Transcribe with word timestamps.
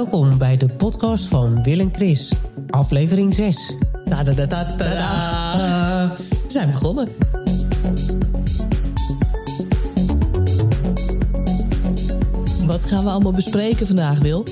Welkom 0.00 0.38
bij 0.38 0.56
de 0.56 0.68
podcast 0.68 1.24
van 1.24 1.62
Will 1.62 1.80
en 1.80 1.90
Chris, 1.92 2.32
aflevering 2.70 3.34
6. 3.34 3.76
Da, 4.04 4.22
da, 4.22 4.32
da, 4.32 4.46
da, 4.46 4.64
da, 4.76 4.94
da. 4.94 6.16
We 6.16 6.44
zijn 6.48 6.70
begonnen. 6.70 7.08
Wat 12.66 12.82
gaan 12.82 13.04
we 13.04 13.10
allemaal 13.10 13.32
bespreken 13.32 13.86
vandaag, 13.86 14.18
Wil? 14.18 14.44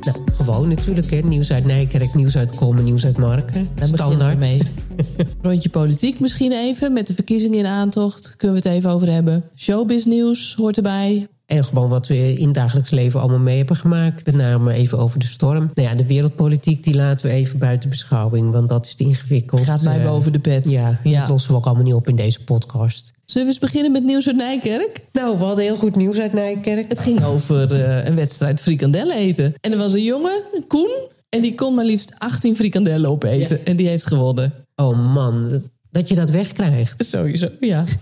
Nou, 0.00 0.16
gewoon 0.32 0.68
natuurlijk, 0.68 1.10
hè. 1.10 1.18
nieuws 1.18 1.52
uit 1.52 1.64
Nijkerk, 1.64 2.14
nieuws 2.14 2.36
uit 2.36 2.54
Komen, 2.54 2.84
nieuws 2.84 3.04
uit 3.04 3.18
Marken. 3.18 3.68
Daar 3.74 3.88
Standaard. 3.88 4.38
mee. 4.38 4.62
Rondje 5.42 5.68
politiek 5.68 6.20
misschien 6.20 6.52
even, 6.52 6.92
met 6.92 7.06
de 7.06 7.14
verkiezingen 7.14 7.58
in 7.58 7.66
aantocht. 7.66 8.34
Kunnen 8.36 8.62
we 8.62 8.68
het 8.68 8.76
even 8.78 8.90
over 8.90 9.12
hebben. 9.12 9.44
Showbiz 9.56 10.04
nieuws 10.04 10.54
hoort 10.54 10.76
erbij. 10.76 11.28
En 11.46 11.64
gewoon 11.64 11.88
wat 11.88 12.06
we 12.06 12.32
in 12.38 12.44
het 12.44 12.54
dagelijks 12.54 12.90
leven 12.90 13.20
allemaal 13.20 13.38
mee 13.38 13.56
hebben 13.56 13.76
gemaakt. 13.76 14.26
Met 14.26 14.34
name 14.34 14.72
even 14.72 14.98
over 14.98 15.18
de 15.18 15.26
storm. 15.26 15.70
Nou 15.74 15.88
ja, 15.88 15.94
de 15.94 16.06
wereldpolitiek 16.06 16.84
die 16.84 16.94
laten 16.94 17.26
we 17.26 17.32
even 17.32 17.58
buiten 17.58 17.90
beschouwing. 17.90 18.50
Want 18.50 18.68
dat 18.68 18.86
is 18.86 18.94
te 18.94 19.04
ingewikkeld. 19.04 19.60
Gaat 19.64 19.82
mij 19.82 19.98
Eh, 19.98 20.04
boven 20.04 20.32
de 20.32 20.38
pet. 20.38 20.70
Ja, 20.70 21.00
Ja. 21.04 21.20
dat 21.20 21.28
lossen 21.28 21.50
we 21.50 21.56
ook 21.56 21.64
allemaal 21.66 21.84
niet 21.84 21.94
op 21.94 22.08
in 22.08 22.16
deze 22.16 22.44
podcast. 22.44 23.12
Zullen 23.24 23.46
we 23.46 23.52
eens 23.52 23.62
beginnen 23.62 23.92
met 23.92 24.04
nieuws 24.04 24.26
uit 24.26 24.36
Nijkerk? 24.36 25.00
Nou, 25.12 25.38
we 25.38 25.44
hadden 25.44 25.64
heel 25.64 25.76
goed 25.76 25.96
nieuws 25.96 26.18
uit 26.18 26.32
Nijkerk. 26.32 26.88
Het 26.88 26.98
ging 26.98 27.24
over 27.24 27.72
eh, 27.84 28.04
een 28.04 28.14
wedstrijd 28.14 28.60
frikandellen 28.60 29.16
eten. 29.16 29.54
En 29.60 29.72
er 29.72 29.78
was 29.78 29.94
een 29.94 30.02
jongen, 30.04 30.42
Koen, 30.68 30.90
en 31.28 31.40
die 31.40 31.54
kon 31.54 31.74
maar 31.74 31.84
liefst 31.84 32.12
18 32.18 32.56
frikandellen 32.56 33.10
opeten. 33.10 33.58
Ja. 33.58 33.64
En 33.64 33.76
die 33.76 33.88
heeft 33.88 34.06
gewonnen. 34.06 34.52
Oh 34.76 35.14
man, 35.14 35.62
dat 35.90 36.08
je 36.08 36.14
dat 36.14 36.30
wegkrijgt. 36.30 37.04
Sowieso, 37.06 37.48
ja. 37.60 37.84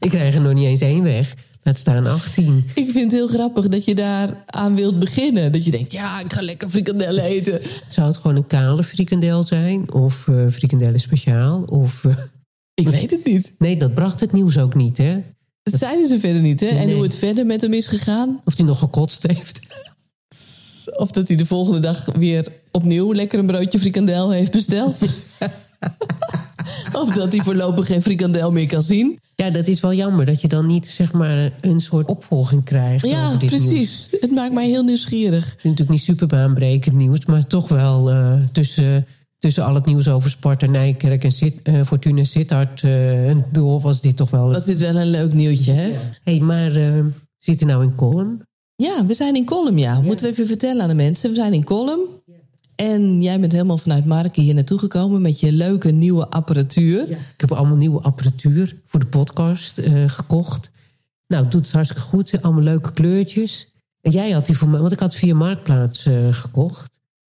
Ik 0.00 0.10
krijg 0.10 0.34
er 0.34 0.40
nog 0.40 0.52
niet 0.54 0.64
eens 0.66 0.80
één 0.80 1.02
weg. 1.02 1.34
Laat 1.68 1.78
staan 1.78 2.06
18. 2.06 2.64
Ik 2.74 2.90
vind 2.90 2.94
het 2.94 3.12
heel 3.12 3.28
grappig 3.28 3.68
dat 3.68 3.84
je 3.84 3.94
daar 3.94 4.44
aan 4.46 4.74
wilt 4.74 4.98
beginnen. 4.98 5.52
Dat 5.52 5.64
je 5.64 5.70
denkt, 5.70 5.92
ja, 5.92 6.20
ik 6.20 6.32
ga 6.32 6.42
lekker 6.42 6.68
frikandellen 6.68 7.24
eten. 7.24 7.60
Zou 7.88 8.06
het 8.06 8.16
gewoon 8.16 8.36
een 8.36 8.46
kale 8.46 8.82
frikandel 8.82 9.42
zijn? 9.42 9.92
Of 9.92 10.28
eh 10.28 10.46
frikandellen 10.50 11.00
speciaal? 11.00 11.62
Of, 11.62 12.04
eh, 12.04 12.16
Ik 12.74 12.88
weet 12.88 13.10
het 13.10 13.24
niet. 13.24 13.52
Nee, 13.58 13.76
dat 13.76 13.94
bracht 13.94 14.20
het 14.20 14.32
nieuws 14.32 14.58
ook 14.58 14.74
niet, 14.74 14.98
hè? 14.98 15.22
Dat 15.62 15.78
zeiden 15.78 16.06
ze 16.06 16.18
verder 16.18 16.42
niet, 16.42 16.60
hè? 16.60 16.66
En 16.66 16.92
hoe 16.92 17.02
het 17.02 17.16
verder 17.16 17.46
met 17.46 17.60
hem 17.60 17.72
is 17.72 17.86
gegaan. 17.86 18.40
Of 18.44 18.54
die 18.54 18.64
nog 18.64 18.78
gekotst 18.78 19.26
heeft. 19.26 19.60
Of 20.96 21.10
dat 21.10 21.28
hij 21.28 21.36
de 21.36 21.46
volgende 21.46 21.80
dag 21.80 22.04
weer 22.04 22.46
opnieuw 22.70 23.14
lekker 23.14 23.38
een 23.38 23.46
broodje 23.46 23.78
frikandel 23.78 24.30
heeft 24.30 24.52
besteld. 24.52 24.98
of 27.02 27.12
dat 27.14 27.32
hij 27.32 27.42
voorlopig 27.42 27.86
geen 27.86 28.02
frikandel 28.02 28.52
meer 28.52 28.66
kan 28.66 28.82
zien. 28.82 29.18
Ja, 29.42 29.50
dat 29.50 29.66
is 29.66 29.80
wel 29.80 29.92
jammer 29.92 30.26
dat 30.26 30.40
je 30.40 30.48
dan 30.48 30.66
niet 30.66 30.86
zeg 30.86 31.12
maar 31.12 31.50
een 31.60 31.80
soort 31.80 32.06
opvolging 32.06 32.64
krijgt. 32.64 33.06
Ja, 33.06 33.26
over 33.26 33.38
dit 33.38 33.50
nieuws. 33.50 33.64
precies. 33.64 34.08
Het 34.20 34.30
maakt 34.30 34.52
mij 34.52 34.68
heel 34.68 34.82
nieuwsgierig. 34.82 35.44
Het 35.44 35.56
is 35.56 35.62
natuurlijk 35.62 35.90
niet 35.90 36.00
superbaanbrekend 36.00 36.96
nieuws, 36.96 37.26
maar 37.26 37.46
toch 37.46 37.68
wel 37.68 38.10
eh, 38.10 38.32
tussen, 38.52 39.06
tussen 39.38 39.64
al 39.64 39.74
het 39.74 39.86
nieuws 39.86 40.08
over 40.08 40.30
Sparta, 40.30 40.66
Nijkerk 40.66 41.24
en 41.24 41.30
Sit, 41.30 41.54
eh, 41.62 41.82
Fortuna 41.86 42.24
Sittard 42.24 42.82
eh, 42.82 43.36
door 43.52 43.80
was 43.80 44.00
dit 44.00 44.16
toch 44.16 44.30
wel. 44.30 44.52
Was 44.52 44.64
dit 44.64 44.78
wel 44.78 44.96
een 44.96 45.10
leuk 45.10 45.32
nieuwtje, 45.32 45.72
hè? 45.72 45.92
hey, 46.24 46.40
maar 46.40 46.70
zit 47.38 47.60
er 47.60 47.66
nou 47.66 47.82
in 47.82 47.94
column? 47.94 48.42
Ja, 48.76 49.06
we 49.06 49.14
zijn 49.14 49.34
in 49.34 49.44
Kolm, 49.44 49.78
ja. 49.78 50.00
Moeten 50.00 50.26
we 50.26 50.32
even 50.32 50.46
vertellen 50.46 50.82
aan 50.82 50.88
de 50.88 50.94
mensen. 50.94 51.30
We 51.30 51.36
zijn 51.36 51.52
in 51.52 51.64
Kolm. 51.64 52.00
En 52.80 53.22
jij 53.22 53.40
bent 53.40 53.52
helemaal 53.52 53.78
vanuit 53.78 54.04
Marken 54.04 54.42
hier 54.42 54.54
naartoe 54.54 54.78
gekomen... 54.78 55.22
met 55.22 55.40
je 55.40 55.52
leuke 55.52 55.90
nieuwe 55.90 56.28
apparatuur. 56.28 57.10
Ik 57.10 57.34
heb 57.36 57.52
allemaal 57.52 57.76
nieuwe 57.76 58.00
apparatuur 58.00 58.76
voor 58.86 59.00
de 59.00 59.06
podcast 59.06 59.78
eh, 59.78 60.08
gekocht. 60.08 60.70
Nou, 61.26 61.42
het 61.42 61.52
doet 61.52 61.64
het 61.64 61.74
hartstikke 61.74 62.02
goed. 62.02 62.42
Allemaal 62.42 62.62
leuke 62.62 62.92
kleurtjes. 62.92 63.68
En 64.00 64.10
jij 64.10 64.30
had 64.30 64.46
die 64.46 64.56
voor 64.56 64.68
mij, 64.68 64.80
want 64.80 64.92
ik 64.92 65.00
had 65.00 65.14
via 65.14 65.34
Marktplaats 65.34 66.06
eh, 66.06 66.32
gekocht. 66.32 66.90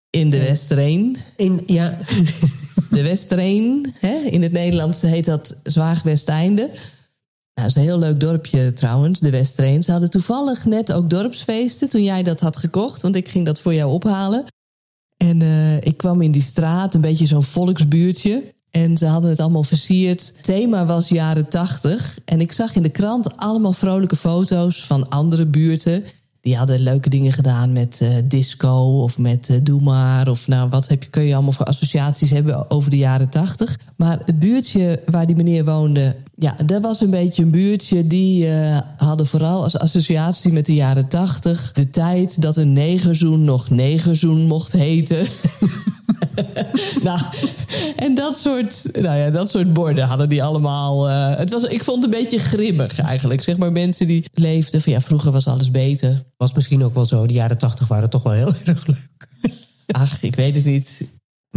In 0.09 0.30
de 0.30 0.39
Westereen. 0.39 1.17
In, 1.36 1.64
ja, 1.66 1.98
De 2.89 3.04
Westereen. 3.04 3.94
Hè? 4.00 4.14
In 4.14 4.42
het 4.42 4.52
Nederlands 4.52 5.02
heet 5.02 5.26
dat 5.26 5.55
Zwaag 5.64 6.04
Westeinde. 6.04 6.61
Nou, 6.61 6.77
dat 7.54 7.66
is 7.66 7.76
een 7.76 7.82
heel 7.82 8.00
leuk 8.00 8.20
dorpje 8.20 8.73
trouwens, 8.73 9.20
de 9.20 9.30
Westereen. 9.30 9.83
Ze 9.83 9.92
hadden 9.92 10.10
toevallig 10.10 10.66
net 10.66 10.94
ook 10.94 11.10
dorpsfeesten 11.10 11.89
toen 11.89 12.04
jij 12.04 12.23
dat 12.23 12.39
had 12.39 12.58
gekocht. 12.58 13.02
Want 13.02 13.16
ik 13.16 13.27
ging 13.27 13.45
dat 13.45 13.60
voor 13.60 13.73
jou 13.73 13.92
ophalen. 13.92 14.45
En 15.17 15.42
eh, 15.42 15.76
ik 15.76 15.98
kwam 15.98 16.22
in 16.22 16.32
die 16.32 16.42
straat, 16.42 16.95
een 16.95 17.02
beetje 17.02 17.26
zo'n 17.26 17.44
volksbuurtje. 17.44 18.55
En 18.72 18.98
ze 18.98 19.05
hadden 19.05 19.30
het 19.30 19.39
allemaal 19.39 19.64
versierd. 19.64 20.33
Het 20.36 20.44
thema 20.44 20.86
was 20.86 21.08
jaren 21.08 21.50
tachtig. 21.50 22.20
En 22.26 22.42
ik 22.42 22.52
zag 22.52 22.76
in 22.76 22.82
de 22.82 22.89
krant 22.89 23.38
allemaal 23.38 23.73
vrolijke 23.73 24.16
foto's 24.16 24.86
van 24.86 25.10
andere 25.10 25.45
buurten. 25.45 26.04
Die 26.47 26.58
hadden 26.58 26.80
leuke 26.80 27.09
dingen 27.09 27.33
gedaan 27.33 27.71
met 27.71 27.99
eh, 28.02 28.09
disco 28.23 29.02
of 29.02 29.17
met 29.17 29.49
eh, 29.49 29.58
Doe 29.63 29.81
maar. 29.81 30.30
Of 30.30 30.47
nou, 30.47 30.69
wat 30.69 30.87
heb 30.87 31.03
je, 31.03 31.09
kun 31.09 31.23
je 31.23 31.33
allemaal 31.33 31.52
voor 31.52 31.65
associaties 31.65 32.30
hebben 32.30 32.71
over 32.71 32.89
de 32.89 32.97
jaren 32.97 33.30
tachtig. 33.30 33.80
Maar 33.95 34.19
het 34.25 34.39
buurtje 34.39 35.02
waar 35.05 35.27
die 35.27 35.35
meneer 35.35 35.65
woonde... 35.65 36.15
Ja, 36.35 36.55
dat 36.65 36.81
was 36.81 37.02
een 37.02 37.09
beetje 37.09 37.43
een 37.43 37.52
buurtje. 37.52 38.08
Die 38.08 38.49
eh, 38.49 38.80
hadden 38.97 39.27
vooral 39.27 39.63
als 39.63 39.77
associatie 39.77 40.52
met 40.52 40.65
de 40.65 40.75
jaren 40.75 41.08
tachtig... 41.08 41.71
de 41.71 41.89
tijd 41.89 42.41
dat 42.41 42.58
een 42.58 42.73
negerzoen 42.73 43.43
nog 43.43 43.69
negerzoen 43.69 44.45
mocht 44.45 44.71
heten. 44.71 45.27
nou, 47.04 47.22
en 47.95 48.16
dat 48.16 48.38
soort, 48.38 48.84
nou 49.02 49.18
ja, 49.18 49.30
dat 49.30 49.50
soort 49.50 49.73
borden 49.73 50.08
hadden 50.08 50.30
die 50.30 50.44
allemaal. 50.44 51.10
eh, 51.10 51.38
het 51.38 51.52
was, 51.52 51.64
ik 51.64 51.84
vond 51.84 52.04
het 52.04 52.14
een 52.14 52.20
beetje 52.20 52.40
grimmig 52.40 53.00
eigenlijk. 53.00 53.44
Zeg 53.44 53.58
maar 53.58 53.72
mensen 53.72 54.08
die 54.08 54.26
leefden 54.34 54.82
van 54.82 54.92
ja, 54.92 55.02
vroeger 55.02 55.32
was 55.32 55.48
alles 55.48 55.72
beter. 55.72 56.23
was 56.38 56.54
misschien 56.54 56.84
ook 56.84 56.94
wel 56.94 57.06
zo. 57.06 57.26
De 57.26 57.34
jaren 57.34 57.58
tachtig 57.58 57.88
waren 57.88 58.10
toch 58.10 58.23
wel 58.23 58.34
heel 58.34 58.54
erg 58.64 58.88
leuk. 58.88 59.28
Ach, 59.88 60.23
ik 60.23 60.36
weet 60.36 60.56
het 60.56 60.66
niet. 60.66 61.02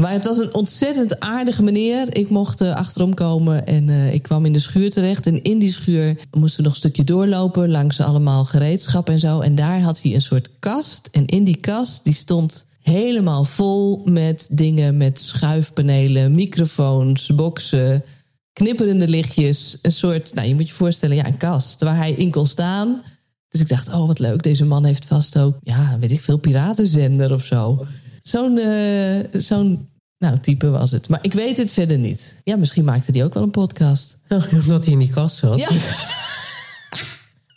Maar 0.00 0.12
het 0.12 0.25
was 0.25 0.38
een 0.38 0.55
ontzettend 0.55 1.21
aardige 1.21 1.62
meneer. 1.62 2.17
Ik 2.17 2.31
mocht 2.31 2.61
eh, 2.61 2.75
achterom 2.75 3.15
komen 3.15 3.67
en 3.67 3.88
eh, 3.88 4.15
ik 4.15 4.22
kwam 4.22 4.44
in 4.44 4.53
de 4.53 4.59
schuur 4.59 4.91
terecht. 4.91 5.27
En 5.27 5.43
in 5.43 5.59
die 5.59 5.72
schuur 5.72 6.19
moesten 6.31 6.56
we 6.56 6.62
nog 6.62 6.72
een 6.72 6.78
stukje 6.78 7.05
doorlopen... 7.05 7.71
langs 7.71 8.00
allemaal 8.00 8.44
gereedschap 8.44 9.09
en 9.09 9.19
zo. 9.19 9.41
En 9.41 9.55
daar 9.55 9.81
had 9.81 10.03
hij 10.03 10.15
een 10.15 10.21
soort 10.21 10.50
kast. 10.59 11.09
En 11.12 11.27
in 11.27 11.44
die 11.44 11.56
kast 11.56 12.05
die 12.05 12.15
stond 12.15 12.67
helemaal 12.82 13.44
vol 13.44 14.02
met 14.04 14.48
dingen... 14.50 14.96
met 14.96 15.20
schuifpanelen, 15.20 16.34
microfoons, 16.34 17.26
boksen, 17.26 18.04
knipperende 18.52 19.08
lichtjes. 19.08 19.78
Een 19.82 19.92
soort, 19.92 20.34
nou 20.34 20.48
je 20.48 20.54
moet 20.54 20.68
je 20.68 20.74
voorstellen, 20.74 21.16
ja, 21.16 21.26
een 21.26 21.36
kast 21.36 21.82
waar 21.82 21.96
hij 21.96 22.12
in 22.12 22.30
kon 22.30 22.46
staan... 22.46 23.02
Dus 23.50 23.60
ik 23.60 23.69
dacht, 23.69 23.88
oh 23.88 24.06
wat 24.06 24.19
leuk, 24.19 24.42
deze 24.42 24.64
man 24.64 24.84
heeft 24.84 25.04
vast 25.04 25.38
ook, 25.38 25.56
ja, 25.62 25.98
weet 26.00 26.10
ik 26.10 26.20
veel, 26.20 26.36
piratenzender 26.36 27.32
of 27.32 27.44
zo. 27.44 27.86
Zo'n 28.22 28.58
eh, 28.58 29.40
zo'n 29.40 29.88
nou, 30.19 30.40
type 30.40 30.70
was 30.70 30.90
het. 30.90 31.08
Maar 31.08 31.19
ik 31.22 31.32
weet 31.32 31.56
het 31.56 31.72
verder 31.72 31.98
niet. 31.98 32.40
Ja, 32.44 32.56
misschien 32.56 32.84
maakte 32.84 33.10
hij 33.12 33.24
ook 33.24 33.34
wel 33.34 33.42
een 33.42 33.50
podcast. 33.50 34.19
Nou, 34.28 34.42
Omdat 34.62 34.84
hij 34.84 34.92
in 34.92 34.98
die 34.98 35.10
kast 35.10 35.36
zat. 35.36 35.58
Ja. 35.58 35.69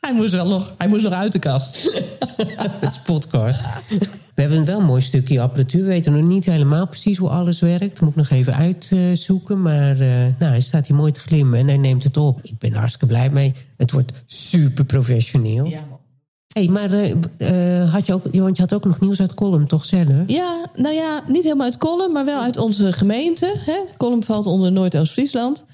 hij, 0.08 0.14
moest 0.14 0.34
wel 0.34 0.48
nog, 0.48 0.74
hij 0.78 0.88
moest 0.88 1.04
nog 1.04 1.14
uit 1.14 1.32
de 1.32 1.40
kast. 1.40 1.84
Het 2.82 2.90
is 2.90 3.00
podcast. 3.00 3.62
We 4.36 4.42
hebben 4.42 4.66
wel 4.66 4.80
een 4.80 4.86
mooi 4.86 5.02
stukje 5.02 5.42
apparatuur. 5.42 5.82
We 5.82 5.88
weten 5.88 6.14
nog 6.14 6.22
niet 6.22 6.46
helemaal 6.46 6.88
precies 6.88 7.18
hoe 7.18 7.30
alles 7.30 7.60
werkt. 7.60 8.02
Moet 8.02 8.10
ik 8.10 8.16
nog 8.16 8.30
even 8.30 8.56
uitzoeken. 8.56 9.62
Maar 9.62 10.00
eh, 10.00 10.08
nou, 10.40 10.52
hij 10.52 10.62
staat 10.62 10.88
hier 10.88 10.96
mooi 10.96 11.12
te 11.12 11.20
glimmen 11.20 11.60
en 11.60 11.68
hij 11.68 11.78
neemt 11.78 12.04
het 12.04 12.18
op. 12.18 12.40
Ik 12.42 12.58
ben 12.58 12.72
er 12.72 12.78
hartstikke 12.78 13.06
blij 13.06 13.30
mee. 13.30 13.54
Het 13.78 13.92
wordt 13.92 14.12
super 14.26 14.86
professioneel. 14.86 15.74
hey, 16.48 16.68
maar 16.68 16.92
eh, 16.92 17.82
eh, 17.82 17.94
had 17.94 18.06
je 18.06 18.14
ook, 18.14 18.24
want 18.32 18.56
je 18.56 18.62
had 18.62 18.74
ook 18.74 18.86
nog 18.86 19.00
nieuws 19.00 19.20
uit 19.20 19.34
Column, 19.34 19.68
toch 19.68 19.86
zelf? 19.86 20.24
Ja, 20.28 20.66
nou 20.76 20.96
ja, 20.96 21.24
niet 21.28 21.44
helemaal 21.44 21.66
uit 21.66 21.78
Kolm, 21.78 22.12
maar 22.12 22.26
wel 22.26 22.42
uit 22.42 22.58
onze 22.58 22.94
gemeente. 22.94 23.56
Hè? 23.66 24.08
Valt 24.20 24.48
onder 24.48 24.72
Noordoost-Friesland. 24.72 25.66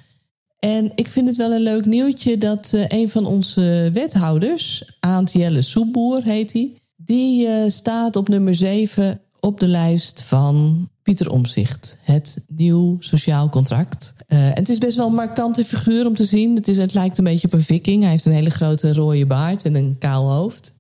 En 0.60 0.92
ik 0.96 1.08
vind 1.08 1.28
het 1.28 1.38
wel 1.38 1.52
een 1.52 1.62
leuk 1.62 1.86
nieuwtje 1.86 2.38
dat 2.38 2.72
eh, 2.74 2.84
een 2.88 3.10
van 3.10 3.26
onze 3.26 3.90
wethouders, 3.94 4.84
Aant 5.00 5.32
Jelle 5.32 5.62
Soepboer 5.62 6.24
heet 6.24 6.54
hij, 6.54 6.74
die 6.96 7.48
eh, 7.48 7.70
staat 7.70 8.16
op 8.16 8.30
nummer 8.30 8.56
7 8.56 9.22
op 9.40 9.60
de 9.60 9.68
lijst 9.68 10.22
van 10.22 10.88
Pieter 11.04 11.30
Omzicht. 11.30 11.98
Het 12.02 12.38
nieuw 12.48 12.98
sociaal 13.00 13.50
contract. 13.50 14.14
Eh, 14.28 14.46
en 14.46 14.54
het 14.54 14.70
is 14.70 14.78
best 14.78 14.98
wel 14.98 15.08
een 15.08 15.14
markante 15.14 15.66
figuur 15.66 16.08
om 16.08 16.16
te 16.16 16.26
zien. 16.26 16.56
Het, 16.56 16.68
is, 16.68 16.78
het 16.78 16.94
lijkt 16.94 17.18
een 17.18 17.24
beetje 17.24 17.48
op 17.48 17.54
een 17.54 17.62
viking. 17.62 18.02
Hij 18.02 18.12
heeft 18.12 18.26
een 18.26 18.32
hele 18.32 18.50
grote 18.50 18.94
rode 18.94 19.26
baard 19.26 19.64
en 19.64 19.76
een 19.76 19.96
kaal 20.00 20.32
hoofd. 20.32 20.74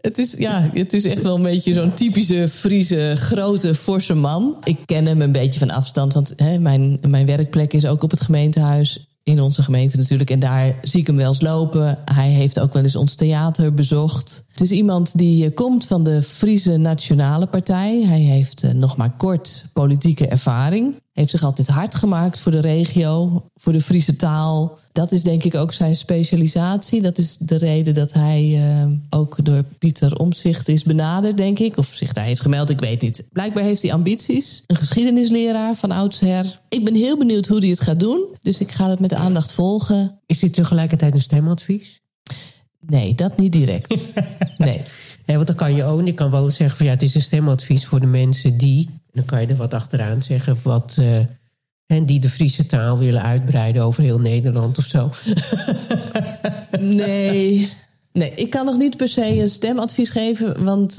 Het 0.00 0.18
is, 0.18 0.34
ja, 0.38 0.70
het 0.72 0.92
is 0.92 1.04
echt 1.04 1.22
wel 1.22 1.36
een 1.36 1.42
beetje 1.42 1.72
zo'n 1.72 1.94
typische 1.94 2.48
Friese, 2.48 3.14
grote, 3.16 3.74
forse 3.74 4.14
man. 4.14 4.56
Ik 4.64 4.78
ken 4.84 5.06
hem 5.06 5.20
een 5.20 5.32
beetje 5.32 5.58
van 5.58 5.70
afstand, 5.70 6.12
want 6.12 6.32
hè, 6.36 6.58
mijn, 6.58 6.98
mijn 7.08 7.26
werkplek 7.26 7.72
is 7.72 7.86
ook 7.86 8.02
op 8.02 8.10
het 8.10 8.20
gemeentehuis. 8.20 9.09
In 9.30 9.40
onze 9.40 9.62
gemeente 9.62 9.96
natuurlijk. 9.96 10.30
En 10.30 10.38
daar 10.38 10.78
zie 10.82 11.00
ik 11.00 11.06
hem 11.06 11.16
wel 11.16 11.28
eens 11.28 11.40
lopen. 11.40 11.98
Hij 12.04 12.28
heeft 12.28 12.60
ook 12.60 12.72
wel 12.72 12.82
eens 12.82 12.96
ons 12.96 13.14
theater 13.14 13.74
bezocht. 13.74 14.44
Het 14.50 14.60
is 14.60 14.70
iemand 14.70 15.18
die 15.18 15.44
eh, 15.44 15.54
komt 15.54 15.86
van 15.86 16.04
de 16.04 16.22
Friese 16.22 16.76
Nationale 16.76 17.46
Partij. 17.46 18.02
Hij 18.02 18.20
heeft 18.20 18.62
eh, 18.62 18.70
nog 18.70 18.96
maar 18.96 19.10
kort 19.16 19.64
politieke 19.72 20.26
ervaring. 20.26 20.94
Heeft 21.20 21.32
zich 21.32 21.42
altijd 21.42 21.68
hard 21.68 21.94
gemaakt 21.94 22.40
voor 22.40 22.52
de 22.52 22.60
regio, 22.60 23.42
voor 23.54 23.72
de 23.72 23.80
Friese 23.80 24.16
taal. 24.16 24.78
Dat 24.92 25.12
is 25.12 25.22
denk 25.22 25.44
ik 25.44 25.54
ook 25.54 25.72
zijn 25.72 25.96
specialisatie. 25.96 27.02
Dat 27.02 27.18
is 27.18 27.36
de 27.38 27.56
reden 27.56 27.94
dat 27.94 28.12
hij 28.12 28.42
uh, 28.42 28.92
ook 29.10 29.44
door 29.44 29.62
Pieter 29.78 30.16
Omzicht 30.16 30.68
is 30.68 30.82
benaderd, 30.82 31.36
denk 31.36 31.58
ik. 31.58 31.76
Of 31.76 31.86
zich 31.86 32.12
daar 32.12 32.24
heeft 32.24 32.40
gemeld, 32.40 32.70
ik 32.70 32.80
weet 32.80 33.02
niet. 33.02 33.24
Blijkbaar 33.32 33.64
heeft 33.64 33.82
hij 33.82 33.92
ambities. 33.92 34.62
Een 34.66 34.76
geschiedenisleraar 34.76 35.74
van 35.74 35.90
oudsher. 35.90 36.60
Ik 36.68 36.84
ben 36.84 36.94
heel 36.94 37.18
benieuwd 37.18 37.46
hoe 37.46 37.58
hij 37.58 37.68
het 37.68 37.80
gaat 37.80 38.00
doen. 38.00 38.24
Dus 38.40 38.60
ik 38.60 38.72
ga 38.72 38.90
het 38.90 39.00
met 39.00 39.14
aandacht 39.14 39.52
volgen. 39.52 40.20
Is 40.26 40.38
dit 40.38 40.54
tegelijkertijd 40.54 41.14
een 41.14 41.20
stemadvies? 41.20 42.00
Nee, 42.80 43.14
dat 43.14 43.36
niet 43.36 43.52
direct. 43.52 44.12
nee. 44.58 44.82
Ja, 45.26 45.34
want 45.34 45.46
dan 45.46 45.56
kan 45.56 45.74
je 45.74 45.84
ook, 45.84 46.06
je 46.06 46.14
kan 46.14 46.30
wel 46.30 46.48
zeggen 46.48 46.76
van 46.76 46.86
ja, 46.86 46.92
het 46.92 47.02
is 47.02 47.14
een 47.14 47.20
stemadvies 47.20 47.86
voor 47.86 48.00
de 48.00 48.06
mensen 48.06 48.56
die. 48.56 48.99
Dan 49.12 49.24
kan 49.24 49.40
je 49.40 49.46
er 49.46 49.56
wat 49.56 49.74
achteraan 49.74 50.22
zeggen 50.22 50.56
wat. 50.62 50.98
En 51.86 52.06
die 52.06 52.20
de 52.20 52.30
Friese 52.30 52.66
taal 52.66 52.98
willen 52.98 53.22
uitbreiden 53.22 53.82
over 53.82 54.02
heel 54.02 54.18
Nederland 54.18 54.78
of 54.78 54.84
zo. 54.84 55.10
nee. 56.80 57.72
Nee, 58.12 58.34
ik 58.34 58.50
kan 58.50 58.64
nog 58.64 58.78
niet 58.78 58.96
per 58.96 59.08
se 59.08 59.40
een 59.40 59.48
stemadvies 59.48 60.10
geven, 60.10 60.64
want 60.64 60.98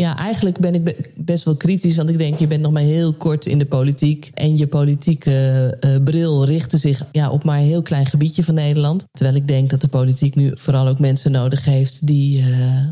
ja, 0.00 0.16
eigenlijk 0.16 0.58
ben 0.58 0.74
ik 0.74 1.12
best 1.16 1.44
wel 1.44 1.56
kritisch. 1.56 1.96
Want 1.96 2.08
ik 2.08 2.18
denk, 2.18 2.38
je 2.38 2.46
bent 2.46 2.62
nog 2.62 2.72
maar 2.72 2.82
heel 2.82 3.12
kort 3.12 3.46
in 3.46 3.58
de 3.58 3.66
politiek. 3.66 4.30
En 4.34 4.56
je 4.56 4.66
politieke 4.66 5.76
uh, 5.80 5.96
bril 6.04 6.44
richtte 6.44 6.76
zich 6.76 7.06
ja, 7.12 7.30
op 7.30 7.44
maar 7.44 7.58
een 7.58 7.64
heel 7.64 7.82
klein 7.82 8.06
gebiedje 8.06 8.42
van 8.42 8.54
Nederland. 8.54 9.04
Terwijl 9.12 9.36
ik 9.36 9.48
denk 9.48 9.70
dat 9.70 9.80
de 9.80 9.88
politiek 9.88 10.34
nu 10.34 10.52
vooral 10.54 10.88
ook 10.88 10.98
mensen 10.98 11.32
nodig 11.32 11.64
heeft... 11.64 12.06
die 12.06 12.40
uh, 12.40 12.46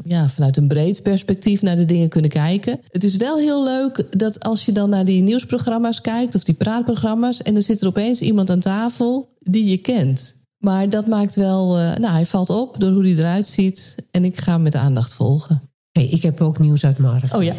ja, 0.04 0.28
vanuit 0.28 0.56
een 0.56 0.68
breed 0.68 1.02
perspectief 1.02 1.62
naar 1.62 1.76
de 1.76 1.84
dingen 1.84 2.08
kunnen 2.08 2.30
kijken. 2.30 2.80
Het 2.88 3.04
is 3.04 3.16
wel 3.16 3.38
heel 3.38 3.64
leuk 3.64 4.04
dat 4.10 4.44
als 4.44 4.64
je 4.64 4.72
dan 4.72 4.90
naar 4.90 5.04
die 5.04 5.22
nieuwsprogramma's 5.22 6.00
kijkt... 6.00 6.34
of 6.34 6.44
die 6.44 6.54
praatprogramma's... 6.54 7.42
en 7.42 7.52
dan 7.52 7.62
zit 7.62 7.80
er 7.80 7.88
opeens 7.88 8.20
iemand 8.20 8.50
aan 8.50 8.60
tafel 8.60 9.28
die 9.40 9.64
je 9.64 9.78
kent. 9.78 10.36
Maar 10.58 10.90
dat 10.90 11.06
maakt 11.06 11.34
wel... 11.34 11.78
Uh, 11.78 11.94
nou, 11.94 12.12
hij 12.12 12.26
valt 12.26 12.50
op 12.50 12.80
door 12.80 12.90
hoe 12.90 13.02
hij 13.02 13.12
eruit 13.12 13.48
ziet. 13.48 13.94
En 14.10 14.24
ik 14.24 14.40
ga 14.40 14.52
hem 14.52 14.62
met 14.62 14.74
aandacht 14.74 15.14
volgen. 15.14 15.67
Hey, 15.98 16.06
ik 16.06 16.22
heb 16.22 16.40
ook 16.40 16.58
nieuws 16.58 16.84
uit 16.84 16.98
Mark. 16.98 17.34
Oh 17.34 17.42
ja? 17.42 17.54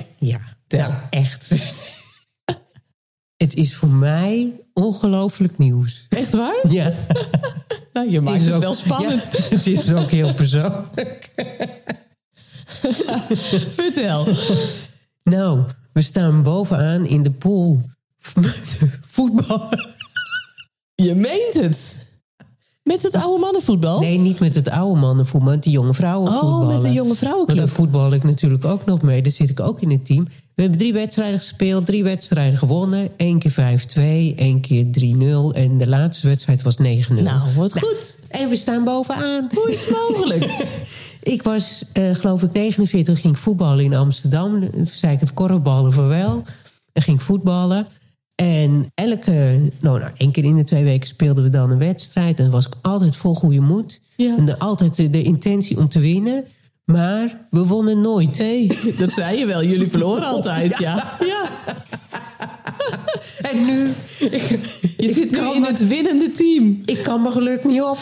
Ja, 0.67 1.07
echt. 1.09 1.53
het 3.43 3.55
is 3.55 3.75
voor 3.75 3.89
mij 3.89 4.51
ongelooflijk 4.73 5.57
nieuws. 5.57 6.05
Echt 6.09 6.33
waar? 6.33 6.71
Ja. 6.71 6.93
nou, 7.93 8.09
je 8.09 8.21
maakt 8.21 8.41
het, 8.41 8.51
het 8.51 8.59
wel 8.59 8.73
spannend. 8.73 9.29
Ja, 9.31 9.55
het 9.55 9.67
is 9.67 9.91
ook 9.91 10.09
heel 10.09 10.33
persoonlijk. 10.33 11.29
Vertel. 13.81 14.27
Nou, 15.23 15.63
we 15.93 16.01
staan 16.01 16.43
bovenaan 16.43 17.05
in 17.05 17.23
de 17.23 17.31
pool 17.31 17.81
voetbal. 19.07 19.69
Je 20.95 21.15
meent 21.15 21.53
het. 21.53 22.07
Met 22.89 23.03
het 23.03 23.15
oude 23.15 23.39
mannenvoetbal? 23.39 23.99
Nee, 23.99 24.17
niet 24.17 24.39
met 24.39 24.55
het 24.55 24.69
oude 24.69 24.99
mannenvoetbal, 24.99 25.51
met 25.51 25.63
de 25.63 25.69
jonge 25.69 25.93
vrouwenvoetbal. 25.93 26.61
Oh, 26.61 26.67
met 26.67 26.81
de 26.81 26.91
jonge 26.91 27.15
vrouwenclub. 27.15 27.57
Want 27.57 27.67
daar 27.67 27.77
voetbal 27.77 28.13
ik 28.13 28.23
natuurlijk 28.23 28.65
ook 28.65 28.85
nog 28.85 29.01
mee. 29.01 29.21
Daar 29.21 29.31
zit 29.31 29.49
ik 29.49 29.59
ook 29.59 29.81
in 29.81 29.91
het 29.91 30.05
team. 30.05 30.27
We 30.55 30.61
hebben 30.61 30.77
drie 30.79 30.93
wedstrijden 30.93 31.39
gespeeld, 31.39 31.85
drie 31.85 32.03
wedstrijden 32.03 32.57
gewonnen. 32.57 33.09
Eén 33.17 33.39
keer 33.39 33.51
5-2, 33.51 34.35
één 34.35 34.59
keer 34.61 34.83
3-0. 34.83 35.55
En 35.55 35.77
de 35.77 35.87
laatste 35.87 36.27
wedstrijd 36.27 36.61
was 36.61 36.77
9-0. 36.77 36.81
Nou, 36.83 37.41
wat 37.55 37.73
nou, 37.73 37.85
goed. 37.85 38.17
En 38.27 38.49
we 38.49 38.55
staan 38.55 38.83
bovenaan. 38.83 39.49
Hoe 39.53 39.71
is 39.71 39.85
het 39.85 39.89
mogelijk? 39.89 40.51
ik 41.35 41.43
was, 41.43 41.83
uh, 41.93 42.15
geloof 42.15 42.43
ik, 42.43 42.51
49, 42.51 43.21
ging 43.21 43.39
voetballen 43.39 43.83
in 43.83 43.95
Amsterdam. 43.95 44.71
Toen 44.71 44.87
zei 44.93 45.13
ik 45.13 45.19
het 45.19 45.33
korfballen 45.33 45.93
voor 45.93 46.07
wel. 46.07 46.43
En 46.93 47.01
ging 47.01 47.23
voetballen. 47.23 47.87
En 48.39 48.91
elke, 48.95 49.59
nou, 49.79 49.99
nou, 49.99 50.11
één 50.17 50.31
keer 50.31 50.43
in 50.43 50.55
de 50.55 50.63
twee 50.63 50.83
weken 50.83 51.07
speelden 51.07 51.43
we 51.43 51.49
dan 51.49 51.71
een 51.71 51.77
wedstrijd. 51.77 52.37
En 52.37 52.43
dan 52.43 52.53
was 52.53 52.65
ik 52.65 52.73
altijd 52.81 53.15
vol 53.15 53.35
goede 53.35 53.59
moed. 53.59 53.99
Ja. 54.15 54.37
En 54.37 54.45
de, 54.45 54.59
altijd 54.59 54.95
de, 54.95 55.09
de, 55.09 55.21
intentie 55.21 55.77
om 55.77 55.89
te 55.89 55.99
winnen. 55.99 56.45
Maar 56.85 57.47
we 57.49 57.65
wonnen 57.65 58.01
nooit. 58.01 58.37
Nee, 58.37 58.67
dat 58.97 59.11
zei 59.11 59.37
je 59.37 59.45
wel. 59.45 59.63
Jullie 59.63 59.89
verloren 59.89 60.27
altijd, 60.35 60.77
ja. 60.77 61.17
ja. 61.25 61.49
En 63.41 63.65
nu... 63.65 63.93
je 64.97 65.13
zit 65.13 65.31
nu 65.31 65.53
in 65.53 65.63
het 65.63 65.87
winnende 65.87 66.31
team. 66.31 66.81
Ik 66.85 67.03
kan 67.03 67.21
mijn 67.21 67.33
geluk 67.33 67.63
niet 67.63 67.81
op. 67.81 67.97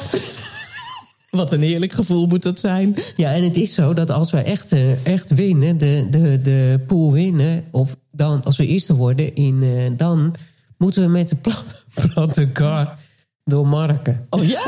Wat 1.29 1.51
een 1.51 1.61
heerlijk 1.61 1.91
gevoel 1.91 2.27
moet 2.27 2.43
dat 2.43 2.59
zijn. 2.59 2.95
Ja, 3.15 3.33
en 3.33 3.43
het 3.43 3.57
is 3.57 3.73
zo 3.73 3.93
dat 3.93 4.11
als 4.11 4.31
we 4.31 4.37
echt, 4.37 4.73
uh, 4.73 5.05
echt 5.05 5.33
winnen, 5.33 5.77
de, 5.77 6.07
de, 6.09 6.41
de 6.41 6.79
pool 6.87 7.11
winnen... 7.11 7.63
of 7.71 7.95
dan, 8.17 8.43
als 8.43 8.57
we 8.57 8.67
eerste 8.67 8.95
worden, 8.95 9.35
in, 9.35 9.55
uh, 9.55 9.91
dan 9.97 10.35
moeten 10.77 11.01
we 11.01 11.07
met 11.07 11.29
de 11.29 11.35
pla 11.35 11.63
platte 12.13 12.47
kar 12.47 12.97
door 13.43 13.67
Marken. 13.67 14.27
Oh 14.29 14.43
ja? 14.43 14.61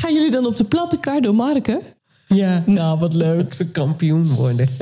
Gaan 0.00 0.14
jullie 0.14 0.30
dan 0.30 0.46
op 0.46 0.56
de 0.56 0.64
platte 0.64 0.98
kar 0.98 1.20
door 1.20 1.34
Marken? 1.34 1.80
Ja. 2.26 2.62
Nou, 2.66 2.98
wat 2.98 3.14
leuk. 3.14 3.48
Dat 3.48 3.56
we 3.56 3.66
kampioen 3.66 4.26
worden. 4.28 4.68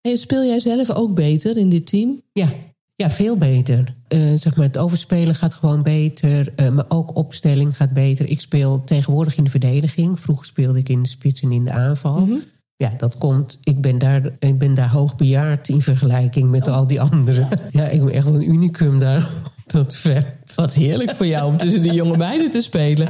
En 0.00 0.18
speel 0.18 0.44
jij 0.44 0.60
zelf 0.60 0.90
ook 0.90 1.14
beter 1.14 1.56
in 1.56 1.68
dit 1.68 1.86
team? 1.86 2.22
Ja, 2.32 2.52
ja, 2.94 3.10
veel 3.10 3.36
beter. 3.36 3.94
Uh, 4.08 4.32
zeg 4.34 4.56
maar, 4.56 4.66
het 4.66 4.78
overspelen 4.78 5.34
gaat 5.34 5.54
gewoon 5.54 5.82
beter. 5.82 6.52
Uh, 6.56 6.68
maar 6.68 6.84
ook 6.88 7.16
opstelling 7.16 7.76
gaat 7.76 7.92
beter. 7.92 8.28
Ik 8.28 8.40
speel 8.40 8.84
tegenwoordig 8.84 9.36
in 9.36 9.44
de 9.44 9.50
verdediging. 9.50 10.20
Vroeger 10.20 10.46
speelde 10.46 10.78
ik 10.78 10.88
in 10.88 11.02
de 11.02 11.08
spits 11.08 11.40
en 11.40 11.52
in 11.52 11.64
de 11.64 11.70
aanval. 11.70 12.20
Mhm. 12.20 12.38
Ja, 12.78 12.92
dat 12.96 13.18
komt. 13.18 13.58
Ik 13.62 13.80
ben 13.80 13.98
daar, 13.98 14.22
ik 14.38 14.58
ben 14.58 14.74
daar 14.74 14.90
hoogbejaard 14.90 15.68
in 15.68 15.82
vergelijking 15.82 16.50
met 16.50 16.68
al 16.68 16.86
die 16.86 17.00
anderen. 17.00 17.48
Ja, 17.70 17.88
ik 17.88 18.04
ben 18.04 18.14
echt 18.14 18.24
wel 18.24 18.34
een 18.34 18.50
unicum 18.50 18.98
daar 18.98 19.30
op 19.44 19.62
dat 19.72 19.96
veld. 19.96 20.24
Wat 20.54 20.72
heerlijk 20.72 21.10
voor 21.10 21.26
jou 21.26 21.46
om 21.46 21.56
tussen 21.56 21.82
die 21.82 21.92
jonge 21.92 22.16
meiden 22.16 22.50
te 22.50 22.62
spelen. 22.62 23.08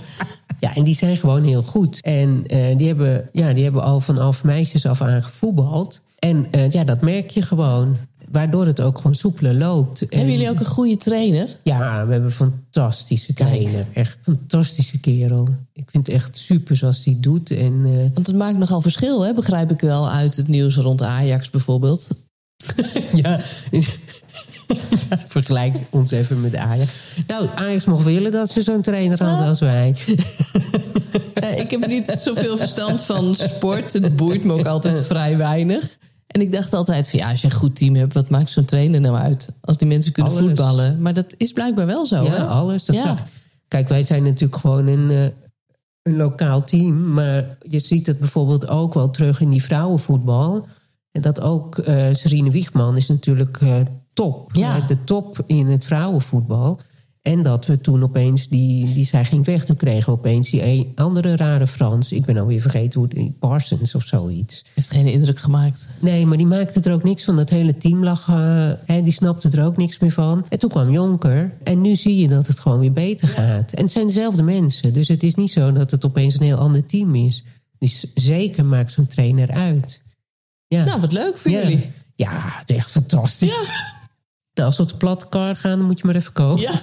Ja, 0.60 0.74
en 0.74 0.84
die 0.84 0.94
zijn 0.94 1.16
gewoon 1.16 1.44
heel 1.44 1.62
goed. 1.62 2.00
En 2.00 2.44
uh, 2.46 2.76
die, 2.76 2.86
hebben, 2.86 3.28
ja, 3.32 3.52
die 3.52 3.64
hebben 3.64 3.82
al 3.82 4.00
vanaf 4.00 4.44
meisjes 4.44 4.86
af 4.86 5.00
aan 5.00 5.22
gevoetbald. 5.22 6.00
En 6.18 6.46
uh, 6.56 6.70
ja, 6.70 6.84
dat 6.84 7.00
merk 7.00 7.30
je 7.30 7.42
gewoon. 7.42 7.96
Waardoor 8.30 8.66
het 8.66 8.80
ook 8.80 8.96
gewoon 8.96 9.14
soepeler 9.14 9.54
loopt. 9.54 10.00
Hebben 10.00 10.18
en, 10.18 10.30
jullie 10.30 10.50
ook 10.50 10.58
een 10.58 10.66
goede 10.66 10.96
trainer? 10.96 11.56
Ja, 11.62 12.06
we 12.06 12.12
hebben 12.12 12.24
een 12.24 12.30
fantastische 12.30 13.32
trainer. 13.32 13.84
Kijk. 13.84 13.96
Echt 13.96 14.18
een 14.24 14.38
fantastische 14.38 15.00
kerel. 15.00 15.48
Ik 15.72 15.90
vind 15.90 16.06
het 16.06 16.16
echt 16.16 16.38
super 16.38 16.76
zoals 16.76 17.04
hij 17.04 17.16
doet. 17.20 17.50
En, 17.50 17.72
uh... 17.86 17.96
Want 18.14 18.26
het 18.26 18.36
maakt 18.36 18.58
nogal 18.58 18.80
verschil, 18.80 19.24
hè? 19.24 19.34
begrijp 19.34 19.70
ik 19.70 19.80
wel, 19.80 20.10
uit 20.10 20.36
het 20.36 20.48
nieuws 20.48 20.76
rond 20.76 21.02
Ajax 21.02 21.50
bijvoorbeeld. 21.50 22.08
ja, 23.12 23.40
ja, 23.70 23.82
vergelijk 25.26 25.76
ons 25.90 26.10
even 26.10 26.40
met 26.40 26.56
Ajax. 26.56 26.90
Nou, 27.26 27.48
Ajax 27.54 27.84
mocht 27.84 28.04
willen 28.04 28.32
dat 28.32 28.50
ze 28.50 28.62
zo'n 28.62 28.82
trainer 28.82 29.18
hadden 29.18 29.42
ja. 29.42 29.48
als 29.48 29.60
wij. 29.60 29.94
ik 31.56 31.70
heb 31.70 31.86
niet 31.86 32.10
zoveel 32.18 32.56
verstand 32.56 33.02
van 33.02 33.34
sport. 33.34 33.92
Het 33.92 34.16
boeit 34.16 34.44
me 34.44 34.52
ook 34.52 34.66
altijd 34.66 35.06
vrij 35.06 35.36
weinig. 35.36 35.96
En 36.36 36.42
ik 36.42 36.52
dacht 36.52 36.72
altijd 36.74 37.08
van 37.10 37.18
ja, 37.18 37.30
als 37.30 37.40
je 37.40 37.46
een 37.46 37.52
goed 37.52 37.76
team 37.76 37.94
hebt, 37.94 38.12
wat 38.12 38.28
maakt 38.30 38.50
zo'n 38.50 38.64
trainer 38.64 39.00
nou 39.00 39.16
uit? 39.16 39.52
Als 39.60 39.76
die 39.76 39.88
mensen 39.88 40.12
kunnen 40.12 40.32
alles. 40.32 40.44
voetballen. 40.44 41.00
Maar 41.00 41.14
dat 41.14 41.34
is 41.36 41.52
blijkbaar 41.52 41.86
wel 41.86 42.06
zo. 42.06 42.22
Ja, 42.24 42.30
hè? 42.30 42.44
alles. 42.44 42.84
Dat 42.84 42.96
Ja. 42.96 43.02
zag- 43.02 43.24
Kijk, 43.68 43.88
wij 43.88 44.02
zijn 44.02 44.22
natuurlijk 44.22 44.56
gewoon 44.60 44.86
een, 44.86 45.10
eh, 45.10 45.24
een 46.02 46.16
lokaal 46.16 46.64
team. 46.64 47.12
Maar 47.12 47.56
je 47.68 47.78
ziet 47.78 48.06
het 48.06 48.18
bijvoorbeeld 48.18 48.68
ook 48.68 48.94
wel 48.94 49.10
terug 49.10 49.40
in 49.40 49.50
die 49.50 49.62
vrouwenvoetbal. 49.62 50.66
En 51.12 51.20
dat 51.22 51.40
ook 51.40 51.76
Serine 52.12 52.50
Wiegman 52.50 52.96
is 52.96 53.08
natuurlijk 53.08 53.58
eh, 53.60 53.76
top. 54.12 54.48
Ja. 54.54 54.80
De 54.80 55.04
top 55.04 55.42
in 55.46 55.66
het 55.66 55.84
vrouwenvoetbal. 55.84 56.80
En 57.26 57.42
dat 57.42 57.66
we 57.66 57.78
toen 57.78 58.02
opeens, 58.02 58.48
die, 58.48 58.92
die 58.92 59.04
zij 59.04 59.24
ging 59.24 59.44
weg. 59.44 59.64
Toen 59.64 59.76
kregen 59.76 60.12
we 60.12 60.18
opeens 60.18 60.50
die 60.50 60.64
een, 60.64 60.92
andere 60.94 61.36
rare 61.36 61.66
Frans. 61.66 62.12
Ik 62.12 62.24
ben 62.24 62.36
alweer 62.36 62.60
vergeten 62.60 63.00
hoe 63.00 63.32
Parsons 63.38 63.94
of 63.94 64.04
zoiets. 64.04 64.64
Heeft 64.74 64.90
geen 64.90 65.06
indruk 65.06 65.38
gemaakt. 65.38 65.88
Nee, 65.98 66.26
maar 66.26 66.36
die 66.36 66.46
maakte 66.46 66.80
er 66.80 66.92
ook 66.92 67.02
niks 67.02 67.24
van. 67.24 67.36
Dat 67.36 67.50
hele 67.50 67.76
team 67.76 68.04
lag, 68.04 68.26
hè, 68.86 69.02
die 69.02 69.12
snapte 69.12 69.50
er 69.50 69.64
ook 69.64 69.76
niks 69.76 69.98
meer 69.98 70.10
van. 70.10 70.46
En 70.48 70.58
toen 70.58 70.70
kwam 70.70 70.90
Jonker. 70.90 71.52
En 71.62 71.80
nu 71.80 71.94
zie 71.94 72.16
je 72.16 72.28
dat 72.28 72.46
het 72.46 72.58
gewoon 72.58 72.78
weer 72.78 72.92
beter 72.92 73.28
gaat. 73.28 73.72
En 73.72 73.82
het 73.82 73.92
zijn 73.92 74.06
dezelfde 74.06 74.42
mensen. 74.42 74.92
Dus 74.92 75.08
het 75.08 75.22
is 75.22 75.34
niet 75.34 75.50
zo 75.50 75.72
dat 75.72 75.90
het 75.90 76.04
opeens 76.04 76.34
een 76.34 76.46
heel 76.46 76.58
ander 76.58 76.86
team 76.86 77.14
is. 77.14 77.44
Dus 77.78 78.06
zeker 78.14 78.64
maakt 78.64 78.92
zo'n 78.92 79.06
trainer 79.06 79.50
uit. 79.50 80.02
Ja. 80.66 80.84
Nou, 80.84 81.00
wat 81.00 81.12
leuk 81.12 81.36
voor 81.36 81.50
ja. 81.50 81.58
jullie. 81.60 81.90
Ja, 82.14 82.42
het 82.42 82.70
is 82.70 82.76
echt 82.76 82.90
fantastisch. 82.90 83.54
Nou, 84.54 84.68
als 84.68 84.76
we 84.76 84.82
op 84.82 84.88
de 84.88 84.96
platte 84.96 85.26
kar 85.28 85.56
gaan, 85.56 85.78
dan 85.78 85.86
moet 85.86 85.98
je 85.98 86.06
maar 86.06 86.14
even 86.14 86.32
komen. 86.32 86.60
Ja. 86.60 86.80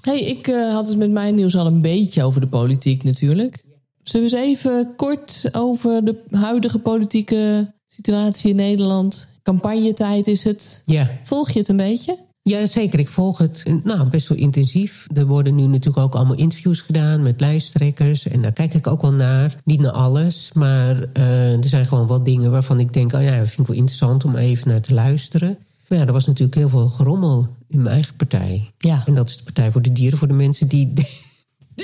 Hey, 0.00 0.20
ik 0.20 0.48
eh, 0.48 0.72
had 0.72 0.88
het 0.88 0.96
met 0.96 1.10
mijn 1.10 1.34
nieuws 1.34 1.56
al 1.56 1.66
een 1.66 1.80
beetje 1.80 2.24
over 2.24 2.40
de 2.40 2.48
politiek 2.48 3.02
natuurlijk. 3.02 3.64
Zullen 4.02 4.30
we 4.30 4.36
eens 4.36 4.46
even 4.46 4.92
kort 4.96 5.48
over 5.52 6.04
de 6.04 6.16
huidige 6.30 6.78
politieke 6.78 7.72
situatie 7.86 8.50
in 8.50 8.56
Nederland? 8.56 9.28
Campagnetijd 9.42 10.26
is 10.26 10.44
het. 10.44 10.82
Ja. 10.84 11.10
Volg 11.22 11.50
je 11.50 11.58
het 11.58 11.68
een 11.68 11.76
beetje? 11.76 12.18
Ja, 12.42 12.66
zeker. 12.66 12.98
Ik 12.98 13.08
volg 13.08 13.38
het 13.38 13.64
nou, 13.84 14.08
best 14.08 14.28
wel 14.28 14.38
intensief. 14.38 15.06
Er 15.14 15.26
worden 15.26 15.54
nu 15.54 15.66
natuurlijk 15.66 16.04
ook 16.04 16.14
allemaal 16.14 16.36
interviews 16.36 16.80
gedaan 16.80 17.22
met 17.22 17.40
lijsttrekkers. 17.40 18.28
En 18.28 18.42
daar 18.42 18.52
kijk 18.52 18.74
ik 18.74 18.86
ook 18.86 19.02
wel 19.02 19.12
naar. 19.12 19.56
Niet 19.64 19.80
naar 19.80 19.92
alles, 19.92 20.50
maar 20.52 20.96
uh, 20.96 21.52
er 21.52 21.64
zijn 21.64 21.86
gewoon 21.86 22.06
wat 22.06 22.24
dingen 22.24 22.50
waarvan 22.50 22.80
ik 22.80 22.92
denk... 22.92 23.12
oh 23.12 23.22
ja, 23.22 23.38
dat 23.38 23.48
vind 23.48 23.58
ik 23.58 23.66
wel 23.66 23.76
interessant 23.76 24.24
om 24.24 24.36
even 24.36 24.68
naar 24.68 24.80
te 24.80 24.94
luisteren. 24.94 25.58
Maar 25.88 25.98
ja, 25.98 26.06
er 26.06 26.12
was 26.12 26.26
natuurlijk 26.26 26.54
heel 26.54 26.68
veel 26.68 26.88
gerommel 26.88 27.48
in 27.70 27.82
mijn 27.82 27.94
eigen 27.94 28.16
partij. 28.16 28.70
Ja. 28.78 29.02
En 29.06 29.14
dat 29.14 29.28
is 29.28 29.36
de 29.36 29.42
Partij 29.42 29.70
voor 29.70 29.82
de 29.82 29.92
Dieren, 29.92 30.18
voor 30.18 30.28
de 30.28 30.34
mensen 30.34 30.68
die, 30.68 30.92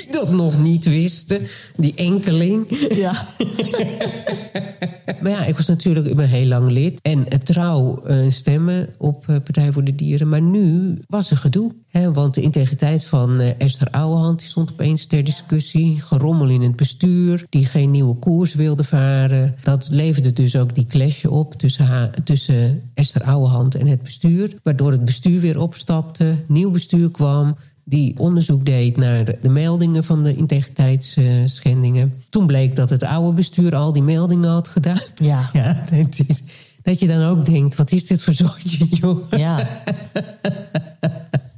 die 0.03 0.11
dat 0.11 0.31
nog 0.31 0.59
niet 0.59 0.85
wisten. 0.85 1.41
Die 1.75 1.93
enkeling. 1.95 2.87
Ja. 2.95 3.27
Maar 5.21 5.31
ja, 5.31 5.45
ik 5.45 5.55
was 5.55 5.67
natuurlijk, 5.67 6.07
ik 6.07 6.15
ben 6.15 6.27
heel 6.27 6.47
lang 6.47 6.71
lid. 6.71 6.99
En 7.01 7.29
eh, 7.29 7.39
trouw 7.39 8.03
eh, 8.03 8.29
stemmen 8.29 8.89
op 8.97 9.23
eh, 9.27 9.35
Partij 9.35 9.71
voor 9.71 9.83
de 9.83 9.95
Dieren. 9.95 10.29
Maar 10.29 10.41
nu 10.41 10.97
was 11.07 11.31
er 11.31 11.37
gedoe. 11.37 11.71
Hè, 11.87 12.13
want 12.13 12.33
de 12.33 12.41
integriteit 12.41 13.05
van 13.05 13.39
Esther 13.39 13.89
Ouwehand 13.89 14.39
die 14.39 14.47
stond 14.47 14.71
opeens 14.71 15.05
ter 15.05 15.23
discussie. 15.23 16.01
Gerommel 16.01 16.49
in 16.49 16.61
het 16.61 16.75
bestuur. 16.75 17.45
Die 17.49 17.65
geen 17.65 17.91
nieuwe 17.91 18.15
koers 18.15 18.53
wilde 18.53 18.83
varen. 18.83 19.55
Dat 19.63 19.87
leverde 19.91 20.33
dus 20.33 20.55
ook 20.55 20.75
die 20.75 20.85
clashje 20.85 21.29
op 21.29 21.53
tussen, 21.53 21.85
haar, 21.85 22.23
tussen 22.23 22.81
Esther 22.93 23.23
Ouwehand 23.23 23.75
en 23.75 23.87
het 23.87 24.01
bestuur. 24.01 24.55
Waardoor 24.63 24.91
het 24.91 25.05
bestuur 25.05 25.41
weer 25.41 25.59
opstapte. 25.59 26.35
Nieuw 26.47 26.71
bestuur 26.71 27.11
kwam 27.11 27.55
die 27.89 28.17
onderzoek 28.17 28.65
deed 28.65 28.97
naar 28.97 29.25
de, 29.41 29.49
meldingen 29.49 30.03
van 30.03 30.23
de 30.23 30.35
integriteitsschendingen. 30.35 32.13
Toen 32.29 32.47
bleek 32.47 32.75
dat 32.75 32.89
het 32.89 33.03
oude 33.03 33.33
bestuur 33.33 33.75
al 33.75 33.93
die 33.93 34.03
meldingen 34.03 34.49
had 34.49 34.67
gedaan. 34.67 34.99
Ja. 35.15 35.49
Ja, 35.53 35.85
dat, 35.91 36.19
is, 36.27 36.43
dat 36.81 36.99
je 36.99 37.07
dan 37.07 37.23
ook 37.23 37.45
denkt, 37.45 37.75
wat 37.75 37.91
is 37.91 38.05
dit 38.05 38.23
voor 38.23 38.33
zootje, 38.33 38.87
joh? 39.01 39.31
Ja. 39.31 39.83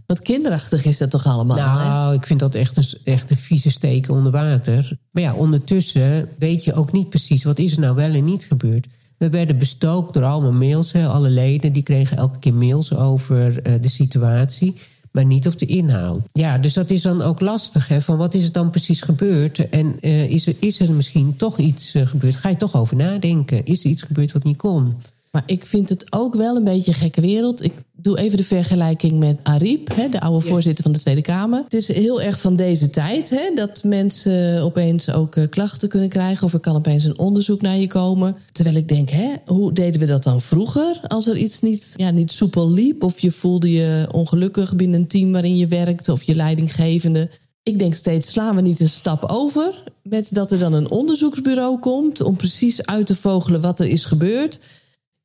Wat 0.06 0.22
kinderachtig 0.22 0.86
is 0.86 0.98
dat 0.98 1.10
toch 1.10 1.26
allemaal? 1.26 1.58
hè? 1.58 1.88
Nou, 1.90 2.14
ik 2.14 2.26
vind 2.26 2.40
dat 2.40 2.56
echt 2.56 2.78
een, 2.78 2.86
echt 3.04 3.30
een 3.30 3.38
vieze 3.38 3.70
steken 3.70 4.14
onder 4.14 4.32
water. 4.32 4.98
Maar 5.12 5.24
ja, 5.24 5.34
ondertussen 5.34 6.30
weet 6.40 6.64
je 6.64 6.74
ook 6.74 6.92
niet 6.92 7.10
precies... 7.10 7.44
wat 7.44 7.60
is 7.60 7.74
er 7.74 7.80
nou 7.80 7.96
wel 7.96 8.14
en 8.14 8.24
niet 8.24 8.46
gebeurd. 8.46 8.88
We 9.18 9.30
werden 9.30 9.58
bestookt 9.58 10.14
door 10.14 10.24
allemaal 10.24 10.52
mails. 10.52 10.92
Hè. 10.92 11.08
Alle 11.08 11.30
leden 11.30 11.74
die 11.74 11.84
kregen 11.84 12.18
elke 12.18 12.40
keer 12.40 12.54
mails 12.54 12.96
over 12.96 13.62
eh, 13.62 13.82
de 13.82 13.90
situatie... 13.90 14.76
maar 15.12 15.26
niet 15.26 15.48
op 15.48 15.60
de 15.60 15.66
inhoud. 15.66 16.22
Ja, 16.32 16.58
dus 16.58 16.74
dat 16.74 16.90
is 16.90 17.02
dan 17.02 17.22
ook 17.22 17.40
lastig. 17.40 17.88
Hè, 17.88 18.02
van 18.02 18.18
wat 18.18 18.34
is 18.34 18.46
er 18.46 18.52
dan 18.52 18.70
precies 18.70 19.02
gebeurd? 19.02 19.70
En 19.70 19.96
eh, 20.02 20.30
is, 20.30 20.48
er, 20.48 20.56
is 20.60 20.80
er 20.80 20.92
misschien 20.92 21.36
toch 21.36 21.58
iets 21.58 21.94
eh, 21.94 22.08
gebeurd? 22.08 22.36
Ga 22.36 22.50
je 22.50 22.58
toch 22.58 22.76
over 22.76 22.96
nadenken? 22.96 23.66
Is 23.66 23.84
er 23.84 23.90
iets 23.90 24.02
gebeurd 24.02 24.32
wat 24.32 24.44
niet 24.44 24.58
kon? 24.58 24.94
Maar 25.32 25.44
ik 25.46 25.66
vind 25.66 25.90
het 25.90 26.14
ook 26.14 26.36
wel 26.36 26.56
een 26.56 26.64
beetje 26.64 26.92
een 26.92 26.98
gekke 26.98 27.22
wereld. 27.22 27.64
Ik 27.64 27.74
doe 28.02 28.20
even 28.20 28.38
de 28.38 28.44
vergelijking 28.44 29.20
met 29.20 29.38
Ariep, 29.44 29.96
hè, 29.96 30.10
de 30.10 30.20
oude 30.20 30.48
voorzitter 30.48 30.84
van 30.84 30.92
de 30.92 31.00
Tweede 31.00 31.22
Kamer. 31.22 31.64
Het 31.64 31.74
is 31.74 31.88
heel 31.88 32.22
erg 32.22 32.40
van 32.40 32.56
deze 32.56 32.90
tijd 32.90 33.30
hè, 33.30 33.56
dat 33.56 33.84
mensen 33.84 34.64
opeens 34.64 35.12
ook 35.12 35.36
eh, 35.36 35.50
klachten 35.50 35.90
kunnen 35.90 36.10
krijgen. 36.10 36.46
Of 36.46 36.54
er 36.54 36.60
kan 36.60 36.76
opeens 36.76 37.04
een 37.04 37.20
onderzoek 37.20 37.62
naar 37.62 37.78
je 37.78 37.88
komen. 37.88 38.36
Terwijl 38.52 38.76
ik 38.76 38.88
denk, 38.88 39.10
hè, 39.10 39.34
hoe 39.46 39.74
deden 39.74 40.00
we 40.00 40.06
dat 40.06 40.24
dan 40.24 40.42
vroeger? 40.42 41.00
Als 41.08 41.28
er 41.28 41.38
iets 41.38 41.62
niet, 41.62 41.94
ja, 41.96 42.12
niet 42.12 42.32
soepel 42.32 42.72
liep. 42.72 43.04
Of 43.04 43.20
je 43.20 43.32
voelde 43.32 43.72
je 43.72 44.08
ongelukkig 44.12 44.76
binnen 44.76 45.00
een 45.00 45.08
team 45.08 45.32
waarin 45.32 45.58
je 45.58 45.68
werkte. 45.68 46.12
Of 46.12 46.24
je 46.24 46.36
leidinggevende. 46.36 47.30
Ik 47.64 47.80
denk 47.80 47.96
steeds, 47.96 48.30
slaan 48.30 48.56
we 48.56 48.62
niet 48.62 48.80
een 48.80 48.90
stap 48.90 49.24
over? 49.24 49.84
Met 50.04 50.34
dat 50.34 50.52
er 50.52 50.60
dan 50.60 50.74
een 50.74 50.92
onderzoeksbureau 50.92 51.80
komt 51.80 52.22
om 52.22 52.36
precies 52.36 52.86
uit 52.86 53.06
te 53.06 53.16
vogelen 53.16 53.62
wat 53.62 53.80
er 53.80 53.88
is 53.88 54.06
gebeurd. 54.06 54.60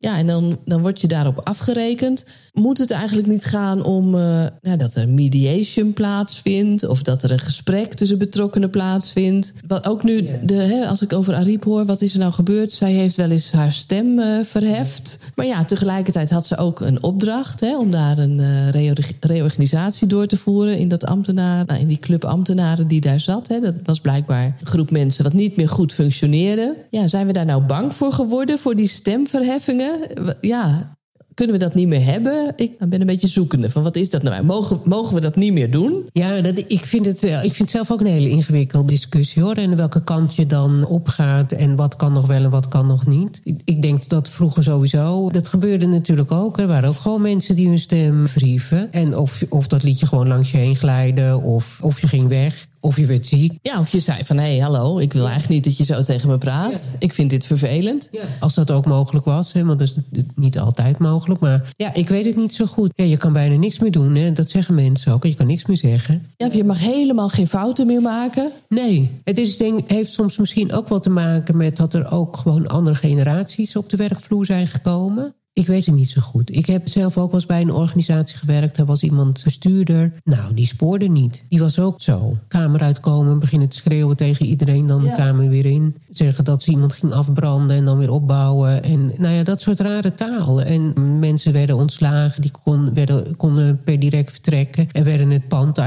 Ja, 0.04 0.18
en 0.18 0.26
dan, 0.26 0.58
dan 0.64 0.80
word 0.80 1.00
je 1.00 1.06
daarop 1.06 1.40
afgerekend. 1.44 2.24
Moet 2.52 2.78
het 2.78 2.90
eigenlijk 2.90 3.28
niet 3.28 3.44
gaan 3.44 3.84
om 3.84 4.14
eh, 4.14 4.44
nou, 4.60 4.76
dat 4.76 4.94
er 4.94 5.08
mediation 5.08 5.92
plaatsvindt... 5.92 6.86
of 6.86 7.02
dat 7.02 7.22
er 7.22 7.30
een 7.30 7.38
gesprek 7.38 7.94
tussen 7.94 8.18
betrokkenen 8.18 8.70
plaatsvindt? 8.70 9.52
Wat 9.66 9.86
ook 9.86 10.02
nu, 10.02 10.28
de, 10.42 10.54
hè, 10.54 10.86
als 10.86 11.02
ik 11.02 11.12
over 11.12 11.34
Ariep 11.34 11.64
hoor, 11.64 11.84
wat 11.84 12.00
is 12.00 12.12
er 12.12 12.18
nou 12.18 12.32
gebeurd? 12.32 12.72
Zij 12.72 12.92
heeft 12.92 13.16
wel 13.16 13.30
eens 13.30 13.52
haar 13.52 13.72
stem 13.72 14.18
eh, 14.18 14.26
verheft. 14.42 15.18
Maar 15.34 15.46
ja, 15.46 15.64
tegelijkertijd 15.64 16.30
had 16.30 16.46
ze 16.46 16.56
ook 16.56 16.80
een 16.80 17.02
opdracht... 17.02 17.60
Hè, 17.60 17.78
om 17.78 17.90
daar 17.90 18.18
een 18.18 18.40
eh, 18.40 18.68
reorg- 18.68 19.12
reorganisatie 19.20 20.06
door 20.06 20.26
te 20.26 20.36
voeren 20.36 20.78
in, 20.78 20.88
dat 20.88 21.06
ambtenaar, 21.06 21.64
nou, 21.66 21.80
in 21.80 21.88
die 21.88 21.98
club 21.98 22.24
ambtenaren 22.24 22.88
die 22.88 23.00
daar 23.00 23.20
zat. 23.20 23.48
Hè. 23.48 23.60
Dat 23.60 23.74
was 23.84 24.00
blijkbaar 24.00 24.44
een 24.44 24.66
groep 24.66 24.90
mensen 24.90 25.24
wat 25.24 25.32
niet 25.32 25.56
meer 25.56 25.68
goed 25.68 25.92
functioneerde. 25.92 26.76
Ja, 26.90 27.08
zijn 27.08 27.26
we 27.26 27.32
daar 27.32 27.46
nou 27.46 27.62
bang 27.62 27.94
voor 27.94 28.12
geworden, 28.12 28.58
voor 28.58 28.76
die 28.76 28.88
stemverheffingen? 28.88 29.92
Ja, 30.40 30.96
kunnen 31.34 31.58
we 31.58 31.64
dat 31.64 31.74
niet 31.74 31.88
meer 31.88 32.04
hebben? 32.04 32.52
Ik 32.56 32.78
ben 32.78 33.00
een 33.00 33.06
beetje 33.06 33.28
zoekende 33.28 33.70
van 33.70 33.82
wat 33.82 33.96
is 33.96 34.10
dat 34.10 34.22
nou? 34.22 34.44
Mogen, 34.44 34.80
mogen 34.84 35.14
we 35.14 35.20
dat 35.20 35.36
niet 35.36 35.52
meer 35.52 35.70
doen? 35.70 36.08
Ja, 36.12 36.40
dat, 36.40 36.58
ik, 36.66 36.86
vind 36.86 37.06
het, 37.06 37.24
eh, 37.24 37.44
ik 37.44 37.54
vind 37.54 37.70
zelf 37.70 37.90
ook 37.90 38.00
een 38.00 38.06
hele 38.06 38.28
ingewikkelde 38.28 38.86
discussie 38.86 39.42
hoor. 39.42 39.54
En 39.54 39.76
welke 39.76 40.04
kant 40.04 40.34
je 40.34 40.46
dan 40.46 40.86
opgaat 40.86 41.52
en 41.52 41.76
wat 41.76 41.96
kan 41.96 42.12
nog 42.12 42.26
wel 42.26 42.42
en 42.44 42.50
wat 42.50 42.68
kan 42.68 42.86
nog 42.86 43.06
niet. 43.06 43.40
Ik, 43.44 43.60
ik 43.64 43.82
denk 43.82 44.08
dat 44.08 44.28
vroeger 44.28 44.62
sowieso, 44.62 45.30
dat 45.30 45.48
gebeurde 45.48 45.86
natuurlijk 45.86 46.32
ook. 46.32 46.58
Er 46.58 46.66
waren 46.66 46.88
ook 46.88 47.00
gewoon 47.00 47.22
mensen 47.22 47.54
die 47.54 47.68
hun 47.68 47.78
stem 47.78 48.26
verhieven. 48.26 48.92
En 48.92 49.16
of, 49.16 49.42
of 49.48 49.66
dat 49.66 49.82
liet 49.82 50.00
je 50.00 50.06
gewoon 50.06 50.28
langs 50.28 50.50
je 50.50 50.56
heen 50.56 50.76
glijden 50.76 51.42
of, 51.42 51.78
of 51.80 52.00
je 52.00 52.06
ging 52.06 52.28
weg. 52.28 52.66
Of 52.84 52.96
je 52.96 53.06
werd 53.06 53.26
ziek. 53.26 53.58
Ja, 53.62 53.80
of 53.80 53.88
je 53.88 54.00
zei 54.00 54.24
van 54.24 54.36
hé, 54.36 54.42
hey, 54.42 54.58
hallo, 54.58 54.98
ik 54.98 55.12
wil 55.12 55.22
eigenlijk 55.26 55.54
niet 55.54 55.64
dat 55.64 55.76
je 55.76 55.94
zo 55.94 56.02
tegen 56.02 56.28
me 56.28 56.38
praat. 56.38 56.92
Ik 56.98 57.12
vind 57.12 57.30
dit 57.30 57.46
vervelend. 57.46 58.10
Als 58.40 58.54
dat 58.54 58.70
ook 58.70 58.86
mogelijk 58.86 59.24
was, 59.24 59.52
hè, 59.52 59.64
want 59.64 59.78
dat 59.78 59.88
is 59.88 60.22
niet 60.34 60.58
altijd 60.58 60.98
mogelijk. 60.98 61.40
Maar 61.40 61.72
ja, 61.76 61.94
ik 61.94 62.08
weet 62.08 62.24
het 62.24 62.36
niet 62.36 62.54
zo 62.54 62.66
goed. 62.66 62.92
Ja, 62.94 63.04
je 63.04 63.16
kan 63.16 63.32
bijna 63.32 63.56
niks 63.56 63.78
meer 63.78 63.90
doen, 63.90 64.14
hè. 64.14 64.32
dat 64.32 64.50
zeggen 64.50 64.74
mensen 64.74 65.12
ook. 65.12 65.24
Je 65.24 65.34
kan 65.34 65.46
niks 65.46 65.66
meer 65.66 65.76
zeggen. 65.76 66.26
Ja, 66.36 66.46
of 66.46 66.54
je 66.54 66.64
mag 66.64 66.78
helemaal 66.78 67.28
geen 67.28 67.48
fouten 67.48 67.86
meer 67.86 68.02
maken. 68.02 68.50
Nee, 68.68 69.10
het 69.24 69.38
is, 69.38 69.56
denk, 69.56 69.90
heeft 69.90 70.12
soms 70.12 70.38
misschien 70.38 70.72
ook 70.72 70.88
wel 70.88 71.00
te 71.00 71.10
maken 71.10 71.56
met 71.56 71.76
dat 71.76 71.94
er 71.94 72.10
ook 72.10 72.36
gewoon 72.36 72.66
andere 72.66 72.96
generaties 72.96 73.76
op 73.76 73.90
de 73.90 73.96
werkvloer 73.96 74.46
zijn 74.46 74.66
gekomen. 74.66 75.34
Ik 75.54 75.66
weet 75.66 75.86
het 75.86 75.94
niet 75.94 76.10
zo 76.10 76.20
goed. 76.20 76.56
Ik 76.56 76.66
heb 76.66 76.88
zelf 76.88 77.16
ook 77.16 77.30
wel 77.30 77.34
eens 77.34 77.46
bij 77.46 77.60
een 77.60 77.72
organisatie 77.72 78.36
gewerkt. 78.36 78.76
Er 78.76 78.84
was 78.84 79.02
iemand 79.02 79.40
bestuurder. 79.44 80.12
Nou, 80.24 80.54
die 80.54 80.66
spoorde 80.66 81.08
niet. 81.08 81.44
Die 81.48 81.58
was 81.58 81.78
ook 81.78 82.02
zo. 82.02 82.36
Kamer 82.48 82.80
uitkomen, 82.80 83.38
beginnen 83.38 83.68
te 83.68 83.76
schreeuwen 83.76 84.16
tegen 84.16 84.46
iedereen. 84.46 84.86
Dan 84.86 85.02
de 85.02 85.12
kamer 85.12 85.48
weer 85.48 85.66
in. 85.66 85.96
Zeggen 86.08 86.44
dat 86.44 86.62
ze 86.62 86.70
iemand 86.70 86.92
ging 86.92 87.12
afbranden 87.12 87.76
en 87.76 87.84
dan 87.84 87.98
weer 87.98 88.10
opbouwen. 88.10 88.82
En 88.82 89.12
nou 89.18 89.34
ja, 89.34 89.42
dat 89.42 89.60
soort 89.60 89.80
rare 89.80 90.14
taal. 90.14 90.62
En 90.62 90.92
mensen 91.18 91.52
werden 91.52 91.76
ontslagen. 91.76 92.42
Die 92.42 92.52
kon, 92.62 92.94
werden, 92.94 93.36
konden 93.36 93.82
per 93.84 93.98
direct 93.98 94.30
vertrekken. 94.30 94.88
En 94.92 95.04
werden 95.04 95.30
het 95.30 95.48
pand 95.48 95.78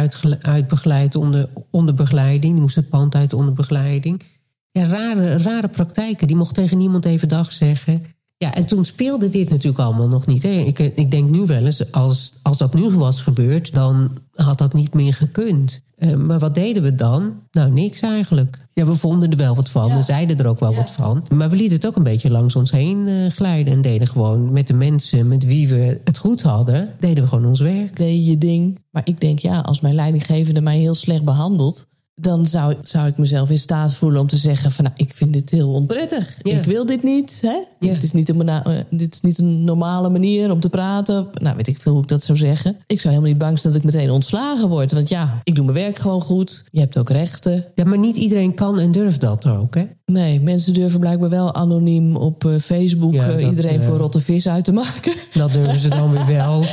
uitbegeleid 0.42 1.16
onder, 1.16 1.50
onder 1.70 1.94
begeleiding. 1.94 2.54
Die 2.54 2.62
moesten 2.62 2.82
het 2.82 2.92
pand 2.92 3.16
uit 3.16 3.34
onder 3.34 3.54
begeleiding. 3.54 4.22
Ja, 4.72 4.84
rare, 4.84 5.38
rare 5.38 5.68
praktijken. 5.68 6.28
Die 6.28 6.36
mocht 6.36 6.54
tegen 6.54 6.78
niemand 6.78 7.06
even 7.06 7.28
dag 7.28 7.52
zeggen. 7.52 8.04
Ja, 8.38 8.54
en 8.54 8.66
toen 8.66 8.86
speelde 8.86 9.30
dit 9.30 9.50
natuurlijk 9.50 9.84
allemaal 9.84 10.10
nog 10.10 10.26
niet. 10.26 10.44
Hè. 10.44 10.50
Ik, 10.50 10.80
ik 10.80 11.12
denk 11.12 11.30
nu 11.30 11.46
wel 11.46 11.66
eens, 11.66 11.92
als, 11.92 12.34
als 12.42 12.58
dat 12.58 12.74
nu 12.74 12.90
was 12.90 13.22
gebeurd... 13.22 13.74
dan 13.74 14.18
had 14.34 14.58
dat 14.58 14.74
niet 14.74 14.94
meer 14.94 15.14
gekund. 15.14 15.82
Eh, 15.98 16.16
maar 16.16 16.40
wat 16.40 16.56
deden 16.56 16.84
we 16.84 16.96
dan? 16.96 17.34
Nou, 17.52 17.72
niks 17.72 18.02
eigenlijk. 18.02 18.58
Ja, 18.74 18.86
we 18.86 18.96
vonden 18.96 19.32
er 19.32 19.38
wel 19.38 19.56
wat 19.56 19.70
van 19.70 19.92
en 19.92 20.04
zeiden 20.04 20.38
er 20.38 20.48
ook 20.48 20.60
wel 20.60 20.76
wat 20.76 20.92
van. 20.92 21.26
Maar 21.34 21.50
we 21.50 21.56
lieten 21.56 21.76
het 21.76 21.88
ook 21.88 21.96
een 21.96 22.04
beetje 22.04 22.30
langs 22.30 22.56
ons 22.56 22.72
heen 22.72 23.08
eh, 23.08 23.14
glijden... 23.28 23.74
en 23.74 23.82
deden 23.82 24.08
gewoon 24.08 24.52
met 24.52 24.68
de 24.68 24.74
mensen 24.74 25.28
met 25.28 25.46
wie 25.46 25.68
we 25.68 26.02
het 26.04 26.18
goed 26.18 26.42
hadden... 26.42 26.90
deden 27.00 27.24
we 27.24 27.30
gewoon 27.30 27.46
ons 27.46 27.60
werk. 27.60 27.98
deed 27.98 28.26
je 28.26 28.38
ding. 28.38 28.80
Maar 28.92 29.02
ik 29.06 29.22
denk, 29.22 29.40
ja, 29.40 29.60
als 29.60 29.82
mijn 29.82 29.96
leidinggevende 29.96 30.62
mij 30.62 30.78
heel 30.78 30.96
slecht 30.96 31.24
behandelt... 31.24 31.88
dan 32.20 32.46
zou, 32.46 32.76
zou 32.84 33.08
ik 33.08 33.18
mezelf 33.18 33.50
in 33.50 33.58
staat 33.58 33.96
voelen 33.96 34.22
om 34.22 34.28
te 34.28 34.38
zeggen 34.38 34.72
van... 34.72 34.84
Nou, 34.84 34.96
ik 34.98 35.14
vind 35.14 35.34
dit 35.34 35.50
heel 35.50 35.72
onprettig. 35.72 36.38
Ja. 36.42 36.58
Ik 36.58 36.64
wil 36.64 36.86
dit 36.86 37.04
niet. 37.04 37.40
Hè? 37.42 37.64
Ja. 37.80 37.94
Dit, 37.94 38.04
is 38.04 38.12
niet 38.12 38.30
een, 38.30 38.50
eh, 38.50 38.78
dit 38.90 39.14
is 39.14 39.22
niet 39.22 39.38
een 39.38 39.64
normale 39.64 40.10
manier 40.10 40.52
om 40.52 40.60
te 40.60 40.70
praten. 40.70 41.28
Nou, 41.34 41.56
weet 41.56 41.68
ik 41.68 41.80
veel 41.80 41.92
hoe 41.92 42.02
ik 42.02 42.08
dat 42.08 42.24
zou 42.24 42.38
zeggen. 42.38 42.78
Ik 42.88 43.02
zou 43.02 43.14
helemaal 43.14 43.34
niet 43.34 43.42
bang 43.42 43.60
zijn 43.60 43.74
dat 43.74 43.84
ik 43.84 43.92
meteen 43.92 44.12
ontslagen 44.12 44.70
word. 44.70 44.92
Want 44.92 45.10
ja, 45.10 45.42
ik 45.44 45.56
doe 45.56 45.66
mijn 45.66 45.78
werk 45.78 45.98
gewoon 45.98 46.22
goed. 46.22 46.64
Je 46.72 46.80
hebt 46.80 46.98
ook 46.98 47.10
rechten. 47.10 47.66
Ja, 47.76 47.86
maar 47.86 47.98
niet 47.98 48.18
iedereen 48.18 48.54
kan 48.54 48.80
en 48.80 48.92
durft 48.92 49.22
dat 49.22 49.46
ook, 49.46 49.76
hè? 49.76 49.86
Nee, 50.12 50.42
mensen 50.42 50.74
durven 50.74 51.00
blijkbaar 51.00 51.30
wel 51.30 51.56
anoniem 51.56 52.16
op 52.16 52.46
eh, 52.46 52.56
Facebook... 52.60 53.14
Ja, 53.14 53.28
eh, 53.28 53.32
dat, 53.32 53.42
iedereen 53.42 53.80
eh, 53.82 53.88
voor 53.88 53.98
rotte 53.98 54.20
vis 54.20 54.48
uit 54.48 54.66
te 54.66 54.72
maken. 54.72 55.14
Dat 55.32 55.54
durven 55.54 55.80
ze 55.80 55.90
dan 55.90 56.12
weer 56.12 56.26
wel. 56.26 56.64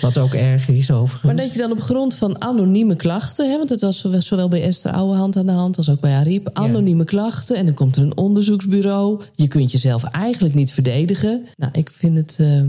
Wat 0.00 0.18
ook 0.18 0.32
erg 0.34 0.68
is, 0.68 0.90
overigens. 0.90 1.22
Maar 1.22 1.36
dat 1.36 1.52
je 1.52 1.58
dan 1.58 1.70
op 1.70 1.80
grond 1.80 2.14
van 2.14 2.42
anonieme 2.42 2.96
klachten, 2.96 3.50
hè, 3.50 3.56
want 3.56 3.70
het 3.70 3.80
was 3.80 4.06
zowel- 4.18 4.48
bij 4.48 4.62
Esther 4.62 4.92
Ouwehand 4.92 5.36
aan 5.36 5.46
de 5.46 5.52
hand 5.52 5.76
als 5.76 5.90
ook 5.90 6.00
bij 6.00 6.14
Ariep, 6.14 6.50
anonieme 6.52 7.04
klachten 7.04 7.56
en 7.56 7.66
dan 7.66 7.74
komt 7.74 7.96
er 7.96 8.02
een 8.02 8.16
onderzoeksbureau. 8.16 9.20
Je 9.32 9.48
kunt 9.48 9.72
jezelf 9.72 10.04
eigenlijk 10.04 10.54
niet 10.54 10.72
verdedigen. 10.72 11.46
Nou, 11.56 11.72
ik 11.72 11.90
vind 11.90 12.18
het 12.18 12.36
eh, 12.40 12.62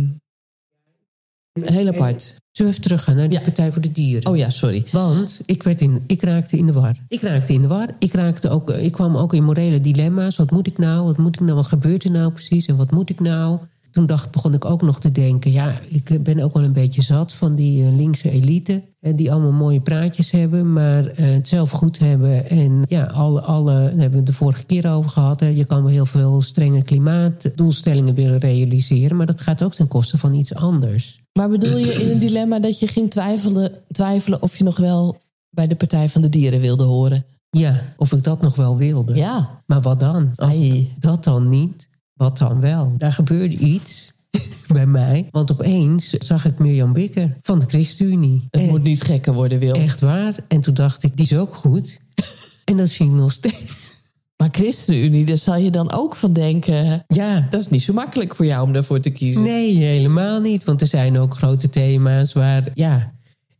heel 1.54 1.88
apart. 1.88 2.22
Zullen 2.52 2.72
we 2.72 2.78
even 2.78 2.82
teruggaan 2.82 3.16
naar 3.16 3.30
die 3.30 3.38
Ja. 3.38 3.44
Partij 3.44 3.72
voor 3.72 3.82
de 3.82 3.92
Dieren? 3.92 4.30
Oh 4.30 4.38
ja, 4.38 4.50
sorry. 4.50 4.86
Want 4.92 5.42
ik, 5.46 5.64
werd 5.64 5.82
in, 5.82 6.04
ik 6.08 6.22
raakte 6.22 6.58
in 6.58 6.66
de 6.66 6.74
war. 6.74 6.96
Ik 7.08 7.22
raakte 7.22 7.54
in 7.54 7.62
de 7.62 7.68
war. 7.68 7.96
Ik, 8.00 8.14
raakte 8.14 8.50
ook, 8.50 8.70
ik 8.70 8.92
kwam 8.92 9.18
ook 9.18 9.34
in 9.34 9.44
morele 9.44 9.82
dilemma's. 9.82 10.36
Wat 10.36 10.52
moet 10.52 10.68
ik 10.68 10.78
nou? 10.78 11.06
Wat 11.06 11.18
moet 11.18 11.36
ik 11.36 11.42
nou? 11.42 11.56
Wat 11.56 11.68
gebeurt 11.68 12.04
er 12.04 12.12
nou 12.12 12.32
precies? 12.32 12.66
En 12.66 12.78
wat 12.78 12.92
moet 12.92 13.10
ik 13.10 13.20
nou? 13.20 13.60
toen 13.92 14.06
dacht, 14.06 14.32
begon 14.32 14.54
ik 14.54 14.66
ook 14.66 14.82
nog 14.82 15.00
te 15.00 15.12
denken... 15.12 15.52
ja, 15.52 15.80
ik 15.88 16.24
ben 16.24 16.40
ook 16.40 16.54
wel 16.54 16.64
een 16.64 16.74
beetje 16.74 17.02
zat 17.02 17.34
van 17.34 17.56
die 17.56 17.84
uh, 17.84 17.96
linkse 17.96 18.30
elite... 18.30 18.84
die 19.00 19.32
allemaal 19.32 19.52
mooie 19.52 19.82
praatjes 19.82 20.32
hebben, 20.32 20.74
maar 20.74 21.12
het 21.16 21.48
zelf 21.48 21.70
goed 21.70 22.00
hebben. 22.00 22.50
En 22.50 22.84
ja, 22.88 23.04
alle, 23.04 23.42
alle 23.42 23.74
daar 23.74 23.84
hebben 23.84 24.12
we 24.12 24.18
het 24.18 24.26
de 24.26 24.34
vorige 24.34 24.66
keer 24.66 24.92
over 24.92 25.10
gehad... 25.10 25.40
Hè, 25.40 25.48
je 25.48 25.66
kan 25.66 25.84
wel 25.84 25.92
heel 25.92 26.06
veel 26.06 26.42
strenge 26.42 26.82
klimaatdoelstellingen 26.82 28.16
willen 28.16 28.38
realiseren... 28.38 29.18
maar 29.18 29.26
dat 29.26 29.42
gaat 29.42 29.64
ook 29.64 29.74
ten 29.74 29.88
koste 29.88 30.18
van 30.18 30.34
iets 30.34 30.56
anders. 30.56 31.21
Maar 31.34 31.50
bedoel 31.50 31.78
je 31.78 31.94
in 31.94 32.12
een 32.12 32.20
dilemma 32.28 32.60
dat 32.60 32.80
je 32.80 32.88
ging 32.88 33.10
twijfelen, 33.10 33.72
twijfelen... 33.92 34.42
of 34.42 34.58
je 34.58 34.64
nog 34.64 34.78
wel 34.78 35.22
bij 35.50 35.68
de 35.68 35.76
Partij 35.76 36.10
van 36.10 36.22
de 36.22 36.30
Dieren 36.30 36.60
wilde 36.60 36.84
horen? 36.84 37.26
Ja, 37.50 37.94
of 37.98 38.12
ik 38.12 38.24
dat 38.24 38.42
nog 38.42 38.56
wel 38.56 38.78
wilde. 38.78 39.16
Ja. 39.16 39.62
Maar 39.66 39.82
wat 39.82 40.00
dan? 40.00 40.32
Als 40.36 40.60
dat 41.00 41.24
dan 41.24 41.50
niet, 41.50 41.88
wat 42.14 42.38
dan 42.38 42.60
wel? 42.60 42.94
Daar 42.98 43.14
gebeurde 43.14 43.58
iets 43.58 44.12
bij 44.74 44.86
mij. 44.86 45.28
Want 45.32 45.52
opeens 45.52 46.10
zag 46.10 46.46
ik 46.46 46.60
Mirjam 46.60 46.94
Bikker 46.94 47.38
van 47.42 47.60
de 47.60 47.66
ChristenUnie. 47.66 48.48
Het 48.50 48.70
moet 48.70 48.84
niet 48.84 49.02
gekker 49.02 49.34
worden, 49.34 49.60
Wil. 49.60 49.74
Echt 49.74 50.00
waar. 50.00 50.36
En 50.48 50.62
toen 50.62 50.74
dacht 50.74 51.04
ik, 51.04 51.18
die 51.18 51.26
is 51.26 51.36
ook 51.36 51.54
goed. 51.54 52.00
en 52.66 52.78
dat 52.78 52.92
vind 52.92 53.10
ik 53.10 53.16
nog 53.16 53.32
steeds. 53.32 54.00
Maar 54.42 54.50
ChristenUnie, 54.52 55.26
daar 55.26 55.38
zal 55.38 55.56
je 55.56 55.70
dan 55.70 55.92
ook 55.92 56.16
van 56.16 56.34
denken... 56.34 57.04
Ja. 57.08 57.48
Dat 57.50 57.60
is 57.62 57.68
niet 57.68 57.82
zo 57.82 57.94
makkelijk 57.94 58.36
voor 58.36 58.46
jou 58.46 58.66
om 58.66 58.74
daarvoor 58.74 59.00
te 59.00 59.10
kiezen. 59.10 59.44
Nee, 59.44 59.78
helemaal 59.78 60.40
niet. 60.40 60.64
Want 60.64 60.82
er 60.82 60.88
zijn 60.88 61.18
ook 61.18 61.34
grote 61.34 61.70
thema's 61.70 62.34
waar... 62.34 62.70
ja, 62.74 63.12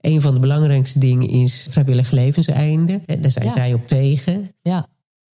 een 0.02 0.22
van 0.22 0.34
de 0.34 0.40
belangrijkste 0.40 1.00
dingen 1.00 1.30
is 1.30 1.68
vrijwillig 1.70 2.12
levenseinde. 2.12 3.02
Daar 3.20 3.32
zijn 3.32 3.50
zij 3.50 3.74
op 3.74 3.88
tegen. 3.88 4.52
Ja. 4.62 4.88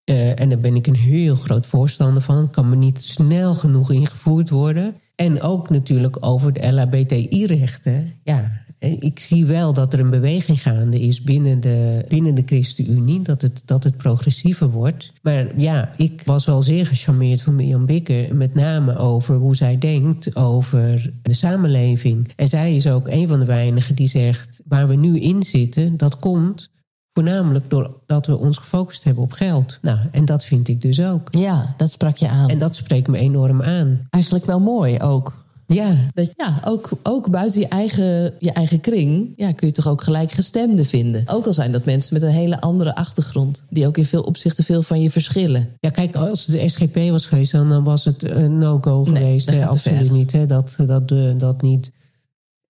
Uh, 0.09 0.39
en 0.39 0.49
daar 0.49 0.59
ben 0.59 0.75
ik 0.75 0.87
een 0.87 0.95
heel 0.95 1.35
groot 1.35 1.65
voorstander 1.65 2.23
van. 2.23 2.37
Het 2.37 2.51
kan 2.51 2.69
me 2.69 2.75
niet 2.75 3.03
snel 3.03 3.53
genoeg 3.53 3.91
ingevoerd 3.91 4.49
worden. 4.49 4.95
En 5.15 5.41
ook 5.41 5.69
natuurlijk 5.69 6.17
over 6.19 6.53
de 6.53 6.71
LHBTI-rechten. 6.71 8.13
Ja, 8.23 8.51
ik 8.79 9.19
zie 9.19 9.45
wel 9.45 9.73
dat 9.73 9.93
er 9.93 9.99
een 9.99 10.09
beweging 10.09 10.61
gaande 10.61 10.99
is 10.99 11.21
binnen 11.21 11.59
de, 11.59 12.05
binnen 12.07 12.35
de 12.35 12.43
ChristenUnie. 12.45 13.21
Dat 13.21 13.41
het, 13.41 13.61
dat 13.65 13.83
het 13.83 13.97
progressiever 13.97 14.69
wordt. 14.69 15.13
Maar 15.21 15.59
ja, 15.59 15.89
ik 15.95 16.21
was 16.25 16.45
wel 16.45 16.61
zeer 16.61 16.85
gecharmeerd 16.85 17.41
van 17.41 17.55
Mirjam 17.55 17.85
Bikker. 17.85 18.35
Met 18.35 18.53
name 18.53 18.97
over 18.97 19.35
hoe 19.35 19.55
zij 19.55 19.77
denkt 19.77 20.35
over 20.35 21.11
de 21.21 21.33
samenleving. 21.33 22.31
En 22.35 22.49
zij 22.49 22.75
is 22.75 22.87
ook 22.87 23.07
een 23.07 23.27
van 23.27 23.39
de 23.39 23.45
weinigen 23.45 23.95
die 23.95 24.07
zegt... 24.07 24.61
waar 24.65 24.87
we 24.87 24.95
nu 24.95 25.19
in 25.19 25.43
zitten, 25.43 25.97
dat 25.97 26.19
komt 26.19 26.69
Voornamelijk 27.17 27.69
doordat 27.69 28.25
we 28.25 28.37
ons 28.37 28.57
gefocust 28.57 29.03
hebben 29.03 29.23
op 29.23 29.31
geld. 29.31 29.77
Nou, 29.81 29.99
en 30.11 30.25
dat 30.25 30.43
vind 30.45 30.67
ik 30.67 30.81
dus 30.81 31.01
ook. 31.01 31.27
Ja, 31.33 31.73
dat 31.77 31.91
sprak 31.91 32.17
je 32.17 32.27
aan. 32.27 32.49
En 32.49 32.57
dat 32.57 32.75
spreekt 32.75 33.07
me 33.07 33.17
enorm 33.17 33.61
aan. 33.61 34.07
Eigenlijk 34.09 34.45
wel 34.45 34.59
mooi 34.59 34.99
ook. 34.99 35.45
Ja. 35.67 35.95
Dat, 36.13 36.33
ja, 36.35 36.61
ook, 36.65 36.89
ook 37.03 37.29
buiten 37.29 37.59
je 37.59 37.67
eigen, 37.67 38.33
je 38.39 38.51
eigen 38.51 38.79
kring 38.79 39.33
ja, 39.35 39.51
kun 39.51 39.67
je 39.67 39.73
toch 39.73 39.87
ook 39.87 40.01
gelijkgestemden 40.01 40.85
vinden. 40.85 41.23
Ook 41.25 41.45
al 41.45 41.53
zijn 41.53 41.71
dat 41.71 41.85
mensen 41.85 42.13
met 42.13 42.21
een 42.21 42.29
hele 42.29 42.61
andere 42.61 42.95
achtergrond. 42.95 43.63
Die 43.69 43.87
ook 43.87 43.97
in 43.97 44.05
veel 44.05 44.21
opzichten 44.21 44.63
veel 44.63 44.81
van 44.81 45.01
je 45.01 45.09
verschillen. 45.09 45.69
Ja, 45.79 45.89
kijk, 45.89 46.15
als 46.15 46.45
het 46.45 46.59
de 46.59 46.69
SGP 46.69 47.09
was 47.09 47.25
geweest, 47.25 47.51
dan 47.51 47.83
was 47.83 48.05
het 48.05 48.29
een 48.29 48.57
no-go 48.57 49.03
geweest. 49.03 49.49
Nee, 49.49 49.65
absoluut 49.65 50.11
niet. 50.11 50.31
Hè? 50.31 50.45
Dat, 50.45 50.75
dat, 50.85 51.13
dat 51.37 51.61
niet. 51.61 51.91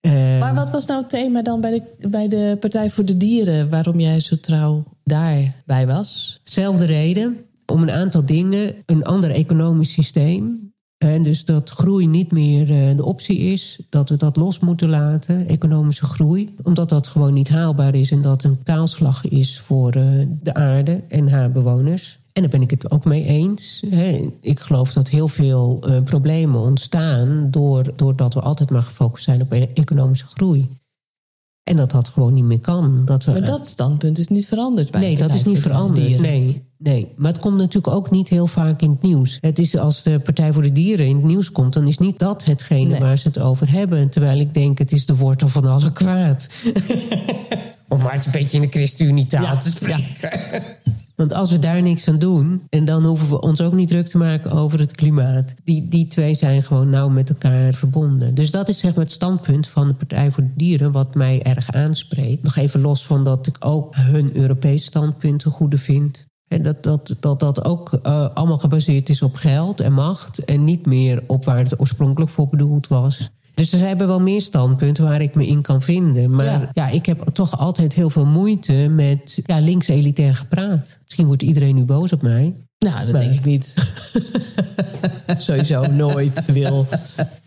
Uh, 0.02 0.40
maar 0.40 0.56
wat 0.56 0.70
was 0.70 0.86
nou 0.86 1.02
het 1.02 1.10
thema 1.10 1.42
dan 1.42 1.62
bij 1.62 1.72
de, 1.72 2.08
bij 2.08 2.28
de 2.28 2.58
Partij 2.60 2.90
voor 2.90 3.06
de 3.06 3.18
Dieren... 3.18 3.70
waarom 3.70 4.00
jij 4.00 4.20
zo 4.20 4.36
trouw 4.36 4.84
daarbij 5.04 5.88
was? 5.88 6.42
Zelfde 6.44 6.86
reden. 6.86 7.38
Om 7.66 7.82
een 7.82 7.92
aantal 7.92 8.26
dingen. 8.26 8.76
Een 8.86 9.04
ander 9.04 9.32
economisch 9.32 9.92
systeem. 9.92 10.74
En 10.98 11.24
dus 11.24 11.46
dat 11.46 11.70
groei 11.70 12.08
niet 12.08 12.32
meer 12.32 12.96
de 12.96 13.06
optie 13.06 13.38
is. 13.38 13.80
Dat 13.90 14.10
we 14.10 14.16
dat 14.16 14.36
los 14.36 14.60
moeten 14.60 14.90
laten, 14.90 15.48
economische 15.48 16.06
groei. 16.06 16.56
Omdat 16.64 16.90
dat 16.90 17.08
gewoon 17.08 17.34
niet 17.34 17.50
haalbaar 17.50 17.96
is 17.96 18.12
en 18.12 18.22
dat 18.22 18.44
een 18.44 18.64
taalslag 18.64 19.28
is 19.28 19.60
voor 19.60 19.92
de 20.42 20.54
aarde 20.54 21.02
en 21.08 21.30
haar 21.30 21.52
bewoners. 21.52 22.20
En 22.34 22.42
daar 22.42 22.52
ben 22.52 22.62
ik 22.62 22.70
het 22.70 22.92
ook 22.92 23.06
mee 23.06 23.26
eens. 23.26 23.84
Ik 24.42 24.60
geloof 24.60 24.94
dat 24.94 25.10
heel 25.10 25.28
veel 25.28 25.84
problemen 26.04 26.60
ontstaan... 26.62 27.52
doordat 27.96 28.34
we 28.34 28.42
altijd 28.42 28.70
maar 28.70 28.82
gefocust 28.82 29.24
zijn 29.24 29.42
op 29.42 29.52
e-, 29.52 29.68
economische 29.74 30.26
groei. 30.26 30.68
En 31.68 31.76
dat 31.76 31.92
dat 31.92 32.08
gewoon 32.08 32.34
niet 32.34 32.44
meer 32.44 32.60
kan. 32.60 33.06
Dat 33.06 33.26
we, 33.26 33.32
maar 33.32 33.46
dat 33.46 33.68
standpunt 33.68 34.18
is 34.18 34.28
niet 34.28 34.48
veranderd 34.48 34.92
bij 34.92 35.02
Nee, 35.02 35.18
dat 35.18 35.34
is 35.34 35.44
niet 35.44 35.60
veranderd. 35.60 36.20
Nee, 36.20 36.64
nee, 36.78 37.14
maar 37.16 37.32
het 37.32 37.42
komt 37.42 37.58
natuurlijk 37.58 37.96
ook 37.96 38.12
niet 38.12 38.30
heel 38.30 38.48
vaak 38.48 38.82
in 38.82 38.90
het 38.90 39.02
nieuws. 39.02 39.38
Het 39.42 39.60
is 39.60 39.78
als 39.78 40.04
de 40.04 40.20
Partij 40.20 40.54
voor 40.54 40.62
de 40.62 40.72
Dieren 40.72 41.06
in 41.06 41.16
het 41.16 41.26
nieuws 41.26 41.52
komt... 41.52 41.74
dan 41.74 41.88
is 41.88 41.98
niet 41.98 42.20
dat 42.20 42.46
hetgene 42.46 43.00
waar 43.00 43.18
ze 43.18 43.28
het 43.28 43.40
over 43.40 43.72
hebben. 43.72 44.10
Terwijl 44.10 44.40
ik 44.40 44.54
denk, 44.54 44.78
het 44.78 44.92
is 44.92 45.06
de 45.06 45.16
wortel 45.16 45.48
van 45.48 45.66
alle 45.66 45.92
kwaad. 45.92 46.50
Om 47.88 48.00
maar 48.02 48.22
een 48.26 48.32
beetje 48.32 48.58
in 48.58 48.64
de 48.64 48.78
ChristenUnie-taal 48.78 49.44
ja, 49.44 49.58
te 49.58 49.70
spreken. 49.70 50.04
Ja. 50.22 50.92
Want 51.18 51.34
als 51.34 51.52
we 51.52 51.60
daar 51.60 51.82
niks 51.82 52.08
aan 52.08 52.20
doen... 52.20 52.64
en 52.70 52.86
dan 52.86 53.06
hoeven 53.06 53.30
we 53.30 53.42
ons 53.42 53.62
ook 53.62 53.74
niet 53.74 53.88
druk 53.88 54.08
te 54.08 54.18
maken 54.18 54.52
over 54.52 54.80
het 54.80 54.92
klimaat. 54.92 55.54
Die, 55.64 55.88
die 55.88 56.08
twee 56.08 56.34
zijn 56.34 56.64
gewoon 56.64 56.90
nauw 56.90 57.10
met 57.10 57.30
elkaar 57.30 57.74
verbonden. 57.74 58.34
Dus 58.34 58.52
dat 58.52 58.70
is 58.70 58.80
zeg 58.80 58.96
maar 58.96 59.04
het 59.04 59.14
standpunt 59.14 59.68
van 59.68 59.88
de 59.88 59.94
Partij 59.94 60.32
voor 60.32 60.44
de 60.44 60.50
Dieren... 60.56 60.92
wat 60.92 61.16
mij 61.16 61.44
erg 61.44 61.72
aanspreekt. 61.72 62.44
Nog 62.44 62.56
even 62.56 62.82
los 62.82 63.06
van 63.06 63.24
dat 63.24 63.48
ik 63.48 63.56
ook 63.60 63.96
hun 63.96 64.38
Europese 64.38 64.84
standpunten 64.84 65.52
goede 65.52 65.78
vind. 65.78 66.26
En 66.48 66.62
dat 66.62 66.84
dat, 66.84 67.16
dat, 67.20 67.40
dat 67.40 67.66
ook 67.66 68.00
uh, 68.04 68.28
allemaal 68.34 68.58
gebaseerd 68.58 69.10
is 69.10 69.22
op 69.22 69.36
geld 69.36 69.82
en 69.82 69.94
macht... 69.94 70.46
en 70.46 70.64
niet 70.64 70.86
meer 70.86 71.24
op 71.28 71.46
waar 71.46 71.58
het 71.58 71.80
oorspronkelijk 71.80 72.32
voor 72.32 72.50
bedoeld 72.50 72.88
was. 72.88 73.30
Dus 73.58 73.74
er 73.74 73.88
hebben 73.88 74.08
wel 74.08 74.20
meer 74.20 74.42
standpunten 74.42 75.04
waar 75.04 75.22
ik 75.22 75.36
me 75.36 75.48
in 75.48 75.62
kan 75.62 75.82
vinden. 75.82 76.36
Maar 76.36 76.46
ja, 76.46 76.70
ja 76.74 76.90
ik 76.90 77.06
heb 77.06 77.30
toch 77.34 77.58
altijd 77.60 77.94
heel 77.94 78.10
veel 78.10 78.26
moeite 78.26 78.74
met 78.74 79.40
ja, 79.46 79.60
links-elitair 79.60 80.36
gepraat. 80.36 80.98
Misschien 81.04 81.26
wordt 81.26 81.42
iedereen 81.42 81.76
nu 81.76 81.84
boos 81.84 82.14
op 82.14 82.22
mij. 82.22 82.56
Nou, 82.78 83.06
dat 83.06 83.22
denk 83.22 83.34
ik 83.34 83.46
niet. 83.46 83.76
Sowieso 85.38 85.86
nooit 85.86 86.46
wil. 86.46 86.88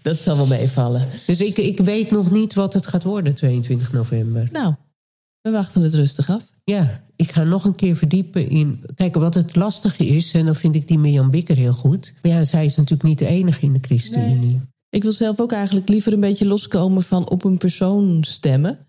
Dat 0.03 0.17
zal 0.17 0.37
wel 0.37 0.47
meevallen. 0.47 1.09
Dus 1.27 1.41
ik, 1.41 1.59
ik 1.59 1.81
weet 1.81 2.11
nog 2.11 2.31
niet 2.31 2.55
wat 2.55 2.73
het 2.73 2.87
gaat 2.87 3.03
worden, 3.03 3.35
22 3.35 3.93
november. 3.93 4.49
Nou, 4.53 4.75
we 5.41 5.51
wachten 5.51 5.83
het 5.83 5.95
rustig 5.95 6.31
af. 6.31 6.43
Ja, 6.65 7.03
ik 7.17 7.33
ga 7.33 7.43
nog 7.43 7.65
een 7.65 7.75
keer 7.75 7.97
verdiepen 7.97 8.49
in... 8.49 8.85
Kijk, 8.95 9.15
wat 9.15 9.35
het 9.35 9.57
lastige 9.57 10.07
is, 10.07 10.33
en 10.33 10.45
dan 10.45 10.57
vind 10.57 10.75
ik 10.75 10.89
die 10.89 10.99
Mirjam 10.99 11.31
Bikker 11.31 11.57
heel 11.57 11.73
goed... 11.73 12.15
maar 12.23 12.33
ja, 12.33 12.45
zij 12.45 12.65
is 12.65 12.77
natuurlijk 12.77 13.09
niet 13.09 13.19
de 13.19 13.27
enige 13.27 13.61
in 13.61 13.73
de 13.73 13.79
ChristenUnie. 13.83 14.39
Nee. 14.39 14.61
Ik 14.91 15.03
wil 15.03 15.13
zelf 15.13 15.41
ook 15.41 15.53
eigenlijk 15.53 15.89
liever 15.89 16.13
een 16.13 16.21
beetje 16.21 16.47
loskomen 16.47 17.03
van 17.03 17.31
op 17.31 17.45
een 17.45 17.59
persoon 17.59 18.25
stemmen. 18.25 18.87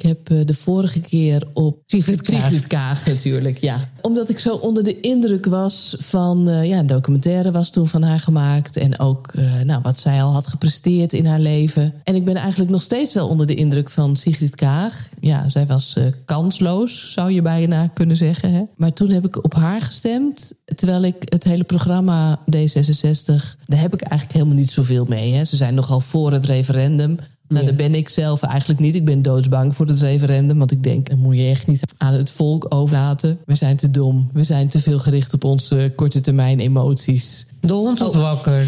Ik 0.00 0.06
heb 0.06 0.30
eh, 0.30 0.46
de 0.46 0.54
vorige 0.54 1.00
keer 1.00 1.48
op 1.52 1.78
Sigrid 1.86 2.22
Kaag. 2.22 2.42
Sigrid 2.42 2.66
Kaag 2.66 3.06
natuurlijk, 3.06 3.58
ja. 3.58 3.88
Omdat 4.00 4.28
ik 4.28 4.38
zo 4.38 4.54
onder 4.54 4.82
de 4.82 5.00
indruk 5.00 5.46
was 5.46 5.96
van... 5.98 6.48
Uh, 6.48 6.66
ja, 6.66 6.78
een 6.78 6.86
documentaire 6.86 7.50
was 7.50 7.70
toen 7.70 7.86
van 7.86 8.02
haar 8.02 8.18
gemaakt... 8.18 8.76
en 8.76 8.98
ook 8.98 9.32
uh, 9.34 9.60
nou, 9.60 9.80
wat 9.82 9.98
zij 9.98 10.22
al 10.22 10.32
had 10.32 10.46
gepresteerd 10.46 11.12
in 11.12 11.26
haar 11.26 11.38
leven. 11.38 11.94
En 12.04 12.14
ik 12.14 12.24
ben 12.24 12.36
eigenlijk 12.36 12.70
nog 12.70 12.82
steeds 12.82 13.14
wel 13.14 13.28
onder 13.28 13.46
de 13.46 13.54
indruk 13.54 13.90
van 13.90 14.16
Sigrid 14.16 14.54
Kaag. 14.54 15.08
Ja, 15.20 15.50
zij 15.50 15.66
was 15.66 15.96
kansloos, 16.24 17.12
zou 17.12 17.32
je 17.32 17.42
bijna 17.42 17.86
kunnen 17.86 18.16
zeggen. 18.16 18.52
Hè? 18.52 18.62
Maar 18.76 18.92
toen 18.92 19.10
heb 19.10 19.26
ik 19.26 19.44
op 19.44 19.54
haar 19.54 19.80
gestemd... 19.80 20.52
terwijl 20.74 21.02
ik 21.02 21.16
het 21.24 21.44
hele 21.44 21.64
programma 21.64 22.38
D66... 22.38 23.24
daar 23.66 23.80
heb 23.80 23.94
ik 23.94 24.00
eigenlijk 24.00 24.32
helemaal 24.32 24.56
niet 24.56 24.70
zoveel 24.70 25.04
mee. 25.04 25.34
Hè. 25.34 25.44
Ze 25.44 25.56
zijn 25.56 25.74
nogal 25.74 26.00
voor 26.00 26.32
het 26.32 26.44
referendum... 26.44 27.16
Nou, 27.50 27.66
dat 27.66 27.76
ben 27.76 27.94
ik 27.94 28.08
zelf 28.08 28.42
eigenlijk 28.42 28.80
niet. 28.80 28.94
Ik 28.94 29.04
ben 29.04 29.22
doodsbang 29.22 29.74
voor 29.74 29.86
het 29.86 30.00
referendum. 30.00 30.58
Want 30.58 30.70
ik 30.70 30.82
denk, 30.82 31.08
dat 31.08 31.18
moet 31.18 31.36
je 31.36 31.46
echt 31.46 31.66
niet 31.66 31.82
aan 31.96 32.12
het 32.12 32.30
volk 32.30 32.66
overlaten. 32.68 33.38
We 33.46 33.54
zijn 33.54 33.76
te 33.76 33.90
dom. 33.90 34.28
We 34.32 34.42
zijn 34.42 34.68
te 34.68 34.80
veel 34.80 34.98
gericht 34.98 35.32
op 35.32 35.44
onze 35.44 35.92
korte 35.96 36.20
termijn 36.20 36.60
emoties. 36.60 37.46
De 37.60 37.72
hond 37.72 37.98
wordt 37.98 38.14
oh. 38.14 38.22
wakker. 38.22 38.66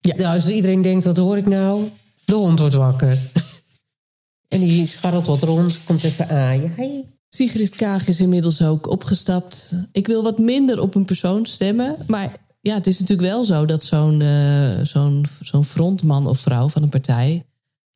Ja. 0.00 0.16
Nou, 0.16 0.34
als 0.34 0.48
iedereen 0.48 0.82
denkt, 0.82 1.04
wat 1.04 1.16
hoor 1.16 1.36
ik 1.36 1.46
nou? 1.46 1.88
De 2.24 2.34
hond 2.34 2.58
wordt 2.58 2.74
wakker. 2.74 3.18
en 4.48 4.60
die 4.60 4.86
scharrelt 4.86 5.26
wat 5.26 5.42
rond, 5.42 5.78
komt 5.84 6.02
even 6.02 6.28
aaien. 6.28 6.72
Hey. 6.76 7.04
Sigrid 7.28 7.74
Kaag 7.74 8.08
is 8.08 8.20
inmiddels 8.20 8.62
ook 8.62 8.90
opgestapt. 8.90 9.72
Ik 9.92 10.06
wil 10.06 10.22
wat 10.22 10.38
minder 10.38 10.80
op 10.80 10.94
een 10.94 11.04
persoon 11.04 11.46
stemmen. 11.46 11.96
Maar 12.06 12.36
ja, 12.60 12.74
het 12.74 12.86
is 12.86 13.00
natuurlijk 13.00 13.28
wel 13.28 13.44
zo 13.44 13.64
dat 13.64 13.84
zo'n 13.84 14.20
uh, 14.20 14.80
zo'n 14.82 15.24
zo'n 15.40 15.64
frontman 15.64 16.26
of 16.26 16.38
vrouw 16.38 16.68
van 16.68 16.82
een 16.82 16.88
partij 16.88 17.44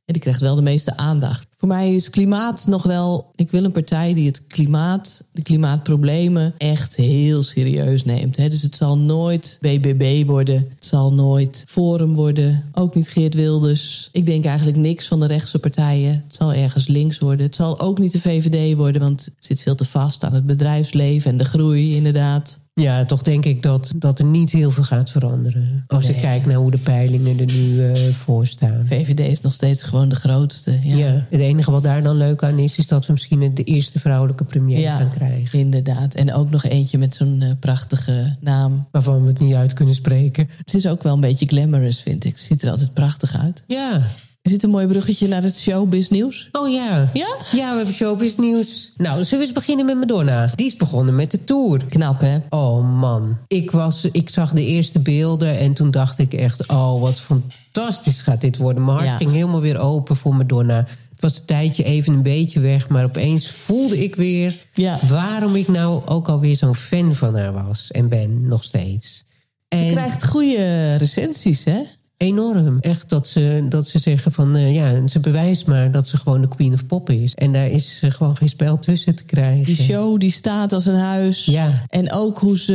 en 0.06 0.12
die 0.12 0.22
krijgt 0.22 0.40
wel 0.40 0.54
de 0.54 0.62
meeste 0.62 0.96
aandacht. 0.96 1.46
Voor 1.58 1.68
mij 1.68 1.94
is 1.94 2.10
klimaat 2.10 2.66
nog 2.66 2.82
wel. 2.82 3.30
Ik 3.34 3.50
wil 3.50 3.64
een 3.64 3.72
partij 3.72 4.14
die 4.14 4.26
het 4.26 4.46
klimaat, 4.46 5.22
de 5.32 5.42
klimaatproblemen 5.42 6.54
echt 6.58 6.96
heel 6.96 7.42
serieus 7.42 8.04
neemt. 8.04 8.36
Dus 8.36 8.62
het 8.62 8.76
zal 8.76 8.98
nooit 8.98 9.58
BBB 9.60 10.26
worden. 10.26 10.54
Het 10.54 10.84
zal 10.86 11.12
nooit 11.12 11.64
Forum 11.68 12.14
worden. 12.14 12.70
Ook 12.72 12.94
niet 12.94 13.08
Geert 13.08 13.34
Wilders. 13.34 14.08
Ik 14.12 14.26
denk 14.26 14.44
eigenlijk 14.44 14.76
niks 14.76 15.06
van 15.06 15.20
de 15.20 15.26
rechtse 15.26 15.58
partijen. 15.58 16.24
Het 16.26 16.36
zal 16.36 16.52
ergens 16.52 16.86
links 16.86 17.18
worden. 17.18 17.46
Het 17.46 17.56
zal 17.56 17.80
ook 17.80 17.98
niet 17.98 18.12
de 18.12 18.20
VVD 18.20 18.76
worden, 18.76 19.00
want 19.00 19.24
het 19.24 19.34
zit 19.40 19.60
veel 19.60 19.74
te 19.74 19.84
vast 19.84 20.24
aan 20.24 20.34
het 20.34 20.46
bedrijfsleven 20.46 21.30
en 21.30 21.36
de 21.36 21.44
groei, 21.44 21.96
inderdaad. 21.96 22.58
Ja, 22.80 23.04
toch 23.04 23.22
denk 23.22 23.44
ik 23.44 23.62
dat, 23.62 23.92
dat 23.96 24.18
er 24.18 24.24
niet 24.24 24.50
heel 24.50 24.70
veel 24.70 24.82
gaat 24.84 25.10
veranderen. 25.10 25.84
Als 25.86 26.04
Nee. 26.06 26.14
ik 26.14 26.20
kijk 26.22 26.46
naar 26.46 26.54
hoe 26.56 26.70
de 26.70 26.78
peilingen 26.78 27.38
er 27.38 27.52
nu 27.54 27.84
eh, 27.92 28.12
voor 28.14 28.46
staan. 28.46 28.86
VVD 28.86 29.20
is 29.20 29.40
nog 29.40 29.52
steeds 29.52 29.82
gewoon 29.82 30.08
de 30.08 30.14
grootste. 30.16 30.78
Ja, 30.82 30.96
Ja. 30.96 31.26
het 31.30 31.40
enige 31.40 31.70
wat 31.70 31.82
daar 31.82 32.02
dan 32.02 32.16
leuk 32.16 32.42
aan 32.44 32.58
is, 32.58 32.76
is 32.78 32.86
dat 32.86 33.06
we 33.06 33.12
misschien 33.12 33.54
de 33.54 33.62
eerste 33.64 33.98
vrouwelijke 33.98 34.44
premier 34.44 34.78
Ja. 34.80 34.96
gaan 34.96 35.10
krijgen. 35.10 35.58
inderdaad. 35.58 36.14
En 36.14 36.32
ook 36.32 36.50
nog 36.50 36.64
eentje 36.64 36.98
met 36.98 37.14
zo'n 37.14 37.42
eh, 37.42 37.50
prachtige 37.60 38.36
naam. 38.40 38.86
Waarvan 38.90 39.22
we 39.22 39.28
het 39.28 39.38
niet 39.38 39.54
uit 39.54 39.72
kunnen 39.72 39.94
spreken. 39.94 40.48
Het 40.56 40.74
is 40.74 40.86
ook 40.88 41.02
wel 41.02 41.14
een 41.14 41.20
beetje 41.20 41.46
glamorous, 41.46 42.00
vind 42.02 42.24
ik. 42.24 42.38
Ziet 42.38 42.62
er 42.62 42.70
altijd 42.70 42.94
prachtig 42.94 43.36
uit. 43.36 43.62
Ja. 43.66 44.06
Is 44.46 44.52
dit 44.52 44.62
een 44.62 44.70
mooi 44.70 44.86
bruggetje 44.86 45.28
naar 45.28 45.42
het 45.42 45.56
showbiz 45.58 46.08
nieuws? 46.08 46.48
Oh 46.52 46.72
ja. 46.72 47.10
Ja? 47.12 47.36
Ja, 47.52 47.70
we 47.70 47.76
hebben 47.76 47.94
showbiz 47.94 48.34
nieuws. 48.36 48.92
Nou, 48.96 49.14
zullen 49.24 49.38
we 49.38 49.44
eens 49.44 49.52
beginnen 49.52 49.86
met 49.86 49.96
Madonna? 49.96 50.50
Die 50.54 50.66
is 50.66 50.76
begonnen 50.76 51.14
met 51.14 51.30
de 51.30 51.44
tour. 51.44 51.84
Knap, 51.84 52.20
hè? 52.20 52.38
Oh 52.50 52.98
man, 53.00 53.36
ik, 53.46 53.70
was, 53.70 54.08
ik 54.12 54.30
zag 54.30 54.52
de 54.52 54.64
eerste 54.66 55.00
beelden 55.00 55.58
en 55.58 55.72
toen 55.74 55.90
dacht 55.90 56.18
ik 56.18 56.32
echt... 56.34 56.68
oh, 56.68 57.00
wat 57.00 57.20
fantastisch 57.20 58.22
gaat 58.22 58.40
dit 58.40 58.56
worden. 58.56 58.84
Mijn 58.84 58.96
hart 58.96 59.08
Ja. 59.10 59.16
ging 59.16 59.32
helemaal 59.32 59.60
weer 59.60 59.78
open 59.78 60.16
voor 60.16 60.34
Madonna. 60.34 60.76
Het 60.76 61.20
was 61.20 61.36
een 61.38 61.44
tijdje 61.44 61.84
even 61.84 62.12
een 62.12 62.22
beetje 62.22 62.60
weg... 62.60 62.88
maar 62.88 63.04
opeens 63.04 63.50
voelde 63.50 64.02
ik 64.02 64.14
weer 64.16 64.66
Ja. 64.72 64.98
waarom 65.08 65.54
ik 65.54 65.68
nou 65.68 66.02
ook 66.06 66.28
alweer 66.28 66.56
zo'n 66.56 66.74
fan 66.74 67.14
van 67.14 67.36
haar 67.36 67.52
was. 67.52 67.90
En 67.90 68.08
ben, 68.08 68.46
nog 68.46 68.64
steeds. 68.64 69.24
En 69.68 69.90
krijgt 69.90 70.26
goede 70.26 70.94
recensies, 70.96 71.64
hè? 71.64 71.80
Enorm. 72.16 72.78
Echt 72.80 73.08
dat 73.08 73.26
ze, 73.26 73.66
dat 73.68 73.88
ze 73.88 73.98
zeggen 73.98 74.32
van... 74.32 74.56
eh, 74.56 74.74
ja, 74.74 75.06
ze 75.06 75.20
bewijst 75.20 75.66
maar 75.66 75.90
dat 75.90 76.08
ze 76.08 76.16
gewoon 76.16 76.40
de 76.40 76.48
queen 76.48 76.72
of 76.72 76.86
pop 76.86 77.10
is. 77.10 77.34
En 77.34 77.52
daar 77.52 77.68
is 77.68 78.00
eh, 78.02 78.10
gewoon 78.10 78.36
geen 78.36 78.48
spel 78.48 78.78
tussen 78.78 79.14
te 79.14 79.24
krijgen. 79.24 79.64
Die 79.64 79.76
show 79.76 80.20
die 80.20 80.30
staat 80.30 80.72
als 80.72 80.86
een 80.86 80.94
huis. 80.94 81.44
Ja. 81.44 81.84
En 81.88 82.12
ook 82.12 82.38
hoe 82.38 82.58
ze... 82.58 82.72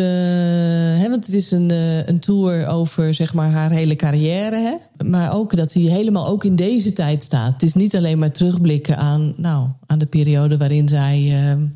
Hè, 0.99 1.10
want 1.10 1.25
het 1.25 1.36
is 1.36 1.51
een, 1.51 1.71
eh, 1.71 2.08
een 2.08 2.19
tour 2.19 2.67
over 2.67 3.13
zeg 3.13 3.34
maar, 3.34 3.49
haar 3.49 3.71
hele 3.71 3.95
carrière. 3.95 4.56
Hè? 4.56 5.06
Maar 5.10 5.34
ook 5.34 5.56
dat 5.56 5.73
hij 5.73 5.84
helemaal 5.84 6.27
ook 6.27 6.43
in 6.43 6.56
deze 6.56 6.93
tijd 6.93 7.23
staat. 7.23 7.54
Het 7.54 7.63
is 7.63 7.73
niet 7.73 7.95
alleen 7.95 8.19
maar 8.19 8.32
terugblikken 8.32 8.97
aan, 8.97 9.34
nou, 9.38 9.67
aan 9.86 9.99
de 9.99 10.06
periode 10.06 10.58
waarin 10.58 10.89
zij 10.89 11.19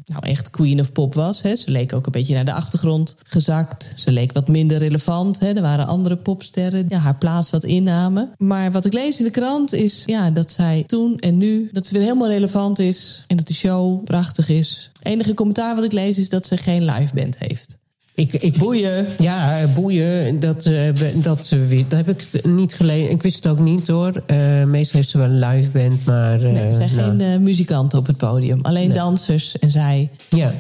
nou, 0.05 0.25
echt 0.25 0.49
queen 0.49 0.79
of 0.79 0.91
pop 0.91 1.13
was. 1.13 1.41
Hè? 1.41 1.55
Ze 1.55 1.71
leek 1.71 1.93
ook 1.93 2.05
een 2.05 2.11
beetje 2.11 2.33
naar 2.33 2.45
de 2.45 2.53
achtergrond 2.53 3.15
gezakt. 3.23 3.91
Ze 3.95 4.11
leek 4.11 4.33
wat 4.33 4.47
minder 4.47 4.77
relevant. 4.77 5.39
Hè? 5.39 5.53
Er 5.53 5.61
waren 5.61 5.87
andere 5.87 6.15
popsterren 6.15 6.85
ja, 6.89 6.97
haar 6.97 7.17
plaats 7.17 7.49
wat 7.55 7.63
innamen. 7.63 8.33
Maar 8.37 8.71
wat 8.71 8.85
ik 8.85 8.93
lees 8.93 9.17
in 9.17 9.25
de 9.25 9.31
krant 9.31 9.73
is 9.73 10.03
ja, 10.05 10.29
dat 10.31 10.51
zij 10.51 10.83
toen 10.87 11.17
en 11.17 11.37
nu... 11.37 11.69
dat 11.71 11.87
ze 11.87 11.93
weer 11.93 12.01
helemaal 12.01 12.29
relevant 12.29 12.79
is. 12.79 13.23
En 13.27 13.37
dat 13.37 13.47
de 13.47 13.53
show 13.53 14.03
prachtig 14.03 14.49
is. 14.49 14.91
enige 15.01 15.33
commentaar 15.33 15.75
wat 15.75 15.83
ik 15.83 15.91
lees 15.91 16.17
is 16.17 16.29
dat 16.29 16.45
ze 16.45 16.57
geen 16.57 16.85
liveband 16.85 17.37
heeft. 17.39 17.77
Ik, 18.15 18.33
ik, 18.33 18.57
Boeien. 18.57 19.07
Ja, 19.19 19.67
boeien, 19.67 20.39
dat, 20.39 20.65
eh, 20.65 20.93
dat, 21.21 21.51
eh, 21.51 21.83
dat 21.87 22.05
heb 22.05 22.09
ik 22.09 22.45
niet 22.45 22.73
gelezen. 22.73 23.11
Ik 23.11 23.21
wist 23.21 23.35
het 23.35 23.47
ook 23.47 23.59
niet 23.59 23.87
hoor. 23.87 24.23
Eh, 24.25 24.63
meestal 24.63 24.99
heeft 24.99 25.11
ze 25.11 25.17
wel 25.17 25.27
een 25.27 25.39
live 25.39 25.69
band, 25.69 26.05
maar... 26.05 26.39
Nee, 26.39 26.55
er 26.55 26.73
zijn 26.73 26.95
nou, 26.95 27.09
geen 27.09 27.21
eh, 27.21 27.39
muzikanten 27.39 27.99
op 27.99 28.07
het 28.07 28.17
podium. 28.17 28.59
Alleen 28.61 28.93
dansers 28.93 29.59
en 29.59 29.71
zij. 29.71 30.09
Ja, 30.29 30.53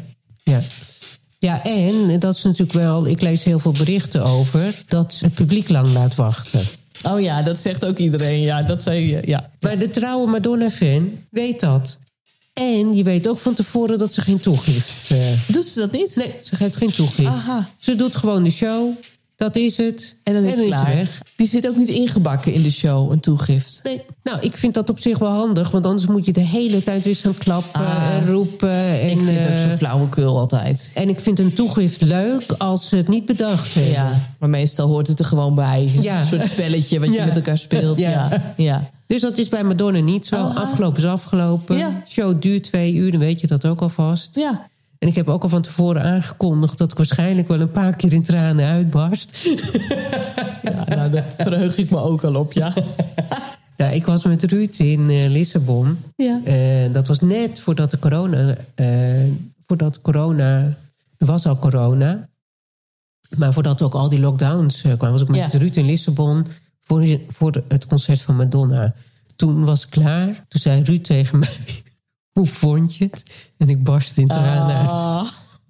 ja. 0.43 0.61
Ja, 1.39 1.63
en 1.63 2.19
dat 2.19 2.35
is 2.35 2.43
natuurlijk 2.43 2.73
wel... 2.73 3.07
Ik 3.07 3.21
lees 3.21 3.43
heel 3.43 3.59
veel 3.59 3.71
berichten 3.71 4.23
over... 4.23 4.83
dat 4.87 5.19
het 5.21 5.33
publiek 5.33 5.69
lang 5.69 5.87
laat 5.87 6.15
wachten. 6.15 6.61
Oh 7.07 7.21
ja, 7.21 7.41
dat 7.41 7.61
zegt 7.61 7.85
ook 7.85 7.97
iedereen. 7.97 8.41
Ja, 8.41 8.61
dat 8.61 8.81
zei 8.81 9.09
je. 9.09 9.21
Ja. 9.25 9.51
Maar 9.59 9.79
de 9.79 9.89
trouwe 9.89 10.27
Madonna-fan 10.27 11.11
weet 11.29 11.59
dat. 11.59 11.97
En 12.53 12.95
je 12.95 13.03
weet 13.03 13.27
ook 13.27 13.39
van 13.39 13.53
tevoren 13.53 13.97
dat 13.97 14.13
ze 14.13 14.21
geen 14.21 14.39
toegift... 14.39 15.09
eh, 15.11 15.17
Doet 15.47 15.65
ze 15.65 15.79
dat 15.79 15.91
niet? 15.91 16.15
nee, 16.15 16.33
ze 16.41 16.55
geeft 16.55 16.75
geen 16.75 16.91
toegift. 16.91 17.27
Aha. 17.27 17.69
Ze 17.77 17.95
doet 17.95 18.15
gewoon 18.15 18.43
de 18.43 18.49
show. 18.51 18.89
Dat 19.37 19.55
is 19.55 19.77
het. 19.77 20.15
En 20.23 20.33
dan 20.33 20.43
is 20.43 20.55
het 20.57 20.65
klaar. 20.65 20.95
weg. 20.95 21.21
Die 21.35 21.47
zit 21.47 21.67
ook 21.67 21.75
niet 21.77 21.87
ingebakken 21.87 22.53
in 22.53 22.61
de 22.63 22.71
show, 22.71 23.11
een 23.11 23.19
toegift. 23.19 23.79
Nee, 23.83 24.01
nou, 24.23 24.37
ik 24.41 24.57
vind 24.57 24.73
dat 24.73 24.89
op 24.89 24.99
zich 24.99 25.17
wel 25.17 25.31
handig. 25.31 25.71
Want 25.71 25.85
anders 25.85 26.07
moet 26.07 26.25
je 26.25 26.31
de 26.31 26.39
hele 26.41 26.83
tijd 26.83 27.03
weer 27.03 27.15
gaan 27.15 27.37
klappen 27.37 27.81
Ah. 27.81 28.07
en 28.13 28.27
roepen. 28.31 28.69
En, 28.99 29.09
ik 29.09 29.17
vind 29.17 29.37
het 29.37 29.47
eh, 29.47 29.63
ook 29.63 29.69
zo 29.69 29.75
flauwekul 29.77 30.37
altijd. 30.39 30.91
en 30.93 31.09
ik 31.09 31.19
vind 31.19 31.39
een 31.39 31.53
toegift 31.53 32.01
leuk 32.01 32.43
als 32.57 32.87
ze 32.89 32.95
het 32.95 33.07
niet 33.07 33.25
bedacht 33.25 33.73
hebben. 33.73 33.91
Ja, 33.93 34.21
maar 34.39 34.49
meestal 34.49 34.87
hoort 34.87 35.07
het 35.07 35.19
er 35.19 35.25
gewoon 35.25 35.55
bij. 35.55 35.89
Ja. 35.99 36.19
Een 36.19 36.27
soort 36.27 36.49
spelletje 36.49 36.99
wat 36.99 37.13
je 37.13 37.21
met 37.25 37.35
elkaar 37.35 37.57
speelt. 37.57 37.99
Ja. 37.99 38.09
Ja. 38.09 38.53
ja. 38.57 38.89
Dus 39.07 39.21
dat 39.21 39.37
is 39.37 39.47
bij 39.49 39.63
Madonna 39.63 39.99
niet 39.99 40.27
zo. 40.27 40.35
Afgelopen 40.35 40.97
is 41.03 41.09
afgelopen. 41.09 41.77
Ja. 41.77 42.01
Show 42.07 42.41
duurt 42.41 42.63
twee 42.63 42.93
uur, 42.93 43.11
dan 43.11 43.19
weet 43.19 43.39
je 43.41 43.47
dat 43.47 43.65
ook 43.65 43.81
alvast. 43.81 44.35
ja. 44.35 44.67
En 45.05 45.11
ik 45.11 45.17
heb 45.17 45.29
ook 45.29 45.43
al 45.43 45.49
van 45.49 45.61
tevoren 45.61 46.03
aangekondigd... 46.03 46.77
dat 46.77 46.91
ik 46.91 46.97
waarschijnlijk 46.97 47.47
wel 47.47 47.59
een 47.59 47.71
paar 47.71 47.95
keer 47.95 48.13
in 48.13 48.23
tranen 48.23 48.65
uitbarst. 48.65 49.37
Ja, 50.63 50.95
nou, 50.95 51.11
dat 51.11 51.35
verheug 51.37 51.77
ik 51.77 51.89
me 51.89 51.97
ook 51.97 52.23
al 52.23 52.35
op, 52.35 52.53
ja. 52.53 52.73
Ja, 53.77 53.89
ik 53.89 54.05
was 54.05 54.23
met 54.23 54.43
Ruud 54.43 54.79
in 54.79 55.09
eh, 55.09 55.27
Lissabon. 55.27 55.97
Ja. 56.15 56.41
Eh, 56.43 56.93
dat 56.93 57.07
was 57.07 57.19
net 57.19 57.59
voordat 57.59 57.91
de 57.91 57.99
corona... 57.99 58.55
eh, 58.75 58.87
voordat 59.65 60.01
corona... 60.01 60.77
Er 61.17 61.25
was 61.25 61.45
al 61.45 61.59
corona. 61.59 62.29
Maar 63.37 63.53
voordat 63.53 63.81
ook 63.81 63.93
al 63.93 64.09
die 64.09 64.19
lockdowns 64.19 64.81
kwamen... 64.81 65.11
was 65.11 65.21
ik 65.21 65.27
met 65.27 65.51
Ja. 65.51 65.59
Ruud 65.59 65.75
in 65.75 65.85
Lissabon... 65.85 66.45
Voor, 66.83 67.19
voor 67.27 67.63
het 67.67 67.87
concert 67.87 68.21
van 68.21 68.35
Madonna. 68.35 68.93
Toen 69.35 69.65
was 69.65 69.81
het 69.81 69.89
klaar. 69.89 70.45
Toen 70.47 70.61
zei 70.61 70.83
Ruud 70.83 71.03
tegen 71.03 71.39
mij... 71.39 71.57
Hoe 72.39 72.47
vond 72.47 72.95
je 72.95 73.03
het? 73.03 73.23
En 73.57 73.69
ik 73.69 73.83
barst 73.83 74.17
in 74.17 74.27
tranen 74.27 74.75
uit. 74.75 74.87
Ah, 74.87 75.27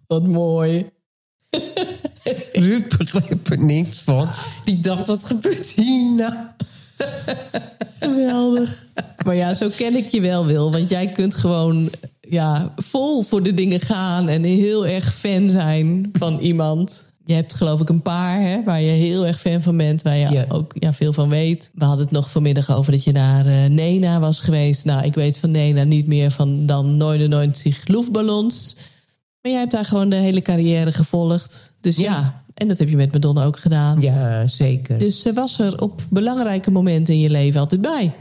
wat 0.07 0.27
mooi. 0.27 0.89
Ruud 2.53 2.97
begreep 2.97 3.49
er 3.49 3.63
niks 3.63 3.97
van. 3.97 4.27
Die 4.63 4.79
dacht, 4.79 5.07
wat 5.07 5.25
gebeurt 5.25 5.69
hier 5.69 6.11
nou? 6.11 6.33
Geweldig. 7.99 8.87
Maar 9.25 9.35
ja, 9.35 9.53
zo 9.53 9.69
ken 9.75 9.95
ik 9.95 10.09
je 10.09 10.21
wel, 10.21 10.45
Wil. 10.45 10.71
Want 10.71 10.89
jij 10.89 11.11
kunt 11.11 11.35
gewoon 11.35 11.89
ja, 12.21 12.73
vol 12.75 13.23
voor 13.23 13.43
de 13.43 13.53
dingen 13.53 13.79
gaan... 13.81 14.29
en 14.29 14.43
heel 14.43 14.87
erg 14.87 15.13
fan 15.13 15.49
zijn 15.49 16.09
van 16.13 16.39
iemand. 16.39 17.05
Je 17.25 17.33
hebt 17.33 17.53
geloof 17.53 17.81
ik 17.81 17.89
een 17.89 18.01
paar 18.01 18.41
hè, 18.41 18.63
waar 18.63 18.81
je 18.81 18.91
heel 18.91 19.25
erg 19.25 19.39
fan 19.39 19.61
van 19.61 19.77
bent... 19.77 20.01
waar 20.01 20.17
je 20.17 20.29
Ja. 20.29 20.45
ook 20.49 20.75
ja, 20.79 20.93
veel 20.93 21.13
van 21.13 21.29
weet. 21.29 21.71
We 21.73 21.85
hadden 21.85 22.03
het 22.05 22.13
nog 22.13 22.29
vanmiddag 22.31 22.75
over 22.75 22.91
dat 22.91 23.03
je 23.03 23.11
naar 23.11 23.45
eh, 23.45 23.65
Nena 23.69 24.19
was 24.19 24.39
geweest. 24.41 24.85
Nou, 24.85 25.05
ik 25.05 25.13
weet 25.13 25.37
van 25.37 25.51
Nena 25.51 25.83
niet 25.83 26.07
meer 26.07 26.31
van 26.31 26.65
dan 26.65 26.97
99 26.97 27.87
luchtballons. 27.87 28.75
Maar 29.41 29.51
jij 29.51 29.59
hebt 29.61 29.71
daar 29.73 29.85
gewoon 29.85 30.09
de 30.09 30.15
hele 30.15 30.41
carrière 30.41 30.91
gevolgd. 30.91 31.71
Dus 31.81 31.95
ja, 31.95 32.03
Ja. 32.03 32.43
en 32.53 32.67
dat 32.67 32.77
heb 32.79 32.89
je 32.89 32.95
met 32.95 33.11
Madonna 33.11 33.43
ook 33.45 33.59
gedaan. 33.59 34.01
Ja, 34.01 34.47
zeker. 34.47 34.97
Dus 34.97 35.21
ze 35.21 35.33
was 35.33 35.59
er 35.59 35.81
op 35.81 36.01
belangrijke 36.09 36.71
momenten 36.71 37.13
in 37.13 37.19
je 37.19 37.29
leven 37.29 37.59
altijd 37.59 37.81
bij. 37.81 38.13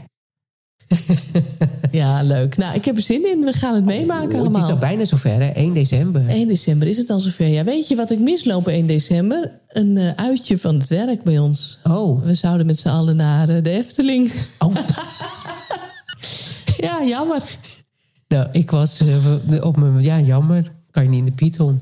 ja, 1.91 2.23
leuk. 2.23 2.57
Nou, 2.57 2.75
ik 2.75 2.85
heb 2.85 2.95
er 2.95 3.01
zin 3.01 3.27
in. 3.31 3.43
We 3.43 3.53
gaan 3.53 3.75
het 3.75 3.85
meemaken 3.85 4.23
Oh, 4.23 4.29
het 4.29 4.33
is 4.33 4.39
allemaal. 4.39 4.69
al 4.69 4.77
bijna 4.77 5.05
zover, 5.05 5.39
hè? 5.39 5.47
1 5.47 5.73
december. 5.73 6.27
1 6.27 6.47
december 6.47 6.87
is 6.87 6.97
het 6.97 7.09
al 7.09 7.19
zover. 7.19 7.47
Ja, 7.47 7.63
weet 7.63 7.87
je 7.87 7.95
wat 7.95 8.11
ik 8.11 8.19
misloop 8.19 8.67
1 8.67 8.87
december? 8.87 9.51
Een 9.67 9.97
eh, 9.97 10.09
uitje 10.15 10.57
van 10.57 10.75
het 10.75 10.89
werk 10.89 11.23
bij 11.23 11.39
ons. 11.39 11.79
Oh. 11.83 12.23
We 12.23 12.33
zouden 12.33 12.65
met 12.65 12.79
z'n 12.79 12.87
allen 12.87 13.15
naar 13.15 13.49
eh, 13.49 13.63
de 13.63 13.69
Efteling. 13.69 14.31
oh. 14.59 14.75
ja, 16.87 17.03
jammer. 17.03 17.43
nou, 18.27 18.47
ik 18.51 18.71
was 18.71 18.99
eh, 18.99 19.65
op 19.65 19.77
mijn... 19.77 20.03
Ja, 20.03 20.19
jammer. 20.19 20.71
Kan 20.91 21.03
je 21.03 21.09
niet 21.09 21.19
in 21.19 21.25
de 21.25 21.31
Python. 21.31 21.81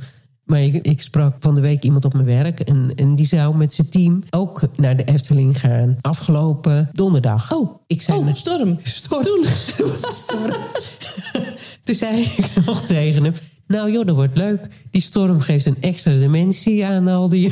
Maar 0.54 0.62
ik, 0.62 0.76
ik 0.76 1.02
sprak 1.02 1.36
van 1.40 1.56
de 1.56 1.62
week 1.62 1.84
iemand 1.84 2.06
op 2.06 2.14
mijn 2.14 2.26
werk. 2.26 2.60
En, 2.60 2.92
en 2.96 3.16
die 3.16 3.26
zou 3.26 3.56
met 3.56 3.74
zijn 3.74 3.90
team 3.90 4.24
ook 4.30 4.62
naar 4.76 4.98
de 4.98 5.04
Efteling 5.04 5.60
gaan. 5.60 5.98
Afgelopen 6.02 6.90
donderdag. 6.92 7.54
Oh, 7.54 7.82
ik 7.88 8.02
zei 8.02 8.18
oh 8.18 8.26
met- 8.26 8.38
storm. 8.38 8.80
Storm. 8.84 9.24
Toen. 9.24 9.44
Toen 11.84 11.96
zei 11.96 12.22
ik 12.22 12.66
nog 12.66 12.82
tegen 12.82 13.24
hem... 13.24 13.34
Nou 13.68 13.92
joh, 13.92 14.06
dat 14.06 14.16
wordt 14.16 14.38
leuk. 14.38 14.68
Die 14.92 15.02
storm 15.02 15.40
geeft 15.40 15.66
een 15.66 15.78
extra 15.82 16.12
dimensie 16.12 16.86
aan 16.86 17.08
al 17.08 17.30
die... 17.30 17.50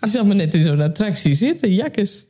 Je 0.00 0.08
zag 0.08 0.24
me 0.24 0.34
net 0.34 0.54
in 0.54 0.64
zo'n 0.64 0.80
attractie 0.80 1.34
zitten, 1.34 1.74
jakkes. 1.74 2.25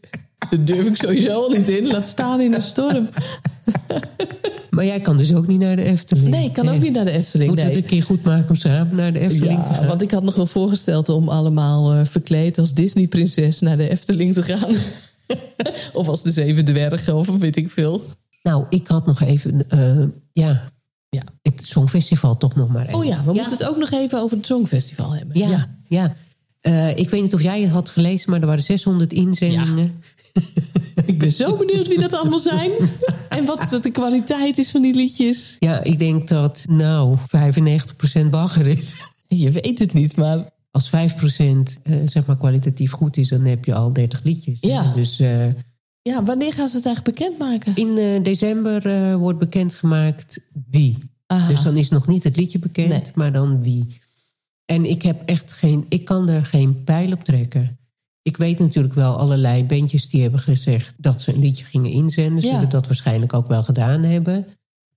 Daar 0.50 0.64
durf 0.64 0.87
ik 0.87 0.96
sowieso 0.96 1.30
al 1.30 1.50
niet 1.50 1.68
in. 1.68 1.87
Laat 1.87 2.06
staan 2.06 2.40
in 2.40 2.54
een 2.54 2.62
storm. 2.62 3.09
Maar 4.70 4.85
jij 4.85 5.00
kan 5.00 5.16
dus 5.16 5.35
ook 5.35 5.46
niet 5.46 5.61
naar 5.61 5.76
de 5.76 5.82
Efteling. 5.82 6.28
Nee, 6.28 6.44
ik 6.44 6.52
kan 6.52 6.68
ook 6.68 6.80
niet 6.80 6.92
naar 6.92 7.04
de 7.04 7.11
Efteling. 7.11 7.48
Moeten 7.48 7.66
we 7.66 7.72
nee. 7.72 7.82
het 7.82 7.90
een 7.90 7.98
keer 7.98 8.06
goed 8.06 8.22
maken 8.22 8.48
om 8.48 8.56
samen 8.56 8.96
naar 8.96 9.12
de 9.12 9.18
Efteling 9.18 9.64
te 9.64 9.72
gaan? 9.72 9.87
want 9.87 10.02
ik 10.02 10.11
had 10.11 10.22
nog 10.22 10.35
wel 10.35 10.46
voorgesteld 10.46 11.09
om 11.09 11.28
allemaal 11.28 11.92
eh, 11.92 12.00
verkleed 12.04 12.59
als 12.59 12.74
Disney-prinses 12.74 13.61
naar 13.61 13.76
de 13.76 13.88
Efteling 13.88 14.35
te 14.35 14.42
gaan. 14.42 14.74
of 16.00 16.09
als 16.09 16.22
de 16.22 16.30
Zeven 16.30 16.64
Dwergen, 16.64 17.14
of 17.16 17.26
weet 17.26 17.56
ik 17.56 17.70
veel. 17.70 18.04
Nou, 18.42 18.64
ik 18.70 18.87
had 18.87 19.06
nog 19.06 19.20
even... 19.20 19.68
eh, 19.68 20.04
ja, 20.32 20.62
Ja. 21.11 21.22
het 21.42 21.62
Songfestival 21.64 22.37
toch 22.37 22.54
nog 22.54 22.68
maar 22.68 22.87
even. 22.87 22.98
Oh 22.98 23.04
ja, 23.04 23.22
we 23.24 23.32
moeten 23.32 23.50
het 23.52 23.68
ook 23.68 23.76
nog 23.76 23.90
even 23.90 24.20
over 24.20 24.37
het 24.37 24.46
Songfestival 24.46 25.14
hebben. 25.14 25.38
Ja, 25.38 25.76
ja. 25.88 26.16
Eh, 26.61 26.96
ik 26.96 27.11
weet 27.11 27.22
niet 27.22 27.35
of 27.35 27.42
jij 27.42 27.61
het 27.62 27.70
had 27.70 27.88
gelezen, 27.88 28.30
maar 28.30 28.40
er 28.40 28.46
waren 28.46 28.62
600 28.62 29.12
inzendingen. 29.12 30.02
Ik 31.07 31.18
ben 31.18 31.31
zo 31.31 31.57
benieuwd 31.57 31.88
wie 31.88 31.99
dat 32.01 32.12
allemaal 32.12 32.38
zijn. 32.40 32.70
en 33.29 33.44
wat 33.44 33.79
de 33.83 33.90
kwaliteit 33.90 34.59
is 34.59 34.70
van 34.70 34.83
die 34.83 34.94
liedjes. 34.94 35.57
Ja, 35.59 35.83
ik 35.83 35.99
denk 35.99 36.29
dat, 36.29 36.64
nou, 36.68 37.16
95% 37.18 38.27
bagger 38.31 38.66
is. 38.66 38.94
Je 39.29 39.51
weet 39.51 39.79
het 39.79 39.92
niet, 39.92 40.16
maar 40.16 40.49
als 40.70 40.90
5% 40.90 40.92
eh, 40.92 41.96
zeg 42.05 42.27
maar 42.27 42.37
kwalitatief 42.37 42.90
goed 42.90 43.16
is, 43.16 43.29
dan 43.29 43.44
heb 43.44 43.64
je 43.64 43.75
al 43.75 43.92
30 43.92 44.22
liedjes. 44.22 44.59
Ja. 44.61 44.92
Dus 44.94 45.20
eh, 45.20 45.46
Ja, 46.03 46.25
wanneer 46.25 46.53
gaan 46.53 46.68
ze 46.68 46.77
het 46.77 46.87
eigenlijk 46.87 47.16
bekendmaken? 47.18 47.72
in 47.77 47.99
eh, 47.99 48.22
december 48.22 49.18
wordt 49.18 49.38
bekendgemaakt 49.38 50.38
wie. 50.70 50.99
Aha. 51.27 51.49
Dus 51.49 51.62
dan 51.62 51.77
is 51.77 51.88
nog 51.88 52.07
niet 52.07 52.22
het 52.22 52.37
liedje 52.37 52.59
bekend, 52.59 52.88
Nee. 52.88 53.03
maar 53.14 53.33
dan 53.33 53.62
wie. 53.62 53.87
En 54.64 54.85
ik 54.85 55.03
heb 55.03 55.22
echt 55.25 55.53
geen, 55.53 55.87
ik 55.88 56.05
kan 56.05 56.29
er 56.29 56.44
geen 56.44 56.85
pijl 56.85 57.12
op 57.12 57.25
trekken. 57.25 57.79
Ik 58.26 58.36
weet 58.36 58.58
natuurlijk 58.58 58.94
wel 58.94 59.16
allerlei 59.16 59.64
bandjes 59.64 60.08
die 60.08 60.22
hebben 60.22 60.40
gezegd 60.40 60.94
dat 60.96 61.22
ze 61.22 61.32
een 61.32 61.40
liedje 61.40 61.64
gingen 61.64 61.90
inzenden. 61.90 62.42
Ze 62.42 62.48
Ja. 62.48 62.54
zullen 62.54 62.68
dat 62.70 62.86
waarschijnlijk 62.86 63.34
ook 63.34 63.46
wel 63.46 63.62
gedaan 63.62 64.02
hebben. 64.02 64.46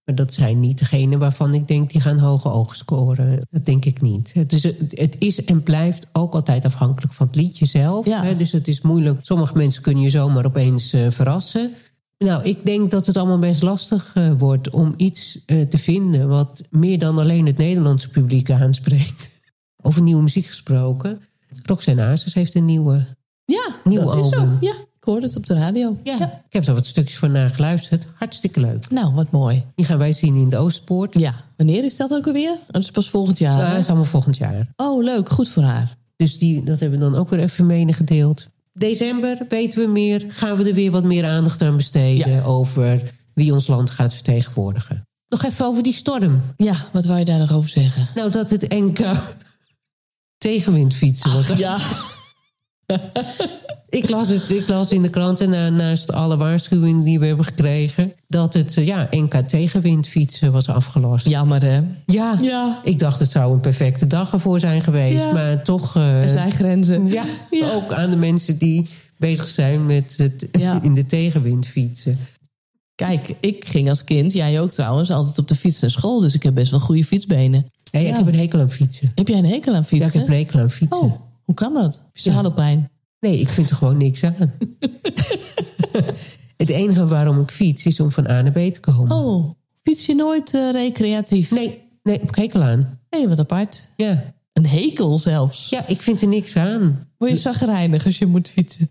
Maar 0.05 0.15
dat 0.15 0.33
zijn 0.33 0.59
niet 0.59 0.79
degene 0.79 1.17
waarvan 1.17 1.53
ik 1.53 1.67
denk 1.67 1.91
die 1.91 2.01
gaan 2.01 2.17
hoge 2.17 2.51
ogen 2.51 2.75
scoren. 2.75 3.47
Dat 3.51 3.65
denk 3.65 3.85
ik 3.85 4.01
niet. 4.01 4.33
Het 4.33 4.53
is, 4.53 4.63
het 4.89 5.15
is 5.19 5.43
en 5.45 5.63
blijft 5.63 6.07
ook 6.11 6.33
altijd 6.33 6.65
afhankelijk 6.65 7.13
van 7.13 7.27
het 7.27 7.35
liedje 7.35 7.65
zelf. 7.65 8.05
Ja. 8.05 8.33
Dus 8.33 8.51
het 8.51 8.67
is 8.67 8.81
moeilijk. 8.81 9.19
Sommige 9.21 9.57
mensen 9.57 9.81
kunnen 9.81 10.03
je 10.03 10.09
zomaar 10.09 10.45
opeens 10.45 10.93
eh, 10.93 11.09
verrassen. 11.09 11.71
Nou, 12.17 12.43
ik 12.43 12.65
denk 12.65 12.91
dat 12.91 13.05
het 13.05 13.17
allemaal 13.17 13.39
best 13.39 13.61
lastig 13.61 14.11
eh, 14.15 14.31
wordt 14.37 14.69
om 14.69 14.93
iets 14.97 15.43
eh, 15.45 15.61
te 15.61 15.77
vinden 15.77 16.27
wat 16.27 16.61
meer 16.69 16.99
dan 16.99 17.17
alleen 17.17 17.45
het 17.45 17.57
Nederlandse 17.57 18.09
publiek 18.09 18.51
aanspreekt. 18.51 19.29
Over 19.85 20.01
nieuwe 20.01 20.21
muziek 20.21 20.45
gesproken. 20.45 21.21
Roxanne 21.65 22.01
Hazes 22.01 22.33
heeft 22.33 22.55
een 22.55 22.65
nieuwe. 22.65 23.17
Ja, 23.51 23.75
Nieuw 23.83 24.01
dat 24.03 24.15
is 24.15 24.29
zo. 24.29 24.35
album. 24.35 24.57
Ja, 24.62 24.71
ik 24.71 25.03
hoorde 25.05 25.25
het 25.27 25.35
op 25.35 25.45
de 25.45 25.53
radio. 25.53 25.97
Ja, 26.03 26.21
ik 26.47 26.53
heb 26.53 26.65
er 26.65 26.73
wat 26.73 26.85
stukjes 26.85 27.17
van 27.17 27.31
naar 27.31 27.49
geluisterd. 27.49 28.03
Hartstikke 28.15 28.59
leuk. 28.59 28.89
Nou, 28.89 29.13
wat 29.13 29.31
mooi. 29.31 29.63
Die 29.75 29.85
gaan 29.85 29.97
wij 29.97 30.12
zien 30.12 30.35
in 30.35 30.49
de 30.49 30.57
Oostpoort. 30.57 31.19
Ja, 31.19 31.33
wanneer 31.57 31.83
is 31.83 31.97
dat 31.97 32.12
ook 32.13 32.27
alweer? 32.27 32.51
Oh, 32.51 32.57
Dat 32.67 32.81
is 32.81 32.91
pas 32.91 33.09
volgend 33.09 33.38
jaar. 33.38 33.57
Ja, 33.57 33.69
dat 33.69 33.79
is 33.79 33.88
allemaal 33.88 34.05
volgend 34.05 34.38
jaar. 34.38 34.67
Oh, 34.75 35.03
leuk. 35.03 35.29
Goed 35.29 35.49
voor 35.49 35.63
haar. 35.63 35.97
Dus 36.15 36.38
die, 36.38 36.63
dat 36.63 36.79
hebben 36.79 36.99
we 36.99 37.05
dan 37.09 37.15
ook 37.19 37.29
weer 37.29 37.39
even 37.39 37.65
medegedeeld. 37.65 38.47
December 38.73 39.38
weten 39.49 39.79
we 39.81 39.88
meer. 39.88 40.25
Gaan 40.27 40.55
we 40.55 40.67
er 40.67 40.73
weer 40.73 40.91
wat 40.91 41.03
meer 41.03 41.25
aandacht 41.25 41.62
aan 41.62 41.75
besteden. 41.75 42.31
Ja. 42.31 42.41
Over 42.43 43.01
wie 43.33 43.53
ons 43.53 43.67
land 43.67 43.89
gaat 43.89 44.13
vertegenwoordigen. 44.13 45.07
Nog 45.27 45.43
even 45.43 45.65
over 45.65 45.83
die 45.83 45.93
storm. 45.93 46.41
Ja, 46.57 46.75
wat 46.91 47.05
wou 47.05 47.19
je 47.19 47.25
daar 47.25 47.39
nog 47.39 47.53
over 47.53 47.69
zeggen? 47.69 48.07
Nou, 48.15 48.31
dat 48.31 48.49
het 48.49 48.69
NK 48.69 48.99
tegenwind 50.38 50.93
fietsen 50.95 51.31
was. 51.33 51.47
Ja. 51.47 51.77
Ik 53.89 54.10
las, 54.10 54.30
het, 54.30 54.49
ik 54.52 54.67
las 54.67 54.91
in 54.91 55.02
de 55.02 55.10
kranten, 55.10 55.49
na, 55.49 55.69
naast 55.69 56.12
alle 56.12 56.38
waarschuwingen 56.38 57.04
die 57.04 57.19
we 57.19 57.25
hebben 57.25 57.45
gekregen... 57.45 58.13
dat 58.28 58.54
het 58.54 58.78
eh, 58.78 58.86
ja, 58.86 59.08
NK 59.12 59.34
tegenwind 59.36 60.08
fietsen 60.08 60.52
was 60.52 60.67
afgelast. 60.69 61.28
Jammer, 61.28 61.62
hè? 61.63 61.80
Ja, 62.06 62.38
Ja. 62.41 62.82
ik 62.84 62.99
dacht 62.99 63.19
het 63.19 63.32
zou 63.32 63.54
een 63.54 63.60
perfecte 63.60 64.08
dag 64.08 64.34
ervoor 64.34 64.60
zijn 64.60 64.82
geweest. 64.82 65.23
Ja. 65.23 65.32
Maar 65.32 65.63
toch... 65.63 65.95
eh, 65.95 66.21
Er 66.21 66.30
zijn 66.30 66.52
grenzen. 66.52 67.08
ja, 67.08 67.23
Ja. 67.49 67.71
ook 67.71 67.93
aan 67.93 68.10
de 68.10 68.15
mensen 68.17 68.58
die 68.58 68.88
bezig 69.17 69.49
zijn 69.49 69.86
met 69.86 70.13
het 70.17 70.47
Ja. 70.52 70.82
in 70.84 70.93
de 70.93 71.06
tegenwind 71.06 71.67
fietsen. 71.67 72.17
Kijk, 72.95 73.36
ik 73.39 73.65
ging 73.67 73.89
als 73.89 74.04
kind, 74.04 74.34
jij 74.34 74.62
ook 74.62 74.71
trouwens, 74.71 75.12
altijd 75.12 75.39
op 75.39 75.47
de 75.47 75.56
fiets 75.56 75.80
naar 75.80 75.89
school. 75.89 76.19
Dus 76.19 76.34
ik 76.34 76.43
heb 76.43 76.54
best 76.54 76.71
wel 76.71 76.80
goede 76.80 77.04
fietsbenen. 77.06 77.65
Hey, 77.91 78.04
Ja. 78.04 78.10
Ik 78.10 78.15
heb 78.15 78.28
een 78.28 78.36
hekel 78.39 78.60
aan 78.60 78.71
fietsen. 78.71 79.12
Heb 79.15 79.28
jij 79.28 79.38
een 79.38 79.45
hekel 79.45 79.73
aan 79.73 79.80
Ja, 79.80 79.86
fietsen? 79.86 80.08
ik 80.08 80.13
heb 80.13 80.28
een 80.28 80.34
hekel 80.34 80.60
aan 80.60 80.69
fietsen. 80.69 81.02
Oh, 81.02 81.13
hoe 81.49 81.57
kan 81.57 81.73
dat? 81.73 82.01
Zadelpijn. 82.13 82.91
Nee, 83.19 83.39
ik 83.39 83.47
vind 83.47 83.69
er 83.69 83.75
gewoon 83.75 83.97
niks 83.97 84.23
aan. 84.23 84.35
het 86.57 86.69
enige 86.69 87.07
waarom 87.07 87.39
ik 87.39 87.51
fiets 87.51 87.85
is 87.85 87.99
om 87.99 88.12
van 88.12 88.29
A 88.29 88.41
naar 88.41 88.51
B 88.51 88.73
te 88.73 88.79
komen. 88.79 89.15
Oh, 89.15 89.51
fiets 89.81 90.05
je 90.05 90.15
nooit 90.15 90.53
eh, 90.53 90.71
recreatief? 90.71 91.51
Nee, 91.51 91.81
nee, 92.03 92.15
ik 92.15 92.21
heb 92.21 92.35
hekel 92.35 92.63
aan. 92.63 92.99
Hé, 93.09 93.27
wat 93.27 93.39
apart. 93.39 93.89
Ja. 93.95 94.33
Een 94.53 94.65
hekel 94.65 95.19
zelfs. 95.19 95.69
ja, 95.69 95.88
ik 95.88 96.01
vind 96.01 96.21
er 96.21 96.27
niks 96.27 96.55
aan. 96.55 97.07
Word 97.17 97.31
je 97.31 97.38
zagrijnig 97.38 98.05
als 98.05 98.17
je 98.17 98.25
moet 98.25 98.47
fietsen? 98.47 98.89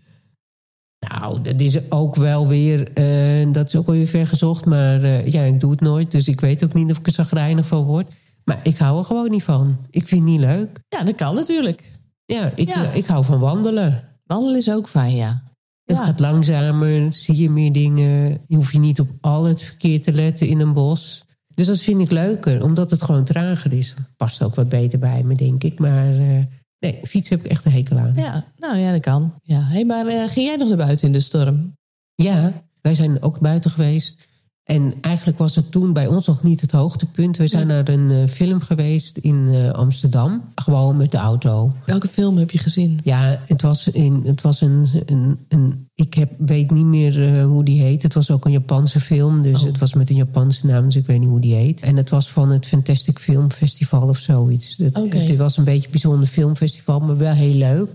Nou, 1.08 1.40
dat 1.40 1.60
is 1.60 1.90
ook 1.90 2.16
wel 2.16 2.48
weer, 2.48 2.92
eh, 2.92 3.52
dat 3.52 3.66
is 3.66 3.76
ook 3.76 3.86
wel 3.86 3.96
weer 3.96 4.06
ver 4.06 4.26
gezocht. 4.26 4.64
Maar 4.64 5.02
eh, 5.02 5.26
ja, 5.26 5.42
ik 5.42 5.60
doe 5.60 5.70
het 5.70 5.80
nooit. 5.80 6.10
Dus 6.10 6.28
ik 6.28 6.40
weet 6.40 6.64
ook 6.64 6.74
niet 6.74 6.90
of 6.90 6.98
ik 6.98 7.06
er 7.06 7.12
zagrijnig 7.12 7.66
van 7.66 7.84
word. 7.84 8.06
Maar 8.44 8.60
ik 8.62 8.78
hou 8.78 8.98
er 8.98 9.04
gewoon 9.04 9.30
niet 9.30 9.42
van. 9.42 9.76
Ik 9.90 10.08
vind 10.08 10.20
het 10.20 10.30
niet 10.30 10.40
leuk. 10.40 10.80
Ja, 10.88 11.02
dat 11.02 11.14
kan 11.14 11.34
natuurlijk. 11.34 11.96
Ja, 12.34 12.52
ik, 12.54 12.68
Ja. 12.68 12.90
ik 12.90 13.06
hou 13.06 13.24
van 13.24 13.38
wandelen. 13.38 14.04
Wandelen 14.24 14.58
is 14.58 14.70
ook 14.70 14.88
fijn, 14.88 15.14
ja. 15.14 15.42
Het 15.84 15.96
Ja. 15.96 16.04
gaat 16.04 16.20
langzamer, 16.20 17.12
zie 17.12 17.36
je 17.42 17.50
meer 17.50 17.72
dingen. 17.72 18.40
Je 18.48 18.56
hoeft 18.56 18.72
je 18.72 18.78
niet 18.78 19.00
op 19.00 19.08
al 19.20 19.44
het 19.44 19.62
verkeer 19.62 20.02
te 20.02 20.12
letten 20.12 20.48
in 20.48 20.60
een 20.60 20.72
bos. 20.72 21.24
Dus 21.54 21.66
dat 21.66 21.80
vind 21.80 22.00
ik 22.00 22.10
leuker, 22.10 22.62
omdat 22.62 22.90
het 22.90 23.02
gewoon 23.02 23.24
trager 23.24 23.72
is. 23.72 23.94
Past 24.16 24.42
ook 24.42 24.54
wat 24.54 24.68
beter 24.68 24.98
bij 24.98 25.22
me, 25.22 25.34
denk 25.34 25.64
ik. 25.64 25.78
Maar 25.78 26.12
eh, 26.12 26.44
nee, 26.78 27.00
fietsen 27.02 27.36
heb 27.36 27.44
ik 27.44 27.50
echt 27.50 27.64
een 27.64 27.72
hekel 27.72 27.98
aan. 27.98 28.12
Ja, 28.16 28.44
nou 28.56 28.76
ja, 28.78 28.92
dat 28.92 29.00
kan. 29.00 29.34
Ja. 29.42 29.60
Hey, 29.62 29.84
maar 29.84 30.06
eh, 30.06 30.28
ging 30.28 30.46
jij 30.46 30.56
nog 30.56 30.68
naar 30.68 30.76
buiten 30.76 31.06
in 31.06 31.12
de 31.12 31.20
storm? 31.20 31.76
Ja, 32.14 32.52
wij 32.80 32.94
zijn 32.94 33.22
ook 33.22 33.40
buiten 33.40 33.70
geweest. 33.70 34.27
En 34.68 34.94
eigenlijk 35.00 35.38
was 35.38 35.54
het 35.54 35.70
toen 35.70 35.92
bij 35.92 36.06
ons 36.06 36.26
nog 36.26 36.42
niet 36.42 36.60
het 36.60 36.72
hoogtepunt. 36.72 37.36
We 37.36 37.46
zijn 37.46 37.66
naar 37.66 37.88
een 37.88 38.10
eh, 38.10 38.28
film 38.28 38.60
geweest 38.60 39.16
in 39.16 39.48
eh, 39.52 39.70
Amsterdam. 39.70 40.42
Gewoon 40.54 40.96
met 40.96 41.10
de 41.10 41.16
auto. 41.16 41.72
Welke 41.84 42.08
film 42.08 42.36
heb 42.36 42.50
je 42.50 42.58
gezien? 42.58 43.00
Ja, 43.04 43.40
het 43.46 43.62
was, 43.62 43.88
in, 43.88 44.22
het 44.24 44.40
was 44.40 44.60
een, 44.60 44.86
een, 45.06 45.38
een. 45.48 45.88
Ik 45.94 46.14
heb, 46.14 46.30
weet 46.38 46.70
niet 46.70 46.84
meer 46.84 47.22
eh, 47.22 47.44
hoe 47.44 47.64
die 47.64 47.80
heet. 47.80 48.02
Het 48.02 48.14
was 48.14 48.30
ook 48.30 48.44
een 48.44 48.52
Japanse 48.52 49.00
film. 49.00 49.42
Dus 49.42 49.60
Oh. 49.60 49.66
het 49.66 49.78
was 49.78 49.94
met 49.94 50.10
een 50.10 50.16
Japanse 50.16 50.66
naam, 50.66 50.84
dus 50.84 50.96
ik 50.96 51.06
weet 51.06 51.20
niet 51.20 51.28
hoe 51.28 51.40
die 51.40 51.54
heet. 51.54 51.80
En 51.80 51.96
het 51.96 52.10
was 52.10 52.30
van 52.30 52.50
het 52.50 52.66
Fantastic 52.66 53.18
Film 53.18 53.50
Festival 53.50 54.08
of 54.08 54.18
zoiets. 54.18 54.76
Het, 54.76 54.98
Oké. 54.98 55.16
het 55.16 55.36
was 55.36 55.56
een 55.56 55.64
beetje 55.64 55.84
een 55.84 55.90
bijzonder 55.90 56.28
filmfestival, 56.28 57.00
maar 57.00 57.16
wel 57.16 57.34
heel 57.34 57.54
leuk. 57.54 57.92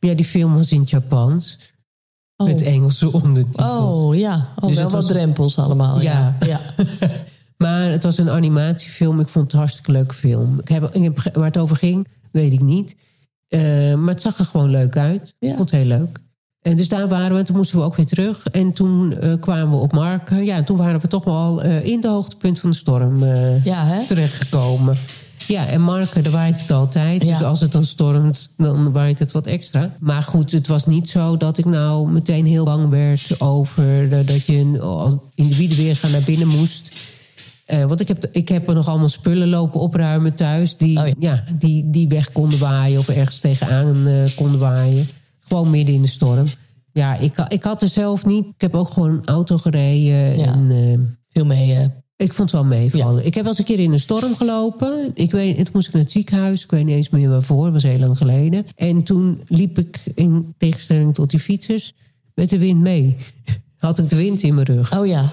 Maar 0.00 0.10
ja, 0.10 0.16
die 0.16 0.24
film 0.24 0.54
was 0.54 0.72
in 0.72 0.80
het 0.80 0.90
Japans. 0.90 1.58
Oh. 2.36 2.46
Met 2.46 2.62
Engelse 2.62 3.12
ondertitels. 3.12 3.94
Oh 3.94 4.16
ja, 4.16 4.48
oh, 4.60 4.66
Dus 4.66 4.74
wel 4.76 4.84
het 4.84 4.92
wat 4.92 5.02
was- 5.02 5.10
drempels 5.10 5.58
allemaal. 5.58 6.00
Ja. 6.02 6.36
Ja. 6.40 6.46
ja. 6.46 6.60
Maar 7.56 7.90
het 7.90 8.02
was 8.02 8.18
een 8.18 8.30
animatiefilm. 8.30 9.20
Ik 9.20 9.28
vond 9.28 9.44
het 9.44 9.52
een 9.52 9.58
hartstikke 9.58 9.92
leuke 9.92 10.14
film. 10.14 10.58
Ik 10.60 10.68
heb, 10.68 10.94
ik 10.94 11.02
heb, 11.02 11.18
ge- 11.18 11.30
waar 11.34 11.44
het 11.44 11.58
over 11.58 11.76
ging, 11.76 12.08
weet 12.32 12.52
ik 12.52 12.60
niet. 12.60 12.96
Eh, 13.48 13.94
maar 13.94 14.12
het 14.14 14.22
zag 14.22 14.38
er 14.38 14.44
gewoon 14.44 14.70
leuk 14.70 14.96
uit. 14.96 15.34
Ja. 15.38 15.48
Ik 15.50 15.56
vond 15.56 15.70
het 15.70 15.80
heel 15.80 15.88
leuk. 15.88 16.18
En 16.62 16.76
dus 16.76 16.88
daar 16.88 17.08
waren 17.08 17.36
we. 17.36 17.42
Toen 17.42 17.56
moesten 17.56 17.78
we 17.78 17.84
ook 17.84 17.96
weer 17.96 18.06
terug. 18.06 18.46
En 18.46 18.72
toen 18.72 19.18
eh, 19.18 19.32
kwamen 19.40 19.70
we 19.70 19.76
op 19.76 19.92
Marken. 19.92 20.44
Ja, 20.44 20.62
toen 20.62 20.76
waren 20.76 21.00
we 21.00 21.08
toch 21.08 21.24
wel 21.24 21.62
eh, 21.62 21.84
in 21.86 22.00
de 22.00 22.08
hoogtepunt 22.08 22.60
van 22.60 22.70
de 22.70 22.76
storm 22.76 23.24
Ja, 23.64 23.84
hè? 23.84 24.06
terechtgekomen. 24.06 24.96
Ja, 25.46 25.66
en 25.66 25.80
Marken, 25.82 26.22
daar 26.22 26.32
waait 26.32 26.60
het 26.60 26.70
altijd. 26.70 27.22
Ja. 27.22 27.32
Dus 27.38 27.42
als 27.46 27.60
het 27.60 27.72
dan 27.72 27.84
stormt, 27.84 28.52
dan 28.56 28.92
waait 28.92 29.18
het 29.18 29.32
wat 29.32 29.46
extra. 29.46 29.96
Maar 30.00 30.22
goed, 30.22 30.52
het 30.52 30.66
was 30.66 30.86
niet 30.86 31.10
zo 31.10 31.36
dat 31.36 31.58
ik 31.58 31.64
nou 31.64 32.08
meteen 32.10 32.46
heel 32.46 32.64
bang 32.64 32.88
werd... 32.88 33.40
over 33.40 34.12
eh, 34.12 34.26
dat 34.26 34.44
je 34.46 34.56
in- 34.56 34.80
in 35.34 35.48
de 35.48 35.56
wiedenweerga 35.56 36.08
naar 36.08 36.22
binnen 36.22 36.48
moest... 36.48 36.88
Eh, 37.64 37.84
want 37.84 38.00
ik 38.00 38.08
heb, 38.08 38.26
ik 38.32 38.48
heb 38.48 38.68
er 38.68 38.74
nog 38.74 38.88
allemaal 38.88 39.08
spullen 39.08 39.48
lopen 39.48 39.80
opruimen 39.80 40.34
thuis... 40.34 40.76
die, 40.76 40.98
Oh 40.98 41.06
ja. 41.06 41.14
ja. 41.18 41.44
die, 41.58 41.90
die 41.90 42.08
weg 42.08 42.32
konden 42.32 42.58
waaien 42.58 42.98
of 42.98 43.08
ergens 43.08 43.38
tegenaan 43.40 44.06
eh, 44.06 44.14
konden 44.36 44.58
waaien. 44.58 45.08
Gewoon 45.48 45.70
midden 45.70 45.94
in 45.94 46.02
de 46.02 46.08
storm. 46.08 46.46
Ja, 46.92 47.16
ik, 47.16 47.44
ik 47.48 47.62
had 47.62 47.82
er 47.82 47.88
zelf 47.88 48.26
niet... 48.26 48.44
Ik 48.46 48.60
heb 48.60 48.74
ook 48.74 48.90
gewoon 48.90 49.10
een 49.10 49.24
auto 49.26 49.56
gereden. 49.58 50.38
Ja. 50.38 50.52
En, 50.52 51.18
Veel 51.30 51.44
mee. 51.44 51.88
Ik 52.16 52.32
vond 52.32 52.50
het 52.50 52.60
wel 52.60 52.70
meevallen. 52.70 53.26
Ik 53.26 53.34
heb 53.34 53.42
wel 53.44 53.52
eens 53.52 53.58
een 53.58 53.76
keer 53.76 53.78
in 53.78 53.92
een 53.92 54.00
storm 54.00 54.34
gelopen. 54.34 55.10
Ik 55.14 55.30
weet, 55.30 55.56
toen 55.56 55.66
moest 55.72 55.86
ik 55.86 55.92
naar 55.92 56.02
het 56.02 56.10
ziekenhuis. 56.10 56.64
Ik 56.64 56.70
weet 56.70 56.84
niet 56.84 56.94
eens 56.94 57.08
meer 57.08 57.28
waarvoor. 57.28 57.64
Dat 57.64 57.72
was 57.72 57.82
heel 57.82 57.98
lang 57.98 58.16
geleden. 58.16 58.66
En 58.74 59.02
toen 59.02 59.42
liep 59.46 59.78
ik, 59.78 60.00
in 60.14 60.54
tegenstelling 60.58 61.14
tot 61.14 61.30
die 61.30 61.40
fietsers... 61.40 61.94
met 62.34 62.50
de 62.50 62.58
wind 62.58 62.80
mee. 62.80 63.16
Had 63.76 63.98
ik 63.98 64.08
de 64.08 64.16
wind 64.16 64.42
in 64.42 64.54
mijn 64.54 64.66
rug. 64.66 64.98
Oh 64.98 65.06
ja. 65.06 65.32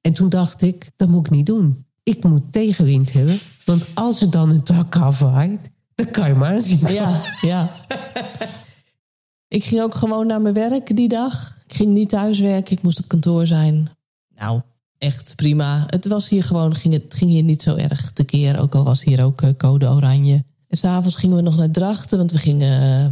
En 0.00 0.12
toen 0.12 0.28
dacht 0.28 0.62
ik, 0.62 0.90
dat 0.96 1.08
moet 1.08 1.26
ik 1.26 1.32
niet 1.32 1.46
doen. 1.46 1.84
Ik 2.02 2.24
moet 2.24 2.52
tegenwind 2.52 3.12
hebben. 3.12 3.38
Want 3.64 3.86
als 3.94 4.20
er 4.20 4.30
dan 4.30 4.50
een 4.50 4.62
tak 4.62 4.96
afwaait... 4.96 5.70
dan 5.94 6.10
kan 6.10 6.28
je 6.28 6.34
maar 6.34 6.52
aanzien. 6.52 6.92
Ja, 6.92 7.20
ja. 7.40 7.70
Ik 9.48 9.64
ging 9.64 9.80
ook 9.80 9.94
gewoon 9.94 10.26
naar 10.26 10.40
mijn 10.40 10.54
werk 10.54 10.96
die 10.96 11.08
dag. 11.08 11.58
Ik 11.66 11.74
ging 11.74 11.92
niet 11.92 12.08
thuiswerken, 12.08 12.72
ik 12.72 12.82
moest 12.82 12.98
op 12.98 13.08
kantoor 13.08 13.46
zijn. 13.46 13.90
Nou, 14.34 14.60
echt 15.00 15.36
prima. 15.36 15.84
Het 15.86 16.06
was 16.06 16.28
hier 16.28 16.44
gewoon, 16.44 16.74
ging 16.74 16.94
het 16.94 17.14
ging 17.14 17.30
hier 17.30 17.42
niet 17.42 17.62
zo 17.62 17.76
erg 17.76 18.12
tekeer. 18.12 18.60
Ook 18.60 18.74
al 18.74 18.84
was 18.84 19.04
hier 19.04 19.24
ook 19.24 19.42
eh, 19.42 19.48
code 19.56 19.88
oranje. 19.88 20.44
En 20.68 20.76
s'avonds 20.76 21.16
gingen 21.16 21.36
we 21.36 21.42
nog 21.42 21.56
naar 21.56 21.70
Drachten, 21.70 22.18
want 22.18 22.32
we 22.32 22.38
gingen 22.38 22.82
eh, 22.82 23.06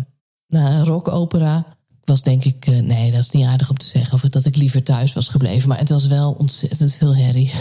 naar 0.47 0.73
een 0.73 0.85
rockopera. 0.85 1.67
Ik 2.01 2.07
was 2.07 2.23
denk 2.23 2.45
ik, 2.45 2.67
eh, 2.67 2.79
nee, 2.79 3.11
dat 3.11 3.21
is 3.21 3.31
niet 3.31 3.47
aardig 3.47 3.71
om 3.71 3.79
te 3.79 3.87
zeggen... 3.87 4.15
of 4.15 4.21
dat 4.21 4.45
ik 4.45 4.57
liever 4.57 4.83
thuis 4.83 5.13
was 5.13 5.29
gebleven. 5.29 5.69
Maar 5.69 5.79
het 5.79 5.89
was 5.89 6.07
wel 6.07 6.33
ontzettend 6.33 6.95
veel 6.95 7.17
herrie. 7.17 7.51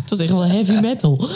het 0.00 0.10
was 0.10 0.18
echt 0.18 0.32
wel 0.32 0.44
heavy 0.44 0.80
metal. 0.80 1.20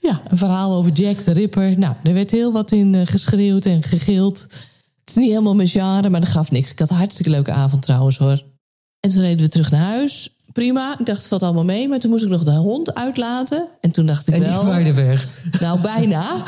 Ja, 0.00 0.22
een 0.28 0.36
verhaal 0.36 0.72
over 0.72 0.92
Jack 0.92 1.24
de 1.24 1.32
Ripper. 1.32 1.78
Nou, 1.78 1.94
er 2.02 2.12
werd 2.12 2.30
heel 2.30 2.52
wat 2.52 2.72
in 2.72 3.06
geschreeuwd 3.06 3.64
en 3.64 3.82
gegild. 3.82 4.46
Het 5.06 5.16
is 5.16 5.22
niet 5.22 5.30
helemaal 5.30 5.54
mijn 5.54 5.68
genre, 5.68 6.10
maar 6.10 6.20
dat 6.20 6.28
gaf 6.28 6.50
niks. 6.50 6.70
Ik 6.70 6.78
had 6.78 6.90
een 6.90 6.96
hartstikke 6.96 7.30
leuke 7.30 7.52
avond 7.52 7.82
trouwens 7.82 8.18
hoor. 8.18 8.42
En 9.00 9.10
toen 9.10 9.20
reden 9.20 9.44
we 9.44 9.48
terug 9.48 9.70
naar 9.70 9.80
huis. 9.80 10.36
prima. 10.52 10.98
Ik 10.98 11.06
dacht, 11.06 11.18
het 11.18 11.28
valt 11.28 11.42
allemaal 11.42 11.64
mee. 11.64 11.88
Maar 11.88 11.98
toen 11.98 12.10
moest 12.10 12.24
ik 12.24 12.30
nog 12.30 12.42
de 12.42 12.50
hond 12.50 12.94
uitlaten. 12.94 13.68
En 13.80 13.90
toen 13.90 14.06
dacht 14.06 14.28
ik 14.28 14.34
En 14.34 14.42
die 14.42 14.52
wel... 14.52 14.94
weg. 14.94 15.28
Nou, 15.60 15.80
bijna. 15.80 16.42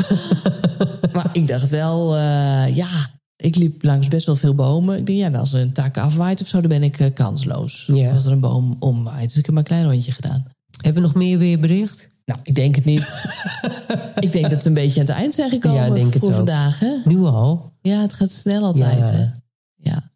maar 1.15 1.29
ik 1.33 1.49
dacht 1.49 1.71
wel, 1.71 2.17
eh, 2.17 2.77
ja, 2.77 3.11
ik 3.37 3.57
liep 3.57 3.83
langs 3.83 4.09
best 4.09 4.27
wel 4.27 4.37
veel 4.37 4.55
bomen. 4.55 4.99
Ik 4.99 5.07
denk, 5.07 5.19
ja, 5.19 5.39
als 5.39 5.53
er 5.53 5.61
een 5.61 5.73
tak 5.73 5.99
afwaait 5.99 6.41
of 6.41 6.49
zo, 6.49 6.61
dan 6.61 6.69
ben 6.69 6.83
ik 6.83 6.99
eh, 6.99 7.15
kansloos. 7.15 7.85
Ja. 7.93 8.13
Als 8.13 8.27
er 8.27 8.33
een 8.33 8.41
boom 8.41 8.77
omwaait. 8.79 9.29
Dus 9.29 9.39
ik 9.39 9.47
heb 9.47 9.55
maar 9.55 9.63
een 9.63 9.69
klein 9.69 9.91
rondje 9.91 10.13
gedaan. 10.13 10.45
Hebben 10.83 11.03
we 11.03 11.09
nog 11.09 11.17
meer 11.17 11.39
weerbericht? 11.39 12.09
Nou, 12.29 12.41
ik 12.43 12.55
denk 12.55 12.75
het 12.75 12.85
niet. 12.85 13.25
ik 14.27 14.33
denk 14.33 14.51
dat 14.51 14.63
we 14.63 14.69
een 14.69 14.75
beetje 14.75 15.01
aan 15.01 15.07
het 15.07 15.15
eind 15.15 15.35
zijn 15.35 15.51
gekomen 15.51 15.85
Ja, 15.85 15.91
denk 15.91 16.13
het 16.13 16.23
voor 16.23 16.33
vandaag. 16.33 16.79
Hè? 16.79 16.95
Nu 17.05 17.19
al? 17.19 17.73
Ja, 17.81 18.01
het 18.01 18.13
gaat 18.13 18.31
snel 18.31 18.65
altijd. 18.65 19.07
Ja. 19.07 19.13
Hè? 19.13 19.27
Ja. 19.77 20.11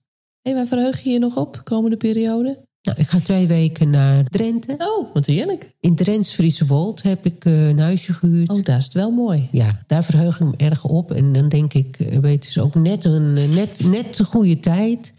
Waar 0.55 0.67
verheug 0.67 1.01
je 1.03 1.11
je 1.11 1.19
nog 1.19 1.37
op, 1.37 1.61
komende 1.65 1.97
periode? 1.97 2.65
Nou, 2.83 2.99
ik 2.99 3.09
ga 3.09 3.21
twee 3.21 3.47
weken 3.47 3.91
naar 3.91 4.25
Drenthe. 4.25 4.75
Oh, 4.79 5.15
wat 5.15 5.27
heerlijk. 5.27 5.75
In 5.81 5.95
Drents 5.95 6.33
Friese 6.33 6.67
Wold 6.67 7.03
heb 7.03 7.27
ik 7.27 7.45
eh, 7.45 7.69
een 7.69 7.79
huisje 7.79 8.13
gehuurd. 8.13 8.51
Oh, 8.51 8.65
daar 8.65 8.79
is 8.79 8.85
het 8.85 8.95
wel 8.95 9.11
mooi. 9.11 9.49
Ja, 9.53 9.83
daar 9.87 10.05
verheug 10.05 10.41
ik 10.41 10.47
me 10.47 10.57
erg 10.57 10.85
op. 10.85 11.13
En 11.13 11.33
dan 11.33 11.49
denk 11.49 11.73
ik, 11.73 12.01
eh, 12.01 12.19
weet 12.19 12.45
je, 12.45 12.51
is 12.51 12.59
ook 12.59 12.75
net 12.75 13.05
een 13.05 13.37
eh, 13.37 13.49
net, 13.49 13.85
net 13.85 14.17
de 14.17 14.25
goede 14.25 14.61
tijd. 14.61 15.13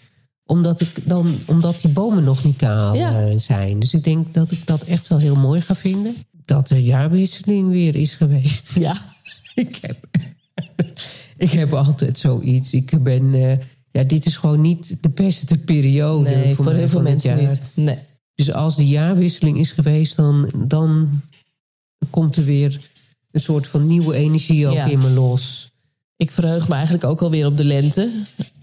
Omdat, 0.46 0.82
ik 0.82 1.08
dan, 1.08 1.38
omdat 1.46 1.82
die 1.82 1.92
bomen 1.92 2.24
nog 2.24 2.44
niet 2.44 2.56
kaal 2.56 2.96
Ja. 2.96 3.22
eh, 3.22 3.38
zijn. 3.38 3.80
Dus 3.80 3.94
ik 3.94 4.04
denk 4.04 4.34
dat 4.34 4.52
ik 4.52 4.68
dat 4.68 4.84
echt 4.84 5.08
wel 5.08 5.18
heel 5.18 5.36
mooi 5.36 5.62
ga 5.62 5.76
vinden. 5.76 6.16
Dat 6.46 6.68
de 6.68 6.84
jaarwisseling 6.84 7.70
weer 7.70 7.96
is 7.96 8.14
geweest. 8.14 8.72
Ja. 8.80 8.98
ik, 9.56 9.78
heb, 9.82 9.98
ik 11.38 11.52
heb 11.52 11.74
altijd 11.74 12.20
zoiets. 12.20 12.74
Ik 12.74 13.04
ben, 13.04 13.34
eh, 13.34 13.58
ja, 13.92 14.04
dit 14.04 14.26
is 14.26 14.38
gewoon 14.38 14.62
niet 14.62 14.96
de 15.02 15.10
beste 15.10 15.58
periode. 15.58 16.30
Nee, 16.30 16.56
voor, 16.56 16.66
mij 16.66 16.76
heel 16.76 16.88
veel 16.88 17.02
mensen 17.02 17.38
niet. 17.38 17.62
Nee. 17.74 17.98
Dus 18.36 18.52
als 18.52 18.76
de 18.76 18.88
jaarwisseling 18.88 19.58
is 19.58 19.72
geweest, 19.72 20.16
dan, 20.16 20.52
dan 20.68 21.10
komt 22.10 22.36
er 22.36 22.46
weer 22.46 22.90
een 23.32 23.40
soort 23.42 23.68
van 23.68 23.88
nieuwe 23.88 24.16
energie 24.16 24.68
ook 24.68 24.74
Ja. 24.74 24.86
in 24.86 25.00
me 25.00 25.10
los. 25.10 25.72
Ik 26.24 26.32
verheug 26.32 26.68
me 26.68 26.74
eigenlijk 26.74 27.04
ook 27.04 27.22
alweer 27.22 27.46
op 27.46 27.58
de 27.58 27.64
lente. 27.64 28.10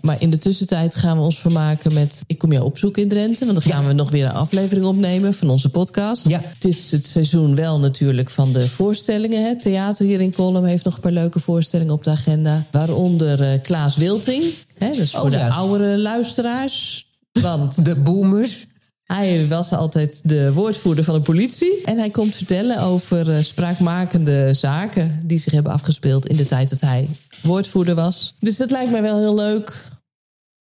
Maar 0.01 0.17
in 0.21 0.31
de 0.31 0.39
tussentijd 0.39 0.95
gaan 0.95 1.17
we 1.17 1.23
ons 1.23 1.39
vermaken 1.39 1.95
met... 1.95 2.23
Ik 2.27 2.39
kom 2.39 2.53
jou 2.53 2.65
opzoeken 2.65 3.03
in 3.03 3.09
Drenthe. 3.09 3.45
Want 3.47 3.63
dan 3.63 3.73
gaan 3.73 3.87
we 3.87 3.93
nog 3.93 4.11
weer 4.11 4.25
een 4.25 4.33
aflevering 4.33 4.87
opnemen 4.87 5.35
van 5.35 5.51
onze 5.51 5.69
podcast. 5.69 6.29
Ja. 6.29 6.41
Het 6.45 6.65
is 6.65 6.91
het 6.91 7.07
seizoen 7.07 7.55
wel 7.55 7.79
natuurlijk 7.81 8.31
van 8.31 8.53
de 8.53 8.69
voorstellingen. 8.69 9.49
Het 9.49 9.63
theater 9.63 10.07
hier 10.07 10.21
in 10.21 10.33
Kolm 10.35 10.65
heeft 10.65 10.85
nog 10.85 10.95
een 10.95 11.01
paar 11.01 11.13
leuke 11.13 11.41
voorstellingen 11.41 11.93
op 11.95 12.05
de 12.05 12.11
agenda. 12.11 12.67
Waaronder 12.71 13.41
eh, 13.43 13.61
Klaas 13.63 13.97
Wilting. 13.97 14.45
Hè, 14.79 14.91
dus 14.93 15.11
voor 15.11 15.21
Oh, 15.21 15.31
de 15.31 15.51
oudere 15.51 15.99
luisteraars. 15.99 17.07
Want 17.33 17.85
De 17.85 17.95
boomers. 17.95 18.67
hij 19.05 19.49
was 19.49 19.73
altijd 19.73 20.21
de 20.25 20.53
woordvoerder 20.53 21.05
van 21.05 21.15
de 21.15 21.21
politie. 21.21 21.81
En 21.85 21.99
hij 21.99 22.11
komt 22.11 22.37
vertellen 22.37 22.79
over 22.83 23.31
eh, 23.31 23.43
spraakmakende 23.43 24.55
zaken 24.55 25.21
die 25.25 25.39
zich 25.39 25.53
hebben 25.53 25.73
afgespeeld 25.73 26.27
in 26.27 26.37
de 26.37 26.45
tijd 26.45 26.71
dat 26.71 26.81
hij 26.81 27.09
woordvoerder 27.43 27.95
was. 27.95 28.35
Dus 28.41 28.57
dat 28.57 28.71
lijkt 28.71 28.91
mij 28.91 29.03
wel 29.03 29.19
heel 29.19 29.35
leuk. 29.35 29.89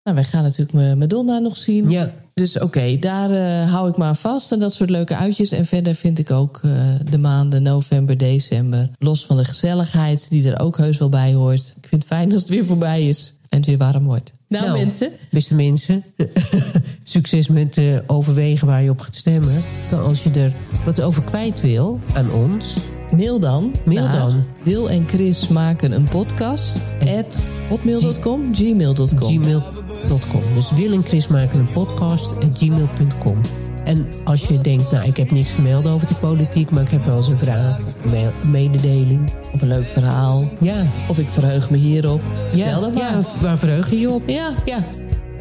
Nou, 0.02 0.16
wij 0.20 0.24
gaan 0.28 0.42
natuurlijk 0.42 0.72
Ma- 0.72 0.94
Madonna 0.94 1.38
nog 1.38 1.56
zien. 1.56 1.90
Ja, 1.90 2.12
Dus 2.34 2.58
oké, 2.58 2.96
daar 2.98 3.30
eh, 3.30 3.70
hou 3.72 3.88
ik 3.88 3.96
maar 3.96 4.08
aan 4.08 4.16
vast. 4.16 4.52
En 4.52 4.58
dat 4.58 4.74
soort 4.74 4.90
leuke 4.90 5.16
uitjes. 5.16 5.50
En 5.50 5.64
verder 5.66 5.94
vind 5.94 6.18
ik 6.18 6.30
ook 6.30 6.60
eh, 6.64 6.70
de 7.10 7.18
maanden 7.18 7.62
november, 7.62 8.16
december... 8.18 8.90
los 8.98 9.26
van 9.26 9.36
de 9.36 9.44
gezelligheid 9.44 10.26
die 10.30 10.50
er 10.52 10.60
ook 10.60 10.76
heus 10.76 10.98
wel 10.98 11.08
bij 11.08 11.32
hoort. 11.34 11.74
Ik 11.76 11.88
vind 11.88 12.02
het 12.02 12.12
fijn 12.12 12.32
als 12.32 12.40
het 12.40 12.50
weer 12.50 12.64
voorbij 12.64 13.08
is 13.08 13.34
en 13.48 13.56
het 13.56 13.66
weer 13.66 13.78
warm 13.78 14.04
wordt. 14.04 14.32
Nou, 14.48 14.64
Nou. 14.66 14.78
mensen, 14.78 15.10
beste 15.30 15.54
mensen. 15.54 16.04
Succes 17.02 17.48
met 17.48 17.78
eh, 17.78 17.98
overwegen 18.06 18.66
waar 18.66 18.82
je 18.82 18.90
op 18.90 19.00
gaat 19.00 19.14
stemmen. 19.14 19.62
Als 19.92 20.22
je 20.22 20.30
er 20.30 20.52
wat 20.84 21.00
over 21.00 21.22
kwijt 21.22 21.60
wil 21.60 22.00
aan 22.14 22.32
ons. 22.32 22.74
Mail 23.16 23.40
dan. 23.40 23.72
Mail 23.84 24.04
naar 24.06 24.16
dan. 24.18 24.42
Wil 24.62 24.90
en 24.90 25.04
Chris 25.08 25.48
maken 25.48 25.92
een 25.92 26.04
podcast. 26.10 26.80
At 27.18 27.46
hotmail.com, 27.68 28.54
gmail.com. 28.54 29.06
gmail.com. 29.18 30.42
Dus 30.54 30.70
Wil 30.74 30.92
en 30.92 31.02
Chris 31.02 31.26
maken 31.28 31.58
een 31.58 31.72
podcast 31.72 32.26
at 32.26 32.58
gmail.com. 32.58 33.40
En 33.84 34.06
als 34.24 34.46
je 34.46 34.60
denkt, 34.60 34.90
nou 34.90 35.06
ik 35.06 35.16
heb 35.16 35.30
niks 35.30 35.54
te 35.54 35.60
melden 35.60 35.92
over 35.92 36.06
de 36.06 36.14
politiek... 36.14 36.70
maar 36.70 36.82
ik 36.82 36.90
heb 36.90 37.04
wel 37.04 37.16
eens 37.16 37.28
een 37.28 37.38
vraag 37.38 37.78
of 37.78 37.94
een 38.04 38.10
me- 38.10 38.48
mededeling. 38.50 39.30
Of 39.54 39.62
een 39.62 39.68
leuk 39.68 39.86
verhaal. 39.86 40.48
Ja, 40.60 40.82
Of 41.08 41.18
ik 41.18 41.28
verheug 41.28 41.70
me 41.70 41.76
hierop. 41.76 42.20
Vertel 42.50 42.66
ja, 42.66 42.80
dat 42.80 42.92
maar. 42.94 43.02
ja 43.02 43.20
waar 43.40 43.58
verheug 43.58 43.90
je 43.90 43.98
je 43.98 44.10
op? 44.10 44.22
Ja, 44.28 44.50
Ja, 44.64 44.84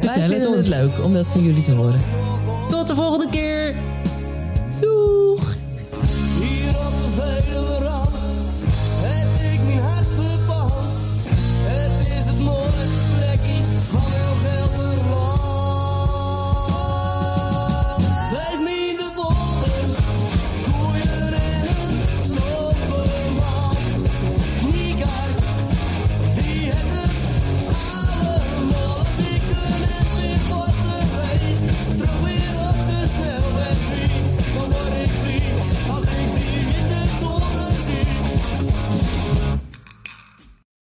vertel 0.00 0.22
het 0.22 0.30
vinden 0.32 0.48
ons. 0.48 0.56
het 0.56 0.66
leuk 0.68 1.04
om 1.04 1.12
dat 1.12 1.28
van 1.28 1.42
jullie 1.42 1.62
te 1.62 1.72
horen. 1.72 2.00
Tot 2.68 2.86
de 2.86 2.94
volgende 2.94 3.26
keer! 3.30 3.74